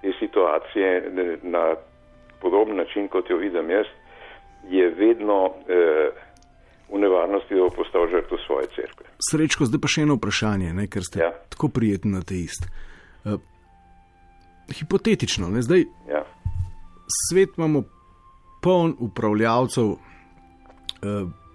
te 0.00 0.12
situacije 0.18 1.10
ne, 1.12 1.36
na 1.42 1.74
podoben 2.40 2.76
način, 2.76 3.08
kot 3.08 3.30
jo 3.30 3.36
vidim 3.36 3.70
jaz, 3.70 3.86
je 4.68 4.88
vedno 4.90 5.50
eh, 5.68 6.10
v 6.92 6.98
nevarnosti, 6.98 7.54
da 7.54 7.60
bo 7.60 7.70
postal 7.70 8.06
žrtev 8.10 8.38
svoje 8.46 8.66
cerkve. 8.74 9.06
Srečko, 9.30 9.66
zdaj 9.66 9.80
pa 9.82 9.90
še 9.90 10.04
eno 10.06 10.14
vprašanje, 10.20 10.70
ne, 10.74 10.86
ker 10.86 11.02
ste 11.02 11.20
ja. 11.20 11.30
Ja. 11.32 11.38
tako 11.50 11.68
prijeten 11.74 12.14
ateist. 12.14 12.68
Uh, 13.26 13.40
hipotetično, 14.70 15.48
ne, 15.50 15.62
zdaj 15.66 15.86
Ja. 16.06 16.22
svet 17.26 17.58
imamo 17.58 17.82
poln 18.62 18.94
upravljavcev 18.98 19.84
uh, 19.84 19.98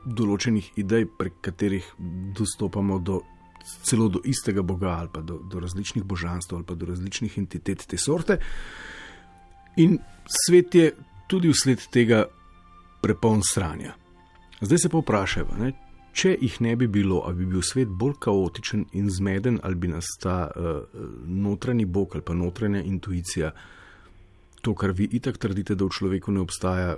določenih 0.06 0.72
idej, 0.82 1.06
prek 1.18 1.42
katerih 1.46 1.86
dostopamo 2.38 3.00
do, 3.00 3.22
celo 3.86 4.10
do 4.10 4.22
istega 4.26 4.64
Boga 4.66 4.96
ali 5.00 5.10
pa 5.14 5.22
do, 5.22 5.40
do 5.46 5.60
različnih 5.62 6.04
božanstv 6.04 6.56
ali 6.56 6.66
pa 6.66 6.76
do 6.76 6.90
različnih 6.90 7.38
entitet 7.38 7.86
te 7.88 7.98
sorte. 7.98 8.40
In 9.78 10.00
svet 10.26 10.76
je 10.76 10.92
tudi 11.32 11.52
vsled 11.52 11.88
tega 11.94 12.26
prepoln 13.02 13.42
stranja. 13.44 13.96
Zdaj 14.62 14.78
se 14.78 14.90
pa 14.90 15.00
vprašajmo, 15.02 15.58
ne, 15.58 15.72
če 16.14 16.36
jih 16.42 16.58
ne 16.62 16.76
bi 16.76 16.88
bilo, 16.92 17.22
ali 17.26 17.42
bi 17.42 17.48
bil 17.54 17.64
svet 17.66 17.90
bolj 17.90 18.18
kaotičen 18.22 18.86
in 19.00 19.10
zmeden, 19.10 19.60
ali 19.64 19.80
bi 19.80 19.90
nas 19.90 20.10
ta 20.22 20.44
uh, 20.50 20.82
notranji 21.26 21.86
bog 21.86 22.18
ali 22.18 22.26
pa 22.26 22.36
notranja 22.38 22.84
intuicija, 22.84 23.54
to, 24.62 24.76
kar 24.76 24.94
vi 24.94 25.08
itak 25.18 25.40
trdite, 25.42 25.76
da 25.76 25.88
v 25.88 25.96
človeku 25.98 26.32
ne 26.32 26.44
obstaja. 26.44 26.98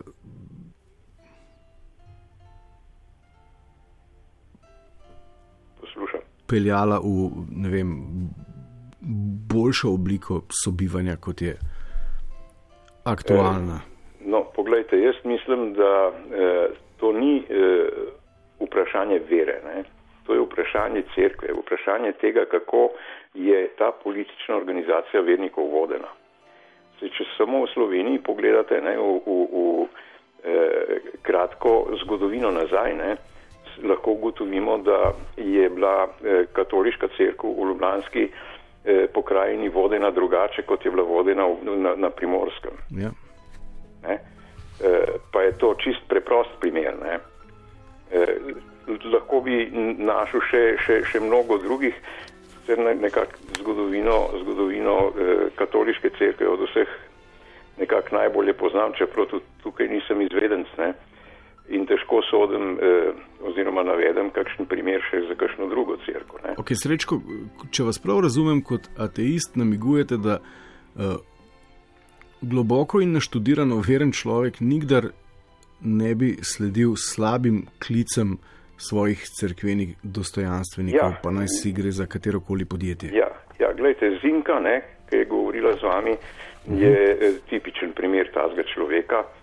Peljala 6.53 6.99
v 7.01 7.31
vem, 7.73 7.89
boljšo 9.53 9.89
obliko 9.89 10.43
sobivanja, 10.63 11.15
kot 11.17 11.41
je 11.41 11.55
aktualna. 13.05 13.79
No, 14.25 14.43
poglejte, 14.55 14.99
jaz 15.01 15.15
mislim, 15.23 15.73
da 15.73 16.11
eh, 16.11 16.67
to 16.97 17.11
ni 17.11 17.43
eh, 17.49 17.89
vprašanje 18.59 19.19
vere. 19.29 19.57
Ne? 19.65 19.83
To 20.25 20.33
je 20.33 20.39
vprašanje 20.45 21.03
cerkve, 21.15 21.49
vprašanje 21.57 22.11
tega, 22.21 22.45
kako 22.51 22.89
je 23.33 23.67
ta 23.77 23.91
politična 24.03 24.55
organizacija 24.55 25.21
vernikov 25.21 25.67
vodena. 25.73 26.07
Se, 26.99 27.09
če 27.09 27.25
samo 27.37 27.65
v 27.65 27.71
Sloveniji 27.73 28.21
pogledate 28.23 28.77
ne, 28.81 28.93
v, 28.97 29.19
v, 29.25 29.37
v 29.51 29.87
eh, 30.43 31.11
kratko 31.21 31.97
zgodovino 32.05 32.51
nazaj, 32.51 32.95
ne, 32.95 33.15
s- 33.17 33.32
lahko 33.83 34.11
ugotovimo, 34.11 34.77
da 34.77 35.13
je 35.37 35.69
bila 35.69 36.07
eh, 36.07 36.45
katoliška 36.53 37.07
cerkev 37.17 37.49
v 37.49 37.67
Ljubljanski 37.67 38.23
eh, 38.85 39.07
pokrajini 39.13 39.69
vodena 39.69 40.11
drugače, 40.11 40.61
kot 40.61 40.85
je 40.85 40.91
bila 40.91 41.03
vodena 41.03 41.47
na, 41.63 41.95
na 41.95 42.09
Primorskem. 42.09 42.71
Ja. 42.89 43.11
Ne? 44.07 44.19
E, 44.83 45.05
pa 45.31 45.41
je 45.41 45.51
to 45.57 45.75
čist 45.79 46.01
preprost 46.09 46.49
primer. 46.59 46.93
Ne? 47.03 47.19
Lahko 49.13 49.39
bi 49.41 49.69
našel 49.97 50.41
še, 50.49 50.63
še, 50.85 50.97
še 51.07 51.21
mnogo 51.23 51.57
drugih, 51.57 51.95
ne, 52.67 52.95
nekako 52.95 53.55
zgodovino, 53.61 54.17
zgodovino 54.41 54.97
katoliške 55.55 56.09
cerkve 56.17 56.49
od 56.49 56.65
vseh 56.67 56.89
nekako 57.77 58.15
najbolje 58.15 58.53
poznam, 58.53 58.93
čeprav 58.97 59.25
tudi 59.25 59.45
tukaj 59.63 59.87
nisem 59.87 60.21
izvedenc. 60.21 60.67
Ne? 60.77 60.93
In 61.69 61.85
težko 61.87 62.19
sodim 62.27 62.75
eh, 62.75 63.13
oziroma 63.47 63.83
navedem 63.87 64.29
kakšen 64.35 64.65
primer 64.67 64.99
še 65.09 65.21
za 65.29 65.35
kakšno 65.39 65.69
drugo 65.71 65.95
crkvo. 66.05 66.39
Ok, 66.59 66.73
srečko, 66.75 67.21
če 67.71 67.83
vas 67.87 67.99
prav 68.03 68.19
razumem, 68.25 68.61
kot 68.61 68.89
ateist 68.99 69.55
namigujete, 69.55 70.17
da 70.19 70.39
uh, 70.43 71.15
globoko 72.41 72.99
in 73.01 73.13
naštudirano 73.15 73.79
veren 73.87 74.11
človek 74.11 74.59
nikdar 74.59 75.11
ne 75.81 76.15
bi 76.15 76.35
sledil 76.43 76.95
slabim 76.99 77.63
klicem 77.79 78.37
svojih 78.77 79.23
crkvenih 79.39 79.95
dostojanstvenikov, 80.03 81.11
Ja. 81.15 81.19
pa 81.23 81.31
naj 81.31 81.47
si 81.47 81.71
gre 81.71 81.91
za 81.91 82.05
katero 82.05 82.39
koli 82.39 82.65
podjetje. 82.65 83.09
Ja, 83.15 83.29
ja 83.59 83.73
gledajte, 83.73 84.19
Zinka, 84.21 84.59
ne, 84.59 84.81
ki 85.09 85.15
je 85.15 85.25
govorila 85.25 85.71
z 85.79 85.83
vami, 85.83 86.15
je 86.67 86.91
eh, 87.11 87.33
tipičen 87.49 87.91
primer 87.95 88.27
tazga 88.33 88.63
človeka, 88.73 89.23
eh, 89.23 89.42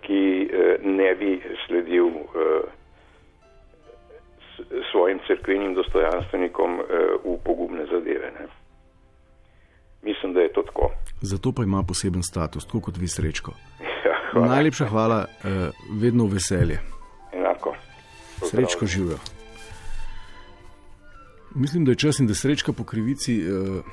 ki 0.00 0.50
eh, 0.52 0.78
ne 0.84 1.14
bi 1.14 1.42
sledil 1.66 2.06
eh, 2.06 2.62
svojim 4.92 5.18
crkvenim 5.26 5.74
dostojanstvenikom 5.74 6.80
eh, 6.80 6.84
v 7.24 7.38
pogubne 7.44 7.86
zadeve. 7.86 8.30
Ne. 8.38 8.46
Mislim, 10.02 10.32
da 10.32 10.40
je 10.40 10.52
to 10.52 10.62
tako. 10.62 10.90
Zato 11.22 11.52
pa 11.52 11.62
ima 11.62 11.82
poseben 11.88 12.22
status, 12.22 12.66
tako 12.66 12.80
kot 12.80 12.98
vi 12.98 13.08
srečko. 13.08 13.52
Ja, 13.80 14.14
hvala. 14.32 14.46
Najlepša 14.46 14.86
hvala, 14.86 15.24
vedno 16.00 16.26
veselje. 16.26 16.78
Enako. 17.32 17.74
Srečko 18.42 18.86
živijo. 18.86 19.18
Mislim, 21.54 21.84
da 21.84 21.90
je 21.90 21.96
čas 21.96 22.18
in 22.18 22.26
da 22.26 22.34
srečka 22.34 22.72
po 22.72 22.84
krivici 22.84 23.42
uh, 23.42 23.84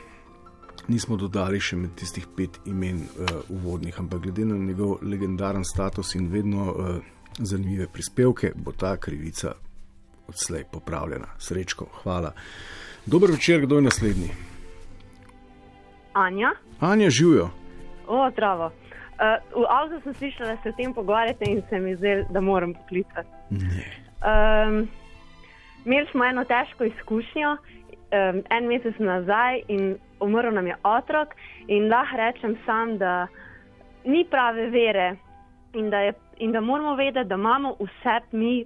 nismo 0.87 1.17
dodali 1.17 1.59
še 1.59 1.77
med 1.79 1.95
tistih 1.99 2.27
pet 2.37 2.59
imen 2.65 3.03
uh, 3.03 3.41
uvodnih, 3.49 3.99
ampak 3.99 4.21
glede 4.25 4.45
na 4.45 4.57
njegov 4.57 4.97
legendaren 5.01 5.63
status 5.63 6.15
in 6.15 6.29
vedno 6.31 6.71
uh, 6.71 6.95
zanimive 7.39 7.87
prispevke, 7.87 8.51
bo 8.55 8.71
ta 8.71 8.97
krivica 8.97 9.53
odslej 10.27 10.63
popravljena. 10.71 11.27
Srečko, 11.37 11.87
hvala. 12.03 12.33
Dober 13.05 13.31
večer, 13.31 13.61
kdo 13.61 13.75
je 13.75 13.81
naslednji? 13.81 14.29
Anja, 16.13 16.51
Anja, 16.79 17.09
živijo. 17.09 17.49
o, 18.07 18.29
zdravo. 18.31 18.65
Uh, 18.65 19.61
v 19.61 19.65
avtu 19.69 19.99
sem 20.03 20.13
slišala, 20.13 20.49
da 20.49 20.57
se 20.63 20.69
o 20.69 20.77
tem 20.77 20.93
pogovarjate 20.93 21.45
in 21.47 21.61
se 21.69 21.79
mi 21.79 21.95
zdi, 21.95 22.25
da 22.29 22.41
moram 22.41 22.73
poklicati. 22.73 23.29
Um, 23.49 24.87
imeli 25.85 26.07
smo 26.11 26.25
eno 26.25 26.43
težko 26.43 26.83
izkušnjo, 26.83 27.51
um, 27.51 28.41
en 28.49 28.67
mesec 28.67 28.99
nazaj, 28.99 29.61
in 29.67 29.97
umrl 30.23 30.53
nam 30.53 30.67
je 30.67 30.75
otrok. 30.83 31.35
In 31.67 31.89
lahko 31.89 32.17
rečem 32.17 32.57
sam, 32.65 32.97
da 32.97 33.27
ni 34.05 34.25
prave 34.29 34.69
vere 34.69 35.15
in 35.73 35.89
da, 35.89 35.99
je, 35.99 36.13
in 36.37 36.51
da 36.51 36.61
moramo 36.61 36.95
vedeti, 36.95 37.29
da 37.29 37.35
imamo 37.35 37.75
vse 37.79 38.19
mi 38.31 38.65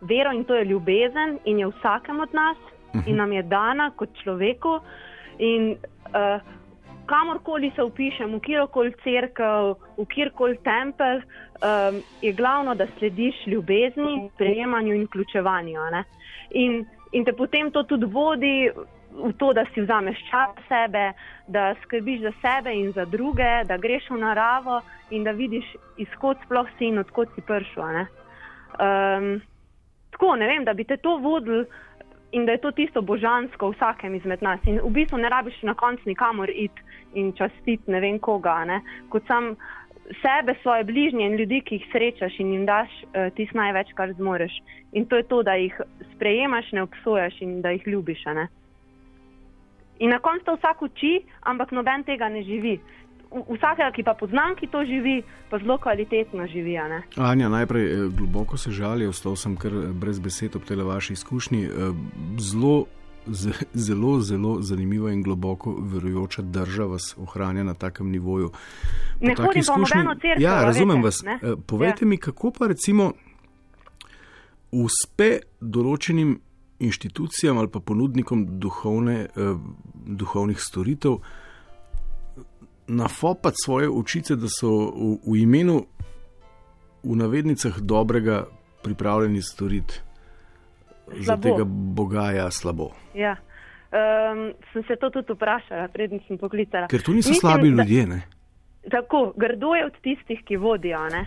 vero 0.00 0.32
in 0.32 0.44
to 0.44 0.54
je 0.54 0.64
ljubezen 0.64 1.38
in 1.44 1.58
je 1.58 1.66
vsakem 1.66 2.20
od 2.20 2.34
nas 2.34 2.56
in 3.06 3.16
nam 3.16 3.32
je 3.32 3.42
dana 3.42 3.90
kot 3.90 4.08
človeku. 4.22 4.78
In, 5.38 5.76
uh, 6.14 6.40
kamorkoli 7.06 7.72
se 7.76 7.82
upišem, 7.82 8.34
v 8.34 8.40
kjerkoli 8.40 8.92
crkv, 9.04 9.74
v 9.96 10.06
kjerkoli 10.08 10.58
tempelj, 10.64 11.20
um, 11.20 12.00
je 12.22 12.32
glavno, 12.32 12.74
da 12.74 12.86
slediš 12.98 13.46
ljubezni, 13.46 14.30
prejemanju 14.38 14.94
in 14.94 15.04
vključevanju. 15.04 15.80
ne. 15.92 16.04
In, 16.50 16.84
in 17.12 17.24
te 17.24 17.32
potem 17.32 17.70
to 17.70 17.82
tudi 17.82 18.06
vodi 18.06 18.70
v 19.14 19.32
to, 19.38 19.52
da 19.52 19.64
si 19.74 19.80
vzameš 19.80 20.18
čas 20.30 20.50
za 20.56 20.62
sebe, 20.68 21.12
da 21.46 21.74
skrbiš 21.82 22.20
za 22.20 22.32
sebe 22.42 22.74
in 22.74 22.92
za 22.92 23.04
druge, 23.04 23.64
da 23.64 23.76
greš 23.76 24.10
v 24.10 24.18
naravo 24.18 24.80
in 25.10 25.24
da 25.24 25.30
vidiš, 25.30 25.64
izkot 25.96 26.38
sploh 26.44 26.66
si 26.78 26.90
in 26.90 26.98
odkot 26.98 27.28
si 27.34 27.40
prišel. 27.40 27.86
ne. 27.92 28.06
Um, 28.74 29.42
tako, 30.10 30.36
ne 30.36 30.46
vem, 30.46 30.64
da 30.64 30.74
bi 30.74 30.84
te 30.84 30.96
to 30.96 31.18
vodil 31.18 31.64
in 32.32 32.46
da 32.46 32.52
je 32.52 32.60
to 32.60 32.70
tisto 32.70 33.02
božansko 33.02 33.70
v 33.70 33.76
vsakem 33.76 34.14
izmed 34.14 34.42
nas. 34.42 34.60
In 34.66 34.80
v 34.82 34.90
bistvu 34.90 35.18
ne 35.18 35.28
rabiš 35.28 35.62
na 35.62 35.74
koncu 35.74 36.02
nikamor 36.06 36.50
iti 36.50 36.82
in 37.14 37.32
častiti 37.32 37.90
ne 37.90 38.00
vem 38.00 38.18
koga, 38.18 38.64
ne? 38.64 38.80
kot 39.08 39.22
sam 39.26 39.54
sebe, 40.20 40.54
svoje 40.62 40.84
bližnje 40.84 41.26
in 41.26 41.36
ljudi, 41.38 41.60
ki 41.60 41.78
jih 41.78 41.86
srečaš 41.92 42.40
in 42.42 42.52
jim 42.52 42.66
daš 42.66 42.90
uh, 42.90 43.30
tisto 43.36 43.58
največ, 43.58 43.94
kar 43.94 44.12
zmoreš. 44.12 44.52
In 44.92 45.06
to 45.06 45.16
je 45.16 45.22
to, 45.22 45.42
da 45.42 45.54
jih 45.54 45.80
sprejemaš, 46.14 46.72
ne 46.72 46.82
obsojaš 46.82 47.40
in 47.40 47.62
da 47.62 47.70
jih 47.70 47.86
ljubiš. 47.86 48.24
Ne? 48.34 48.48
In 49.98 50.10
na 50.10 50.18
koncu 50.18 50.44
to 50.44 50.56
vsak 50.56 50.82
uči, 50.82 51.12
ampak 51.42 51.70
noben 51.70 52.04
tega 52.04 52.28
ne 52.28 52.42
živi. 52.42 52.80
Vsakega, 53.30 53.90
ki 53.90 54.02
pa 54.02 54.14
poznam, 54.14 54.54
ki 54.54 54.66
to 54.66 54.84
živi, 54.84 55.22
pa 55.50 55.58
zelo 55.58 55.78
kvalitetno 55.78 56.46
živi. 56.46 56.76
Anja, 57.16 57.48
najprej 57.48 57.84
eh, 57.84 58.08
globoko 58.08 58.56
se 58.56 58.70
žali, 58.70 59.06
ostal 59.06 59.36
sem 59.36 59.56
kar 59.56 59.72
eh, 59.72 59.92
brez 59.92 60.18
besed 60.18 60.56
ob 60.56 60.62
tej 60.62 60.76
vaši 60.78 61.12
izkušnji. 61.12 61.64
Eh, 61.64 61.70
Zelo, 62.38 62.86
zelo, 63.74 64.20
zelo 64.20 64.62
zanimiva 64.62 65.10
in 65.10 65.22
globoko 65.22 65.74
verujoča 65.80 66.42
drža 66.42 66.84
vas 66.84 67.14
ohranja 67.18 67.64
na 67.64 67.74
takem 67.74 68.10
nivoju. 68.10 68.50
Po 68.50 69.26
Ne 69.26 69.34
hodim 69.34 69.62
pa 69.66 69.76
nobeno 69.76 70.14
cerkev, 70.14 70.42
Ja, 70.42 70.62
razumem 70.62 71.02
veste, 71.02 71.26
vas. 71.26 71.42
ne? 71.42 71.56
Povejte 71.56 72.04
Ja. 72.04 72.08
mi, 72.08 72.16
kako 72.18 72.50
pa 72.50 72.66
recimo 72.66 73.12
uspe 74.72 75.38
določenim 75.60 76.40
inštitucijam 76.84 77.58
ali 77.58 77.68
pa 77.68 77.80
ponudnikom 77.80 78.46
duhovne, 78.60 79.26
eh, 79.26 79.54
duhovnih 80.06 80.60
storitev 80.60 81.18
nafopati 82.86 83.56
svoje 83.64 83.88
učice, 83.88 84.36
da 84.36 84.46
so 84.48 84.68
v, 84.68 85.16
v 85.26 85.36
imenu, 85.42 85.86
v 87.02 87.16
navednicah, 87.16 87.78
dobrega 87.80 88.44
pripravljeni 88.82 89.42
storiti 89.42 90.00
za 91.06 91.24
Slabo. 91.24 91.42
tega 91.42 91.64
bogaja 91.68 92.50
slabo. 92.50 92.90
Ja. 93.14 93.36
Um, 93.94 94.52
sem 94.72 94.82
se 94.82 94.96
to 95.00 95.10
tudi 95.10 95.32
vprašala, 95.32 95.88
predtem 95.88 96.20
sem 96.26 96.38
poklicala. 96.38 96.88
Ker 96.90 97.02
to 97.02 97.12
niso 97.12 97.30
Mislim, 97.30 97.40
slabi 97.40 97.68
ljudje, 97.68 98.06
ne? 98.06 98.22
Tako, 98.90 99.32
grdo 99.36 99.74
je 99.74 99.86
od 99.86 99.92
tistih, 100.02 100.40
ki 100.44 100.56
vodijo. 100.56 101.08
ne. 101.08 101.26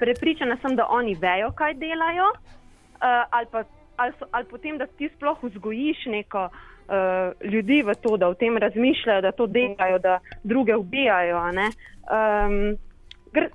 Prepričana 0.00 0.58
sem, 0.62 0.76
da 0.76 0.86
oni 0.90 1.14
vejo, 1.14 1.50
kaj 1.52 1.74
delajo, 1.74 2.28
uh, 2.30 3.24
ali, 3.30 3.46
pa, 3.50 3.64
ali, 3.96 4.12
so, 4.18 4.26
ali 4.30 4.44
potem, 4.44 4.78
da 4.78 4.86
ti 4.86 5.08
sploh 5.16 5.38
vzgojiš 5.42 6.06
neko 6.06 6.48
uh, 6.48 7.50
ljudi 7.52 7.82
v 7.82 7.94
to, 7.94 8.16
da 8.16 8.28
o 8.28 8.34
tem 8.34 8.56
razmišljajo, 8.56 9.20
da 9.20 9.32
to 9.32 9.46
delajo, 9.46 9.98
da 9.98 10.18
druge 10.44 10.76
ubijajo. 10.76 11.52
ne. 11.52 11.70
Um, 12.06 12.76
gr, 13.32 13.48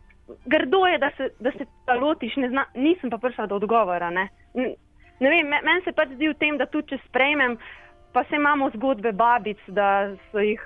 grdo 0.45 0.85
je, 0.87 0.97
da 0.97 1.11
se, 1.17 1.29
da 1.39 1.51
se 1.51 1.65
tega 1.65 1.99
lotiš, 1.99 2.35
ne 2.35 2.49
zna, 2.49 2.65
nisem 2.75 3.09
pa 3.09 3.17
prišla 3.17 3.45
do 3.47 3.55
odgovora. 3.55 4.09
Ne, 4.09 4.29
N- 4.55 4.75
ne 5.19 5.29
vem, 5.29 5.47
me- 5.47 5.61
meni 5.63 5.81
se 5.83 5.91
pač 5.91 6.09
zdi 6.15 6.29
v 6.29 6.37
tem, 6.39 6.57
da 6.57 6.65
tudi 6.65 6.87
če 6.95 7.01
sprejmem, 7.07 7.57
pa 8.13 8.23
se 8.23 8.35
imamo 8.35 8.69
zgodbe 8.75 9.11
babic, 9.11 9.59
da 9.67 10.11
so 10.31 10.39
jih 10.39 10.61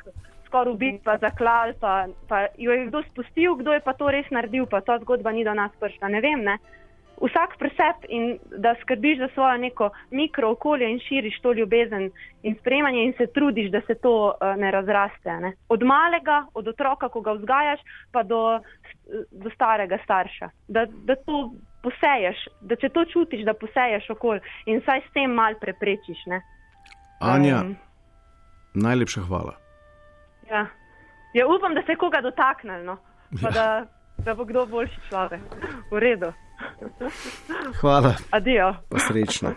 skoraj 0.46 0.74
ubili, 0.74 1.00
pa 1.04 1.18
zaklali, 1.18 1.74
pa, 1.80 2.06
pa 2.28 2.48
jo 2.58 2.72
je 2.72 2.86
kdo 2.88 3.04
spustil, 3.12 3.56
kdo 3.56 3.74
je 3.74 3.80
pa 3.86 3.94
to 3.94 4.10
res 4.10 4.26
naredil, 4.32 4.66
pa 4.66 4.82
ta 4.82 4.98
zgodba 5.00 5.32
ni 5.32 5.44
do 5.44 5.54
nas 5.54 5.72
prišla. 5.80 6.10
Ne 6.10 6.22
vem, 6.22 6.44
ne. 6.44 6.58
Vsak 7.22 7.58
presep 7.60 8.06
in 8.10 8.40
da 8.58 8.76
skrbiš 8.82 9.18
za 9.18 9.28
svojo 9.34 9.58
neko 9.58 9.90
mikro 10.12 10.50
okolje 10.52 10.90
in 10.92 11.00
širiš 11.00 11.40
to 11.42 11.54
ljubezen 11.54 12.12
in 12.44 12.56
sprejemanje 12.60 13.04
in 13.04 13.14
se 13.18 13.28
trudiš, 13.28 13.72
da 13.72 13.82
se 13.88 13.96
to 13.96 14.28
uh, 14.28 14.56
ne 14.58 14.72
razraste. 14.72 15.40
Ne. 15.40 15.54
Od 15.70 15.84
malega, 15.84 16.46
od 16.54 16.68
otroka, 16.68 17.10
ko 17.10 17.22
ga 17.22 17.32
vzgajaš, 17.32 17.80
pa 18.12 18.24
do, 18.24 18.60
do 19.32 19.50
starega 19.56 19.98
starša. 20.04 20.50
Da, 20.68 20.86
da 20.86 21.16
to 21.16 21.52
poseješ, 21.84 22.48
da 22.62 22.76
če 22.76 22.90
to 22.90 23.06
čutiš, 23.06 23.46
da 23.46 23.54
poseješ 23.54 24.10
okolje 24.10 24.42
in 24.66 24.82
saj 24.86 25.02
s 25.08 25.14
tem 25.14 25.32
mal 25.32 25.56
preprečiš. 25.62 26.26
Ne. 26.26 26.42
Anja, 27.20 27.62
Um, 27.62 27.76
najlepša 28.74 29.22
hvala. 29.28 29.56
Ja. 30.52 30.66
ja, 31.34 31.48
upam, 31.48 31.74
da 31.74 31.82
se 31.86 31.96
koga 31.96 32.22
dotaknil, 32.22 32.84
no. 32.86 32.98
pa 33.42 33.50
Ja. 33.50 33.52
da, 33.52 33.86
da 34.18 34.34
bo 34.36 34.46
kdo 34.46 34.66
boljši 34.66 35.00
človek. 35.10 35.42
V 35.92 36.00
redu. 36.00 36.34
Hvala, 37.80 38.16
Adijo. 38.32 38.74
pa 38.90 39.00
srečno. 39.00 39.54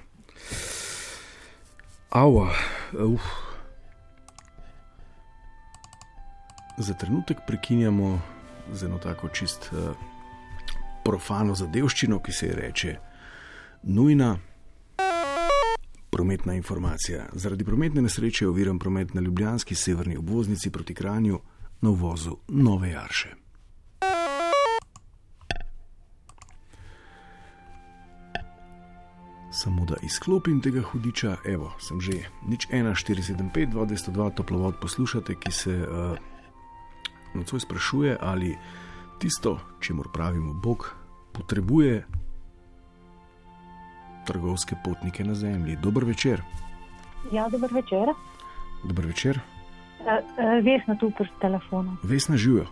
Ava, 2.11 2.49
uf. 2.93 3.23
Za 6.79 6.95
trenutek 6.95 7.37
prekinjamo 7.47 8.21
z 8.73 8.85
eno 8.85 8.99
tako 8.99 9.29
čist 9.29 9.71
uh, 9.73 9.97
profano 11.05 11.55
zadevščino, 11.55 12.23
ki 12.23 12.33
se 12.33 12.47
ji 12.47 12.53
reče 12.53 12.97
nujna 13.83 14.39
prometna 16.11 16.55
informacija. 16.55 17.27
Zaradi 17.33 17.65
prometne 17.65 18.03
nesreče 18.03 18.45
je 18.45 18.49
oviran 18.49 18.79
promet 18.79 19.15
na 19.15 19.21
Ljubljanski 19.21 19.75
severni 19.75 20.17
obvoznici 20.17 20.71
proti 20.71 20.95
Kranju 20.95 21.41
na 21.81 21.91
uvozu 21.91 22.37
Nove 22.49 22.91
Jarše. 22.91 23.48
Samo 29.59 29.85
da 29.85 29.97
izklopim 30.03 30.61
tega 30.63 30.83
hudiča, 30.83 31.37
evo, 31.45 31.73
sem 31.83 32.01
že 32.01 32.13
nič 32.47 32.69
1475, 32.71 33.75
202 33.75 34.35
toplovod 34.35 34.79
poslušate, 34.81 35.35
ki 35.35 35.53
se 35.53 35.75
uh, 35.83 36.15
nocoj 37.35 37.61
sprašuje, 37.61 38.17
ali 38.21 38.55
tisto, 39.19 39.59
čemu 39.81 40.07
pravimo 40.15 40.55
Bog, 40.55 40.95
potrebuje 41.33 42.07
trgovske 44.27 44.77
potnike 44.85 45.25
na 45.25 45.35
zemlji. 45.35 45.77
Dober 45.83 46.05
večer. 46.05 46.43
Ja, 47.33 47.49
dober 47.49 47.75
večer. 47.75 48.15
Dober 48.85 49.07
večer, 49.07 49.41
Uh, 49.99 50.07
uh, 50.07 50.65
Vesna 50.65 50.95
tu 50.95 51.11
pri 51.11 51.27
telefonu. 51.41 51.97
Vesna 52.03 52.37
živijo. 52.37 52.67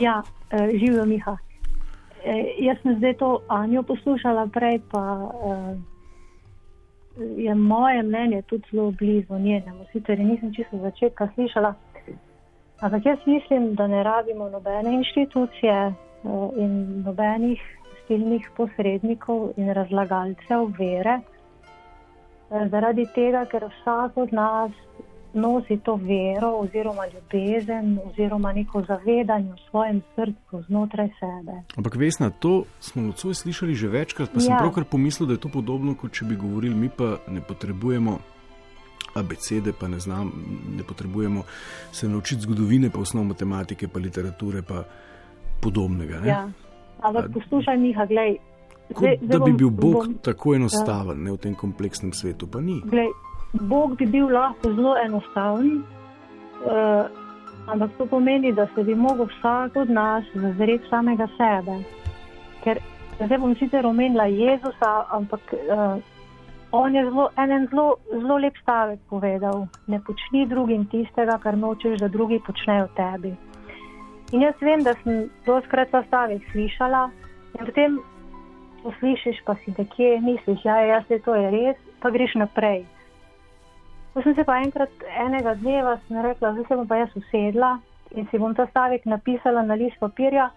Ja, 0.00 0.22
uh, 0.52 0.58
živijo 0.78 1.06
Miha. 1.06 1.36
E, 2.24 2.54
jaz 2.58 2.78
sem 2.82 2.96
zdaj 2.98 3.14
to 3.14 3.40
Anjo 3.48 3.82
poslušala, 3.82 4.46
prej 4.52 4.80
pa 4.90 5.02
uh, 5.24 5.76
je 7.36 7.54
moje 7.54 8.02
mnenje 8.02 8.42
tudi 8.42 8.64
zelo 8.72 8.90
blizu 8.90 9.38
njenemu. 9.38 9.84
Sicer 9.92 10.18
nisem 10.18 10.54
čisto 10.54 10.78
začetka 10.78 11.28
slišala, 11.34 11.74
ampak 12.80 13.06
jaz 13.06 13.18
mislim, 13.26 13.74
da 13.74 13.86
ne 13.86 14.02
rabimo 14.02 14.48
nobene 14.48 14.94
inštitucije 14.94 15.86
uh, 15.86 16.50
in 16.56 17.02
nobenih 17.04 17.60
stilnih 18.04 18.50
posrednikov 18.56 19.50
in 19.56 19.72
razlagalcev 19.72 20.68
vere, 20.78 21.20
uh, 21.20 22.68
zaradi 22.70 23.06
tega, 23.14 23.44
ker 23.44 23.64
vsak 23.64 24.16
od 24.16 24.32
nas 24.32 24.72
nosi 25.34 25.78
to 25.84 25.96
vero 25.96 26.50
oziroma 26.58 27.02
ljubezen 27.06 27.98
oziroma 28.04 28.52
neko 28.52 28.82
zavedanje 28.88 29.52
v 29.52 29.58
svojem 29.70 30.02
srcu 30.14 30.62
znotraj 30.66 31.08
sebe. 31.20 31.62
Ampak 31.76 31.96
vesna, 31.96 32.30
to 32.30 32.64
smo 32.80 33.02
nocoj 33.02 33.34
slišali 33.34 33.74
že 33.74 33.88
večkrat, 33.88 34.30
pa 34.30 34.40
ja. 34.40 34.40
sem 34.40 34.56
pravkar 34.58 34.84
pomislil, 34.84 35.26
da 35.26 35.32
je 35.32 35.40
to 35.40 35.48
podobno, 35.48 35.94
kot 35.94 36.12
če 36.12 36.24
bi 36.24 36.36
govorili, 36.36 36.74
mi 36.74 36.88
pa 36.88 37.16
ne 37.28 37.40
potrebujemo. 37.40 38.18
Abecede, 39.14 39.72
pa 39.74 39.88
ne 39.88 39.98
znam, 39.98 40.30
ne 40.76 40.84
potrebujemo 40.86 41.42
se 41.92 42.08
naučiti 42.08 42.42
zgodovine, 42.42 42.90
pa 42.90 43.00
osnov 43.00 43.24
matematike, 43.24 43.88
pa 43.88 43.98
literature, 43.98 44.62
pa 44.62 44.84
podobnega. 45.60 46.20
Ja. 46.26 46.50
Ampak 47.02 47.32
poslušaj, 47.34 47.78
Miha, 47.78 48.06
gledaj. 48.06 48.36
Zdaj, 48.98 49.16
da 49.22 49.38
bi 49.38 49.52
bil 49.52 49.70
Bog 49.70 49.92
bom, 49.92 50.14
tako 50.22 50.54
enostaven 50.54 51.18
ja. 51.18 51.24
ne, 51.24 51.32
v 51.32 51.38
tem 51.38 51.54
kompleksnem 51.54 52.12
svetu, 52.12 52.46
pa 52.46 52.60
ni. 52.60 52.80
Glej, 52.84 53.10
Bog 53.52 53.96
bi 53.98 54.06
bil 54.06 54.30
lahko 54.30 54.72
zelo 54.74 54.94
enostaven, 55.04 55.82
uh, 56.66 57.06
ampak 57.66 57.90
to 57.98 58.06
pomeni, 58.06 58.52
da 58.52 58.66
se 58.74 58.84
bi 58.84 58.94
lahko 58.94 59.26
vsak 59.26 59.76
od 59.76 59.90
nas 59.90 60.24
zazreti 60.34 60.88
samega 60.90 61.26
sebe. 61.36 61.80
Ker 62.64 62.78
zdaj 63.18 63.38
bom 63.38 63.54
sicer 63.58 63.86
omenila 63.86 64.28
Jezusa, 64.30 64.92
ampak 65.10 65.40
uh, 65.52 65.98
on 66.72 66.94
je 66.94 67.04
zelo, 67.04 67.28
en 67.36 67.66
zelo, 67.70 67.96
zelo 68.12 68.38
lep 68.38 68.56
stavek 68.62 69.00
povedal: 69.10 69.66
Ne 69.86 70.00
počni 70.00 70.46
drugim 70.46 70.86
tistega, 70.86 71.38
kar 71.42 71.58
nočeš, 71.58 71.98
da 71.98 72.08
drugi 72.08 72.40
počnejo 72.46 72.86
tebi. 72.96 73.34
In 74.32 74.46
jaz 74.46 74.54
vem, 74.62 74.82
da 74.86 74.94
sem 75.02 75.26
doskrat 75.46 75.90
ta 75.90 76.04
stavek 76.06 76.44
slišala 76.52 77.10
in 77.58 77.66
potem 77.66 77.98
poslišiš, 78.84 79.42
pa 79.44 79.54
si 79.54 79.74
nekje 79.76 80.20
misliš, 80.20 80.62
da 80.62 80.78
ja, 80.86 81.02
je 81.08 81.18
to 81.18 81.34
res, 81.34 81.76
pa 82.00 82.10
greš 82.14 82.38
naprej. 82.38 82.84
Ko 84.12 84.22
sem 84.22 84.34
se 84.34 84.44
pa 84.44 84.58
enkrat 84.58 85.04
enega 85.22 85.54
dneva 85.54 85.98
rekla, 86.10 86.52
da 86.52 86.64
se 86.66 86.76
bom 86.76 86.86
pa 86.86 86.96
jaz 86.96 87.14
usedla 87.16 87.78
in 88.18 88.26
si 88.30 88.38
bom 88.38 88.54
ta 88.54 88.66
stavek 88.66 89.04
napisala 89.06 89.62
na 89.62 89.74
list 89.74 90.00
papirja 90.00 90.50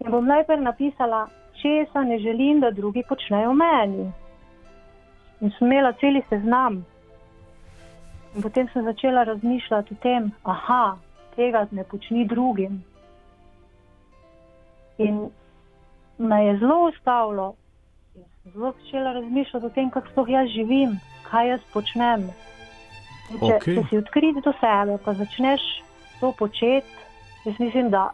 in 0.00 0.10
bom 0.10 0.26
najprej 0.26 0.60
napisala, 0.60 1.28
česa 1.62 2.02
ne 2.04 2.18
želim, 2.18 2.60
da 2.60 2.70
drugi 2.70 3.02
počnejo 3.08 3.52
meni. 3.52 4.10
In 5.40 5.52
sem 5.56 5.66
imela 5.66 5.92
celi 5.92 6.22
seznam. 6.28 6.84
In 8.34 8.42
potem 8.42 8.68
sem 8.72 8.84
začela 8.84 9.24
razmišljati 9.24 9.94
o 9.94 10.02
tem, 10.02 10.30
aha, 10.44 10.96
tega 11.36 11.66
ne 11.70 11.84
počni 11.84 12.26
drugim. 12.28 12.82
In 14.98 15.30
me 16.18 16.44
je 16.44 16.58
zelo 16.58 16.88
ustavilo 16.88 17.54
in 18.14 18.24
sem 18.24 18.52
zelo 18.52 18.72
začela 18.72 19.12
razmišljati 19.12 19.66
o 19.66 19.70
tem, 19.70 19.90
kako 19.90 20.26
jaz 20.28 20.48
živim, 20.48 21.00
kaj 21.30 21.48
jaz 21.48 21.60
počnem. 21.72 22.28
Če, 23.30 23.38
okay. 23.46 23.76
če 23.78 23.86
si 23.88 23.98
odkrit 24.00 24.40
do 24.42 24.52
sebe, 24.58 24.96
pa 25.04 25.14
začneš 25.14 25.62
to 26.18 26.32
početi, 26.38 27.04
jaz 27.44 27.60
mislim, 27.62 27.90
da 27.90 28.10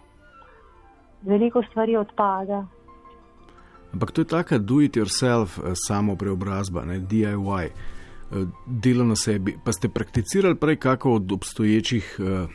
veliko 1.27 1.63
stvari 1.71 1.97
odpada. 1.97 2.67
Ampak 3.97 4.13
to 4.13 4.21
je 4.21 4.29
tako, 4.29 4.59
do 4.59 4.83
it 4.85 4.97
yourself, 4.97 5.59
eh, 5.59 5.73
samo 5.87 6.17
preobrazba, 6.17 6.85
ne, 6.85 7.01
DIY, 7.01 7.65
eh, 7.65 7.73
delo 8.67 9.05
na 9.05 9.17
sebi. 9.17 9.57
Pa 9.65 9.73
ste 9.73 9.89
prakticirali 9.89 10.55
prej 10.55 10.77
kako 10.77 11.13
od 11.13 11.33
obstoječih 11.33 12.17
uh, 12.21 12.51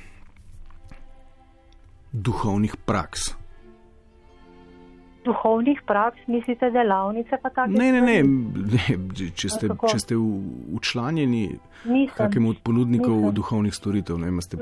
duhovnih 2.11 2.75
praks? 2.85 3.40
Duhovnih 5.25 5.81
praks, 5.87 6.19
mislite 6.27 6.71
delavnice? 6.71 7.37
Ne, 7.67 7.91
ne, 7.91 8.01
ne, 8.01 8.23
ne, 8.23 8.97
če 9.35 9.49
ste, 9.49 9.69
če 9.91 9.99
ste 9.99 10.17
učlanjeni 10.17 11.59
kakemu 12.15 12.49
od 12.49 12.61
ponudnikov 12.63 13.17
nisem. 13.17 13.35
duhovnih 13.35 13.75
storitev, 13.75 14.17
ne, 14.17 14.31
ste 14.41 14.57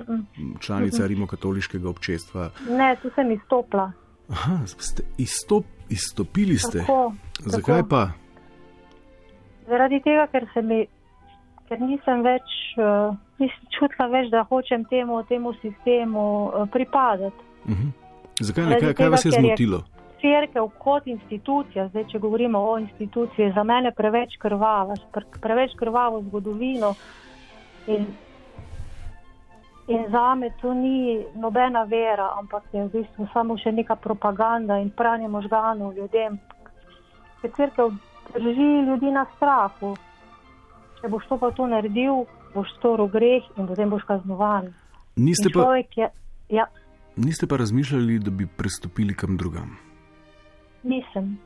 članica 0.60 1.08
rimokatoliškega 1.08 1.90
občestva. 1.90 2.50
Ne, 2.70 2.96
tu 3.02 3.12
sem 3.16 3.32
izstopila. 3.32 3.92
Aha, 4.30 4.60
ste 4.68 5.04
izstop, 5.18 5.66
izstopili 5.90 6.58
ste. 6.58 6.80
Tako, 6.80 7.14
Zakaj 7.40 7.82
tako. 7.82 7.90
pa? 7.90 8.10
Zaradi 9.70 10.02
tega, 10.06 10.28
ker, 10.32 10.46
mi, 10.64 10.84
ker 11.70 11.82
nisem 11.82 12.22
več, 12.26 12.58
uh, 12.78 13.16
nisem 13.42 13.72
čutila 13.74 14.10
več, 14.14 14.30
da 14.34 14.44
hočem 14.50 14.86
temu, 14.90 15.24
temu 15.30 15.54
sistemu 15.62 16.26
uh, 16.46 16.68
pripadati. 16.72 17.48
Uh 17.66 17.72
mhm. 17.72 17.88
-huh. 17.88 17.92
Zakaj 18.40 18.66
ne? 18.66 18.80
Kaj, 18.80 18.94
kaj 18.94 19.10
vas 19.10 19.26
je 19.26 19.32
zmotilo? 19.32 19.78
Je, 19.78 19.99
crkva 20.22 20.68
kot 20.78 21.08
institucija, 21.08 21.88
zdaj 21.90 22.08
če 22.12 22.20
govorimo 22.20 22.60
o 22.60 22.78
instituciji, 22.80 23.46
je 23.46 23.54
za 23.56 23.64
mene 23.64 23.92
preveč 23.96 24.38
krvava, 24.40 24.96
preveč 25.42 25.76
krvavo 25.80 26.22
zgodovino. 26.28 26.94
In, 27.88 28.06
in 29.88 30.06
za 30.12 30.36
me 30.36 30.52
to 30.62 30.74
ni 30.74 31.24
nobena 31.36 31.84
vera, 31.84 32.30
ampak 32.40 32.64
je 32.74 32.84
v 32.86 32.92
bistvu 33.00 33.28
samo 33.34 33.58
še 33.58 33.72
neka 33.72 33.96
propaganda 33.96 34.78
in 34.78 34.92
pranje 34.92 35.28
možganov 35.28 35.96
ljudem. 35.98 36.38
Ker 37.42 37.56
crkva 37.56 37.90
drži 38.34 38.70
ljudi 38.90 39.12
na 39.12 39.26
strahu. 39.36 39.96
Če 41.02 41.10
boš 41.10 41.28
to 41.30 41.38
pa 41.40 41.52
to 41.56 41.68
naredil, 41.68 42.26
boš 42.54 42.72
storil 42.78 43.08
greh 43.08 43.46
in 43.58 43.68
potem 43.68 43.90
boš 43.90 44.04
kaznovan. 44.08 44.74
Niste 45.16 45.52
pa, 45.54 45.76
je, 45.76 46.10
ja. 46.54 46.66
niste 47.16 47.48
pa 47.48 47.58
razmišljali, 47.58 48.20
da 48.20 48.32
bi 48.32 48.48
prestopili 48.48 49.16
kam 49.16 49.38
drugam? 49.38 49.89
Nisem. 50.90 51.38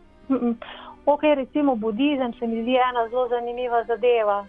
Ok, 1.06 1.24
recimo 1.36 1.76
budizem 1.76 2.34
se 2.40 2.48
mi 2.48 2.62
zdi 2.62 2.78
ena 2.80 3.08
zelo 3.10 3.28
zanimiva 3.28 3.84
zadeva, 3.84 4.46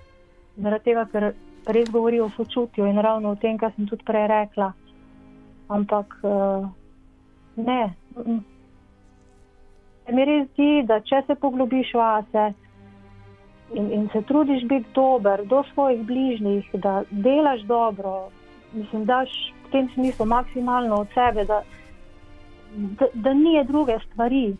zaradi 0.57 0.85
tega, 0.85 1.05
ker 1.11 1.33
res 1.67 1.91
govori 1.91 2.21
o 2.21 2.29
sočutju 2.31 2.87
in 2.87 3.01
ravno 3.03 3.33
o 3.33 3.37
tem, 3.37 3.59
kar 3.59 3.73
sem 3.75 3.89
tudi 3.91 4.05
prej 4.07 4.29
rekla. 4.31 4.73
Ampak 5.69 6.15
uh, 6.23 6.69
ne. 7.57 7.95
Se 10.05 10.13
mi 10.13 10.25
res 10.29 10.47
zdi, 10.53 10.85
da 10.87 11.01
če 11.01 11.25
se 11.27 11.35
poglobiš 11.35 11.95
vase 11.99 12.53
in, 13.75 13.91
in 13.91 14.09
se 14.13 14.23
trudiš 14.23 14.67
biti 14.69 14.93
dober 14.95 15.43
do 15.51 15.65
svojih 15.73 16.05
bližnjih, 16.07 16.69
da 16.75 17.03
delaš 17.11 17.65
dobro, 17.67 18.29
mislim, 18.73 19.05
daš 19.05 19.33
v 19.65 19.71
tem 19.73 19.89
smislu 19.95 20.27
maksimalno 20.27 21.01
od 21.03 21.09
sebe, 21.15 21.45
da, 21.45 21.63
da, 23.01 23.11
da 23.15 23.35
ni 23.35 23.57
druge 23.65 23.99
stvari 24.07 24.53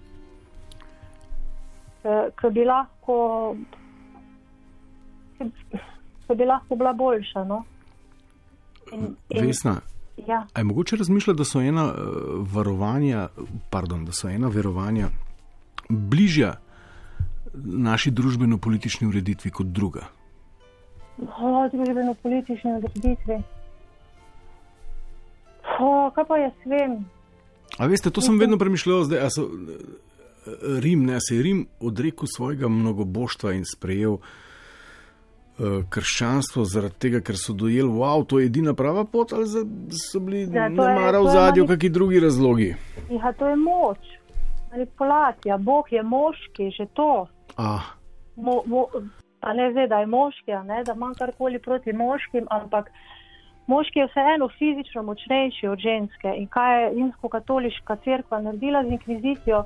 ki 2.41 2.51
bi 2.53 2.65
lahko, 2.65 3.17
ki 5.39 6.37
bi 6.37 6.45
lahko 6.45 6.77
bila 6.77 6.93
boljša. 6.93 7.45
No? 7.45 7.65
In, 8.93 9.17
in, 9.29 9.47
Vesna. 9.47 9.81
Ja. 10.17 10.47
Je 10.57 10.65
mogoče 10.65 10.97
razmišljati, 10.97 11.39
da 11.39 11.45
so 11.45 11.61
ena 11.61 11.85
uh, 11.85 11.95
varovanja, 12.55 13.29
pardon, 13.71 14.05
da 14.05 14.13
so 14.13 14.29
ena 14.29 14.49
verovanja 14.49 15.09
bližja 15.89 16.55
naši 17.65 18.11
družbeno-politični 18.11 19.09
ureditvi 19.09 19.51
kot 19.51 19.67
druga? 19.67 20.07
O, 21.19 21.69
družbeno-politični 21.73 22.77
ureditvi. 22.79 23.43
O, 25.81 26.11
kaj 26.15 26.25
pa 26.29 26.39
jaz 26.39 26.67
vem? 26.67 27.05
A 27.79 27.87
veste, 27.91 28.11
to 28.11 28.23
sem 28.23 28.39
vedno 28.39 28.59
premišljal, 28.59 29.05
zdaj, 29.09 29.31
so, 29.35 29.49
Rim, 30.81 31.05
ne 31.07 31.21
se 31.21 31.37
je 31.37 31.43
Rim 31.43 31.67
odrekel 31.81 32.29
svojega 32.37 32.69
mnogoboštva 32.69 33.53
in 33.53 33.65
sprejel 33.65 34.13
uh, 34.13 34.21
krščanstvo 35.91 36.65
zaradi 36.65 36.99
tega, 37.07 37.21
ker 37.25 37.39
so 37.39 37.55
dojeli, 37.57 37.89
da 37.89 37.97
wow, 38.03 38.23
je 38.23 38.29
to 38.29 38.41
edina 38.41 38.75
prava 38.75 39.05
pot, 39.05 39.33
ali 39.33 39.47
so 39.47 40.21
bili 40.21 40.45
ja, 40.53 40.69
namara 40.69 41.23
v 41.23 41.33
zadju, 41.33 41.67
kakšni 41.71 41.91
drugi 41.91 42.21
razlogi. 42.21 42.71
Ja, 43.11 43.33
to 43.39 43.49
je 43.49 43.57
moč, 43.57 44.15
manipulacija, 44.73 45.59
Bog 45.59 45.93
je 45.93 46.03
moški, 46.03 46.71
že 46.77 46.87
to. 46.95 47.27
Ah. 47.57 47.95
Mo, 48.37 48.63
mo, 48.67 48.89
pa 49.41 49.53
ne 49.55 49.71
zdaj, 49.73 49.89
da 49.89 50.03
je 50.03 50.11
moški, 50.11 50.59
ne, 50.67 50.83
da 50.85 50.97
imam 50.97 51.15
karkoli 51.15 51.59
proti 51.59 51.93
moškim, 51.93 52.49
ampak. 52.51 52.91
Moški 53.67 53.99
je 53.99 54.11
vseeno 54.11 54.51
fizično 54.59 55.03
močnejši 55.03 55.69
od 55.73 55.81
ženske. 55.81 56.35
In 56.37 56.51
kaj 56.53 56.83
je 56.83 56.89
rimsko-katoliška 56.99 57.97
crkva 58.05 58.43
naredila 58.45 58.83
z 58.85 58.93
inkvizicijo? 58.99 59.63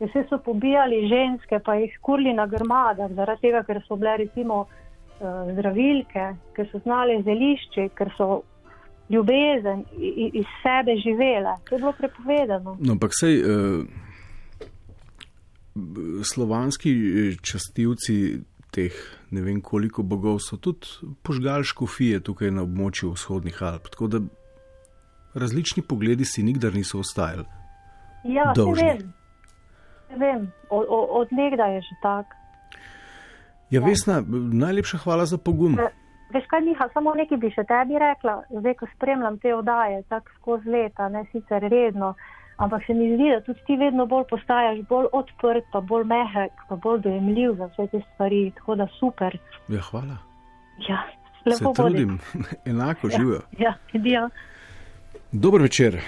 Vse 0.00 0.24
so 0.28 0.38
pobijali 0.44 1.08
ženske, 1.08 1.58
pa 1.64 1.74
jih 1.76 1.98
kurili 2.02 2.32
na 2.32 2.46
grmadah, 2.46 3.12
zaradi 3.12 3.48
tega, 3.48 3.62
ker 3.68 3.82
so 3.84 3.98
bile 4.00 4.16
recimo 4.22 4.62
uh, 4.64 5.50
zdravilke, 5.52 6.30
ker 6.56 6.68
so 6.72 6.80
znali 6.84 7.18
zelišče, 7.26 7.88
ker 7.98 8.12
so 8.16 8.42
ljubezen 9.10 9.84
iz 10.32 10.46
sebe 10.62 10.96
živela. 11.04 11.58
To 11.68 11.74
je 11.74 11.78
bilo 11.82 11.92
prepovedano. 11.98 12.76
No, 12.80 12.92
ampak 12.96 13.12
sej, 13.12 13.42
uh, 13.42 13.84
slovanski 16.24 16.90
eh, 16.90 17.36
častilci 17.42 18.40
teh 18.70 18.94
ne 19.30 19.42
vem 19.42 19.60
koliko 19.60 20.02
bogov 20.02 20.38
so 20.38 20.56
tudi 20.56 20.86
požgali 21.22 21.64
škofije 21.64 22.20
tukaj 22.20 22.50
na 22.50 22.62
območju 22.62 23.12
vzhodnih 23.14 23.62
Alp. 23.62 23.88
Tako 23.90 24.06
da 24.06 24.20
različni 25.34 25.82
pogledi 25.82 26.24
si 26.24 26.42
nikdar 26.42 26.74
niso 26.74 26.98
ostajali. 26.98 27.44
Ja, 28.24 28.52
Dolžni. 28.56 28.82
ne 28.82 28.94
vem. 28.94 29.19
Ne 30.10 30.16
vem, 30.18 30.52
od, 30.70 30.86
od 30.90 31.32
nekdaj 31.32 31.74
je 31.74 31.80
že 31.80 31.96
tak. 32.02 32.36
Ja, 33.70 33.80
Vesna, 33.80 34.22
najlepša 34.52 34.98
hvala 34.98 35.26
za 35.26 35.38
pogum. 35.38 35.78
E, 35.78 35.88
Veš 36.34 36.46
kaj, 36.46 36.60
Miha, 36.62 36.86
samo 36.94 37.14
nekaj 37.14 37.38
bi 37.42 37.50
še 37.50 37.64
tebi 37.66 37.98
rekla, 37.98 38.36
zdaj, 38.50 38.74
ko 38.78 38.86
spremljam 38.94 39.38
te 39.42 39.54
oddaje, 39.54 40.02
tako 40.08 40.30
skozi 40.36 40.70
leta, 40.70 41.08
ne 41.10 41.24
sicer 41.32 41.64
redno, 41.70 42.12
ampak 42.62 42.84
se 42.86 42.94
mi 42.94 43.08
zdi, 43.16 43.30
da 43.34 43.40
tudi 43.46 43.64
ti 43.66 43.76
vedno 43.76 44.06
bolj 44.06 44.28
postajaš 44.30 44.78
bolj 44.90 45.08
odprt, 45.12 45.66
pa 45.72 45.80
bolj 45.80 46.06
mehek, 46.12 46.54
pa 46.68 46.76
bolj 46.76 47.00
dojemljiv 47.06 47.56
za 47.58 47.70
vse 47.72 47.86
te 47.94 48.02
stvari, 48.12 48.44
tako 48.58 48.78
da 48.78 48.86
super. 49.00 49.38
Ja, 49.68 49.82
hvala. 49.90 50.20
Ja, 50.88 51.02
Se 51.42 51.50
lepo 51.50 51.72
bodi. 51.72 51.76
trudim, 51.80 52.18
enako 52.72 53.08
živijo. 53.16 53.40
Ja, 53.58 53.74
ja. 54.04 54.28
Dober 55.32 55.62
večer, 55.62 55.98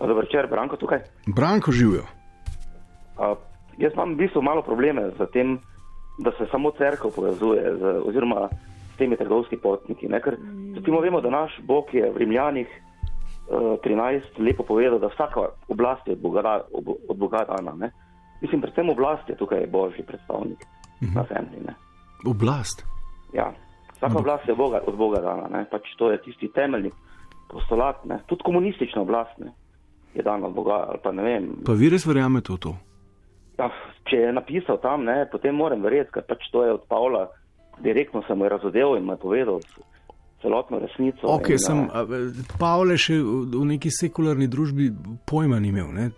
Dobro 0.00 0.16
večer, 0.16 0.46
Branko 0.50 0.76
tukaj. 0.76 0.98
Branko 1.36 1.72
živijo. 1.72 2.02
Uh, 2.02 3.36
jaz 3.78 3.92
imam 3.92 4.14
v 4.14 4.16
bistvu 4.16 4.42
malo 4.42 4.62
probleme 4.62 5.10
z 5.18 5.26
tem, 5.32 5.58
da 6.18 6.30
se 6.30 6.46
samo 6.50 6.70
crkva 6.70 7.10
povezuje 7.16 7.76
z, 7.76 7.82
oziroma 8.04 8.48
s 8.94 8.96
temi 8.96 9.16
trgovski 9.16 9.56
potniki. 9.56 10.08
Ne? 10.08 10.20
Ker 10.20 10.36
mm. 10.38 11.02
vemo, 11.02 11.20
da 11.20 11.30
naš 11.30 11.60
Bog 11.62 11.84
je 11.92 12.10
v 12.10 12.16
Rimljanih 12.16 12.68
uh, 12.68 13.76
13 13.84 14.20
lepo 14.38 14.62
povedal, 14.62 14.98
da 14.98 15.08
vsaka 15.08 15.40
oblast 15.68 16.06
je 16.06 16.12
od 16.12 16.20
Boga, 16.20 16.42
da- 16.42 16.64
ob- 16.72 16.96
od 17.08 17.16
Boga 17.16 17.44
dana. 17.48 17.72
Ne? 17.76 17.90
Mislim, 18.40 18.60
predvsem 18.60 18.90
oblast 18.90 19.28
je 19.28 19.36
tukaj 19.36 19.66
božji 19.66 20.04
predstavnik 20.04 20.58
mm 21.00 21.06
-hmm. 21.06 21.14
na 21.14 21.24
zemlji. 21.28 21.60
Ne? 21.66 21.74
Oblast. 22.26 22.86
Ja, 23.32 23.52
vsaka 23.96 24.18
oblast 24.18 24.48
je 24.48 24.54
Boga, 24.54 24.80
od 24.86 24.96
Boga 24.96 25.20
dana. 25.20 25.48
Ne? 25.48 25.64
Pač 25.70 25.82
to 25.98 26.10
je 26.10 26.22
tisti 26.22 26.48
temeljni 26.48 26.90
postulat. 27.48 28.04
Ne? 28.04 28.18
Tudi 28.26 28.42
komunistična 28.44 29.02
oblast 29.02 29.38
ne? 29.38 29.52
Je 30.14 30.22
dana 30.22 30.46
od 30.46 30.54
Boga. 30.54 30.86
ali 30.88 30.98
Pa 31.02 31.12
ne 31.12 31.22
vem, 31.22 31.50
Pa 31.66 31.72
vi 31.72 31.90
res 31.90 32.06
verjamete 32.06 32.52
v 32.52 32.58
to? 32.58 32.74
Ja, 33.58 33.68
če 34.08 34.16
je 34.16 34.32
napisal 34.32 34.80
tam, 34.82 35.04
ne, 35.04 35.26
potem 35.30 35.54
moram 35.54 35.82
verjeti, 35.84 36.14
ker 36.16 36.24
pač 36.28 36.48
to 36.52 36.64
je 36.64 36.72
od 36.78 36.86
Pavla, 36.88 37.28
direktno 37.84 38.22
sem 38.26 38.40
je 38.40 38.48
razodel 38.48 38.96
in 38.96 39.04
mu 39.04 39.16
je 39.16 39.22
povedal 39.22 39.60
celotno 40.40 40.80
resnico. 40.80 41.28
Ok, 41.28 41.52
in, 41.52 41.60
sem, 41.60 41.84
a, 41.92 42.04
a, 42.04 42.56
Pavle 42.58 42.96
še 42.96 43.20
v 43.20 43.64
neki 43.74 43.92
sekularni 43.92 44.48
družbi 44.48 44.88
pojma 45.28 45.60
ni 45.60 45.68
imel. 45.68 45.92
Ne? 45.92 46.10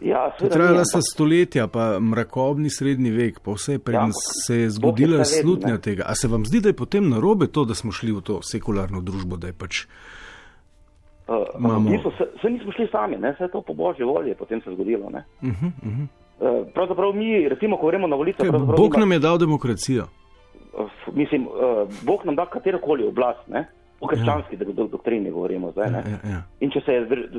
ja, 0.00 0.36
Trajala 0.38 0.84
so 0.84 1.00
stoletja, 1.00 1.66
pa 1.68 2.00
mrakobni 2.00 2.70
srednji 2.70 3.10
vek, 3.10 3.40
pa 3.44 3.54
vse 3.56 3.78
preden 3.78 4.10
ampak 4.10 4.34
se 4.46 4.56
je 4.56 4.70
zgodila 4.70 5.24
slutnja 5.24 5.76
ne. 5.76 5.80
tega. 5.80 6.04
A 6.06 6.14
se 6.14 6.28
vam 6.28 6.44
zdi, 6.44 6.60
da 6.60 6.72
je 6.72 6.76
potem 6.76 7.08
narobe 7.08 7.46
to, 7.46 7.64
da 7.64 7.74
smo 7.74 7.92
šli 7.92 8.12
v 8.12 8.20
to 8.20 8.40
sekularno 8.42 9.00
družbo, 9.00 9.36
da 9.36 9.52
je 9.52 9.56
pač 9.56 9.84
imamo- 11.58 11.88
v 11.88 11.92
bistvu 11.92 12.10
se, 12.18 12.24
se 12.40 12.50
nismo 12.50 12.72
šli 12.72 12.88
sami, 12.92 13.16
ne, 13.16 13.32
vse 13.32 13.44
je 13.44 13.50
to 13.50 13.60
po 13.62 13.74
božji 13.74 14.04
volji 14.04 14.28
je 14.28 14.34
potem 14.34 14.60
se 14.60 14.70
zgodilo. 14.70 15.10
Ne. 15.10 15.24
uh 15.42 15.48
-huh, 15.48 15.66
uh 15.82 15.92
-huh. 15.92 16.06
Uh, 16.40 16.66
pravzaprav 16.74 17.12
mi, 17.14 17.48
recimo, 17.48 17.76
ko 17.76 17.86
gremo 17.86 18.06
na 18.06 18.16
volitve, 18.16 18.50
Bog 18.50 18.60
nima- 18.92 18.98
nam 18.98 19.12
je 19.12 19.18
dal 19.18 19.38
demokracijo. 19.38 20.04
uh, 20.78 20.90
mislim, 21.14 21.46
uh, 21.46 21.52
Bog 22.04 22.24
nam 22.24 22.34
da 22.36 22.46
katerokoli 22.46 23.06
oblast, 23.06 23.48
ne, 23.48 23.64
o 24.00 24.06
krščanski 24.06 24.56
ja. 24.60 24.72
do, 24.72 24.86
doktrini 24.86 25.30
govorimo 25.30 25.70
zdaj. 25.70 25.90
Ne. 25.90 25.98
Ja, 25.98 26.30
ja. 26.30 26.42
In 26.60 26.70
če 26.70 26.80
se 26.80 26.92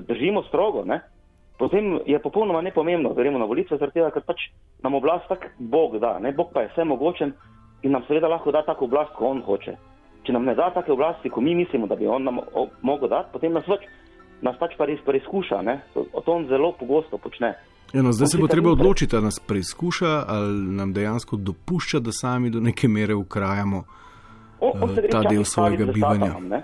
držimo 0.08 0.44
strogo, 0.44 0.84
ne, 0.86 1.00
potem 1.60 2.00
je 2.06 2.20
popolnoma 2.20 2.62
nepomembno, 2.62 3.10
da 3.14 3.22
gremo 3.22 3.40
na 3.40 3.46
volitve, 3.46 3.78
zaradi 3.78 3.94
tega, 3.94 4.12
ker 4.12 4.22
pač 4.26 4.38
nam 4.84 4.94
oblast 4.94 5.28
tak 5.30 5.46
Bog 5.60 6.00
da. 6.00 6.20
Ne? 6.20 6.32
Bog 6.32 6.48
pa 6.54 6.62
je 6.62 6.68
vse 6.68 6.84
mogočen 6.84 7.34
in 7.82 7.92
nam 7.92 8.04
seveda 8.08 8.28
lahko 8.28 8.52
da 8.52 8.66
tako 8.66 8.86
oblast, 8.86 9.12
kot 9.14 9.28
on 9.28 9.42
hoče. 9.42 9.76
Če 10.28 10.36
nam 10.36 10.44
ne 10.46 10.56
da 10.56 10.68
take 10.76 10.92
oblasti, 10.92 11.32
kot 11.32 11.44
mi 11.44 11.56
mislimo, 11.56 11.88
da 11.88 11.96
bi 11.96 12.08
on 12.08 12.24
nam 12.28 12.42
o- 12.54 12.68
mogel 12.84 13.08
dati, 13.10 13.32
potem 13.32 13.54
nas, 13.56 13.64
pač, 13.68 13.86
nas 14.44 14.58
pač 14.60 14.76
pa 14.78 14.86
res 14.86 15.00
preizkuša. 15.06 15.62
Ne? 15.64 15.80
To, 15.94 16.04
to 16.20 16.34
on 16.34 16.48
zelo 16.52 16.74
pogosto 16.76 17.18
počne. 17.18 17.54
Eno, 17.96 18.12
zdaj 18.12 18.26
On 18.26 18.34
se 18.34 18.38
bo 18.38 18.48
treba 18.52 18.74
odločiti, 18.76 19.16
ali 19.16 19.32
nas 19.32 19.40
preizkuša, 19.40 20.12
ali 20.28 20.76
nam 20.76 20.92
dejansko 20.94 21.40
dopušča, 21.40 22.04
da 22.04 22.12
sami 22.12 22.52
do 22.52 22.60
neke 22.60 22.92
mere 22.92 23.16
ukrajamo 23.16 23.84
On, 24.60 24.72
on 24.84 24.96
se 24.96 25.02
eh, 25.06 25.10
ta 25.10 25.22
del 25.24 25.44
svojega 25.44 25.86
bivanja. 25.86 26.26
Satanom, 26.26 26.48
ne. 26.50 26.64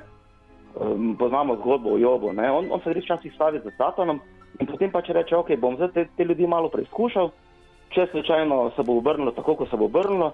Um, 0.75 1.15
poznamo 1.19 1.55
zgodbo 1.55 1.93
o 1.93 1.97
Jobu. 1.97 2.33
Ne? 2.33 2.51
On, 2.51 2.65
on 2.71 2.81
se 2.83 2.89
gre 2.89 2.99
včasih 2.99 3.33
staviti 3.35 3.63
za 3.63 3.71
Satanom 3.77 4.19
in 4.59 4.67
potem 4.67 4.91
pač 4.91 5.09
reče, 5.13 5.35
ok, 5.35 5.55
bom 5.61 5.75
zdaj 5.77 5.91
te, 5.93 6.07
te 6.17 6.25
ljudi 6.25 6.47
malo 6.47 6.69
preizkušal, 6.69 7.29
če 7.93 8.07
slučajno 8.11 8.71
se 8.75 8.83
bo 8.85 8.97
obrnilo 8.97 9.31
tako, 9.31 9.55
kot 9.55 9.69
se 9.69 9.77
bo 9.77 9.85
obrnilo, 9.85 10.33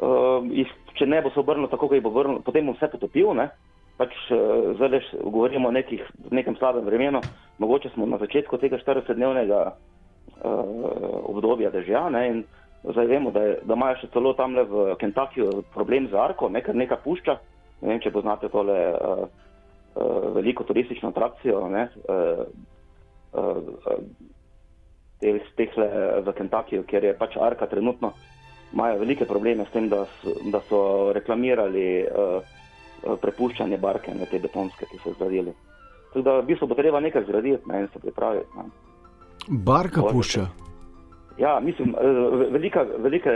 uh, 0.00 0.44
jih- 0.50 0.76
če 0.98 1.06
ne 1.06 1.22
bo 1.22 1.30
se 1.30 1.40
obrnilo 1.40 1.68
tako, 1.68 1.88
kot 1.88 1.98
jih 1.98 2.04
bo 2.04 2.12
obrnilo, 2.14 2.42
potem 2.46 2.66
bom 2.66 2.76
vse 2.76 2.90
potopil. 2.92 3.34
Ne? 3.38 3.50
Pač 3.98 4.14
uh, 4.30 4.74
zdaj 4.78 5.02
govorimo 5.22 5.68
o 5.68 5.74
nekih, 5.74 6.04
nekem 6.30 6.56
slabem 6.56 6.86
vremenu, 6.86 7.22
mogoče 7.58 7.90
smo 7.94 8.06
na 8.06 8.18
začetku 8.18 8.58
tega 8.58 8.78
40-dnevnega 8.82 9.60
uh, 9.68 9.74
obdobja 11.30 11.70
dežja. 11.74 12.06
Ne? 12.14 12.22
In 12.30 12.44
zdaj 12.84 13.06
vemo, 13.06 13.34
da, 13.34 13.42
je, 13.42 13.58
da 13.66 13.74
imajo 13.74 13.98
še 14.02 14.12
celo 14.14 14.34
tam 14.38 14.54
v 14.54 14.94
Kentuckyju 15.00 15.64
problem 15.74 16.08
z 16.10 16.18
arko, 16.18 16.48
ne? 16.48 16.62
ker 16.62 16.78
nekaj 16.78 17.02
pušča. 17.04 17.38
Ne 17.82 17.94
vem, 17.94 18.00
če 18.02 18.14
poznate 18.14 18.50
tole 18.50 18.78
uh, 18.94 19.26
uh, 19.26 20.32
veliko 20.34 20.66
turistično 20.66 21.10
atrakcijo. 21.10 21.66
Ne? 21.70 21.88
Uh, 22.06 22.46
uh, 23.34 23.62
uh, 23.86 24.02
te 25.18 25.34
stehle 25.52 25.86
v 26.22 26.34
Kentuckyju, 26.38 26.86
kjer 26.86 27.10
je 27.10 27.16
pač 27.18 27.36
arka 27.42 27.66
trenutno, 27.66 28.12
imajo 28.72 28.98
velike 28.98 29.24
probleme 29.24 29.64
s 29.64 29.72
tem, 29.72 29.88
da 29.88 30.04
so, 30.20 30.34
da 30.52 30.60
so 30.68 30.80
reklamirali 31.16 32.04
uh, 32.04 32.42
uh, 33.02 33.16
prepuščanje 33.20 33.78
barke, 33.78 34.14
ne 34.14 34.26
te 34.26 34.40
betonske, 34.42 34.86
ki 34.90 35.00
so 35.02 35.14
zgradili. 35.16 35.54
Tako 36.12 36.24
da 36.24 36.38
v 36.40 36.46
bistvu 36.48 36.68
bo 36.68 36.76
treba 36.76 37.00
nekaj 37.00 37.24
zgraditi 37.28 37.68
ne, 37.68 37.84
in 37.84 37.88
se 37.92 38.00
pripraviti. 38.00 38.48
Ne. 38.56 38.70
Barka 39.48 40.00
Bože, 40.00 40.14
pušča. 40.14 40.46
Ja, 41.38 41.60
mislim, 41.60 41.94
eh, 41.94 42.48
velika, 42.50 42.84
velike, 42.98 43.30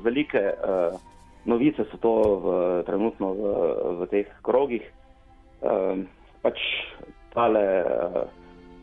velike 0.00 0.38
uh, 0.38 1.00
novice 1.44 1.84
so 1.90 1.96
to 1.96 2.12
v, 2.44 2.82
trenutno 2.86 3.32
v, 3.32 3.54
v 4.00 4.06
teh 4.10 4.28
krogih. 4.42 4.84
Um, 5.60 6.06
pač 6.42 6.60
tale, 7.34 7.64
uh, 7.82 8.22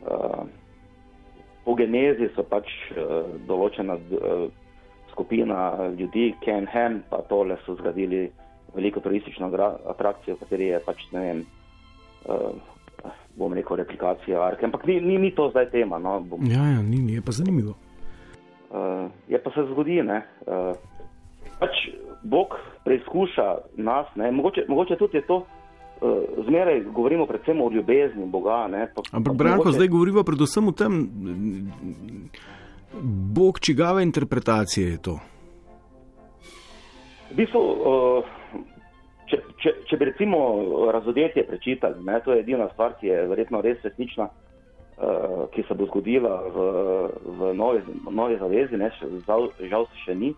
uh, 0.09 0.43
po 1.63 1.75
genezi 1.79 2.27
so 2.35 2.43
pač 2.43 2.67
uh, 2.97 3.23
določena 3.47 3.95
uh, 3.95 4.49
skupina 5.13 5.57
ljudi, 5.93 6.33
Ken 6.41 6.67
Ham, 6.73 7.01
pa 7.09 7.21
tole 7.29 7.57
so 7.65 7.75
zgradili 7.75 8.25
veliko 8.73 8.99
turistično 8.99 9.51
atrakcijo, 9.89 10.35
v 10.35 10.39
kateri 10.39 10.67
je 10.71 10.79
pač, 10.81 11.01
ne 11.13 11.19
vem, 11.19 11.41
uh, 12.25 13.11
bom 13.37 13.53
rekel, 13.53 13.77
replikacija 13.77 14.41
arke. 14.41 14.65
Ampak 14.65 14.85
ni, 14.85 14.99
ni, 15.01 15.17
ni 15.17 15.31
to 15.31 15.49
zdaj 15.49 15.69
tema. 15.69 15.99
No, 15.99 16.19
bom, 16.19 16.41
Ja, 16.49 16.65
ja, 16.69 16.81
ni, 16.81 16.97
ni, 16.99 17.13
je 17.13 17.21
pa 17.21 17.31
zanimivo. 17.31 17.75
Uh, 18.73 19.07
je 19.29 19.37
pa 19.37 19.51
se 19.51 19.65
zgodi, 19.69 20.01
ne. 20.01 20.23
Uh, 20.47 20.73
pač 21.59 21.85
Bog 22.23 22.57
preizkuša 22.83 23.77
nas, 23.77 24.09
ne. 24.15 24.31
Mogoče, 24.31 24.65
mogoče 24.67 24.95
tudi 24.97 25.17
je 25.17 25.27
to, 25.27 25.45
zmeraj 26.47 26.81
govorimo 26.83 27.25
predvsem 27.25 27.61
o 27.61 27.71
ljubezni 27.71 28.25
Boga. 28.25 28.67
Ne, 28.67 28.87
pa, 28.95 29.01
Ampak, 29.11 29.33
pa 29.33 29.37
Branko, 29.37 29.63
mogoče- 29.63 29.75
zdaj 29.75 29.87
govorimo 29.87 30.23
predvsem 30.23 30.67
o 30.67 30.71
tem, 30.71 30.93
Bog 33.01 33.59
čigave 33.59 34.03
interpretacije 34.03 34.89
je 34.89 35.01
to. 35.01 35.19
V 37.31 37.35
bistvu, 37.35 37.59
uh, 37.59 38.23
če, 39.25 39.39
če, 39.57 39.71
če 39.89 39.97
bi 39.97 40.05
recimo 40.05 40.39
razodetje 40.93 41.45
prečitali, 41.47 42.03
ne, 42.05 42.19
to 42.21 42.33
je 42.33 42.43
edina 42.43 42.67
stvar, 42.73 42.93
ki 42.99 43.07
je 43.07 43.23
verjetno 43.27 43.61
res 43.65 43.81
resnična, 43.81 44.27
uh, 44.29 45.45
ki 45.55 45.65
se 45.67 45.73
bo 45.73 45.87
zgodila 45.89 46.35
v, 46.53 46.67
v 47.25 47.53
novi, 47.57 47.81
novi 48.11 48.37
zavezi, 48.37 48.77
ne, 48.77 48.91
žal, 49.25 49.49
žal 49.71 49.89
se 49.89 50.03
še 50.05 50.15
ni, 50.19 50.29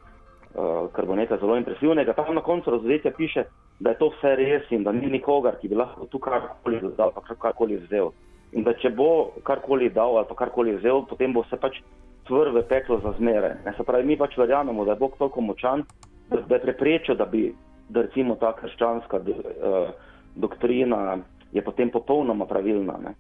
uh, 0.56 0.88
ker 0.96 1.10
bo 1.10 1.20
nekaj 1.20 1.42
zelo 1.44 1.60
impresivnega. 1.60 2.16
Tam 2.16 2.32
na 2.36 2.46
koncu 2.46 2.72
razodetja 2.78 3.12
piše, 3.18 3.44
da 3.84 3.92
je 3.92 4.00
to 4.00 4.14
vse 4.16 4.36
res 4.40 4.72
in 4.72 4.88
da 4.88 4.96
ni 4.96 5.12
nikogar, 5.12 5.60
ki 5.60 5.68
bi 5.68 5.76
lahko 5.76 6.08
tu 6.08 6.24
karkoli 6.24 6.80
dodal, 6.80 7.12
pa 7.12 7.26
kar- 7.28 7.42
karkoli 7.50 7.82
vzel. 7.84 8.14
In 8.56 8.64
da 8.64 8.72
če 8.80 8.96
bo 8.96 9.36
karkoli 9.44 9.92
dal 9.92 10.16
ali 10.16 10.32
pa 10.32 10.40
karkoli 10.46 10.78
vzel, 10.80 11.04
potem 11.10 11.36
bo 11.36 11.44
se 11.50 11.60
pač 11.60 11.82
stvar 12.26 12.50
v 12.52 12.66
peklo 12.68 13.00
za 13.00 13.14
zmere. 13.18 13.56
Ne, 13.66 13.74
se 13.78 13.86
pravi, 13.86 14.04
mi 14.04 14.18
pač 14.18 14.36
verjamemo, 14.38 14.86
da 14.86 14.98
je 14.98 15.02
Bog 15.06 15.16
toliko 15.18 15.42
močan, 15.42 15.86
da, 16.30 16.42
da 16.42 16.58
je 16.58 16.62
preprečil, 16.62 17.16
da 17.16 17.26
bi 17.26 17.54
da 17.90 18.02
recimo 18.02 18.36
ta 18.36 18.54
krščanska 18.56 19.18
uh, 19.18 19.90
doktrina 20.36 21.18
je 21.52 21.64
potem 21.64 21.92
popolnoma 21.92 22.46
pravilna. 22.46 22.98
Ne. 23.04 23.14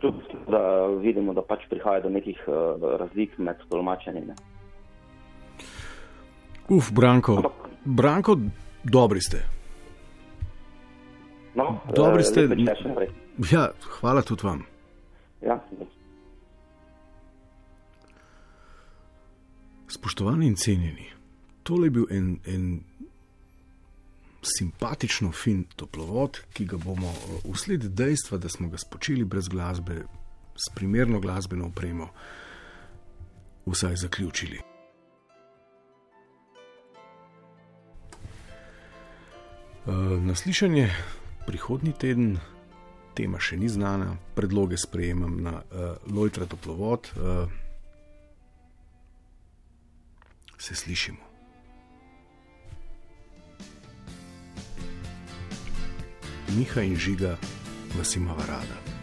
Čud, 0.00 0.14
da 0.50 0.86
vidimo, 1.00 1.32
da 1.34 1.42
pač 1.42 1.68
prihaja 1.70 2.02
do 2.04 2.10
nekih 2.10 2.42
uh, 2.46 2.82
razlik 3.00 3.38
med 3.38 3.62
tolmačenjem. 3.70 4.26
Ne. 4.26 4.36
Uf, 6.68 6.90
Branko, 6.92 7.38
Ampak, 7.38 7.68
Branko, 7.84 8.36
dobri 8.84 9.20
ste. 9.20 9.44
No, 11.54 11.78
dobri 11.94 12.24
eh, 12.24 12.26
ste. 12.26 12.48
Ja, 13.52 13.68
hvala 14.00 14.24
tudi 14.26 14.46
vam. 14.46 14.64
Ja, 15.44 15.60
Spoštovani 19.94 20.48
in 20.50 20.56
cenjeni, 20.58 21.06
tole 21.62 21.86
je 21.86 21.90
bil 21.94 22.06
en, 22.10 22.38
en 22.50 22.64
simpatično 24.42 25.32
fin 25.32 25.64
toplovod, 25.76 26.40
ki 26.52 26.66
ga 26.66 26.76
bomo 26.76 27.08
eh, 27.08 27.40
usled 27.44 27.84
dejstva, 27.94 28.38
da 28.38 28.48
smo 28.48 28.68
ga 28.68 28.78
spočili 28.78 29.24
brez 29.24 29.48
glasbe, 29.48 30.02
s 30.56 30.74
primerno 30.74 31.20
glasbeno 31.20 31.66
opremo, 31.66 32.08
vsaj 33.66 33.96
zaključili. 33.96 34.60
Eh, 39.86 39.92
Naslišanje 40.20 40.90
prihodnji 41.46 41.92
teden, 41.92 42.38
tema 43.14 43.38
še 43.40 43.56
ni 43.56 43.68
znana, 43.68 44.16
predloge 44.34 44.76
sprejemam 44.80 45.36
na 45.44 45.52
uh, 45.60 45.92
Lojtra 46.10 46.46
Toplovod. 46.50 47.10
Uh, 47.14 47.63
se 50.64 50.74
slišimo. 50.74 51.24
Miha 56.56 56.82
in 56.82 56.96
žiga 56.96 57.36
vas 57.98 58.16
imava 58.16 58.46
rada. 58.48 58.93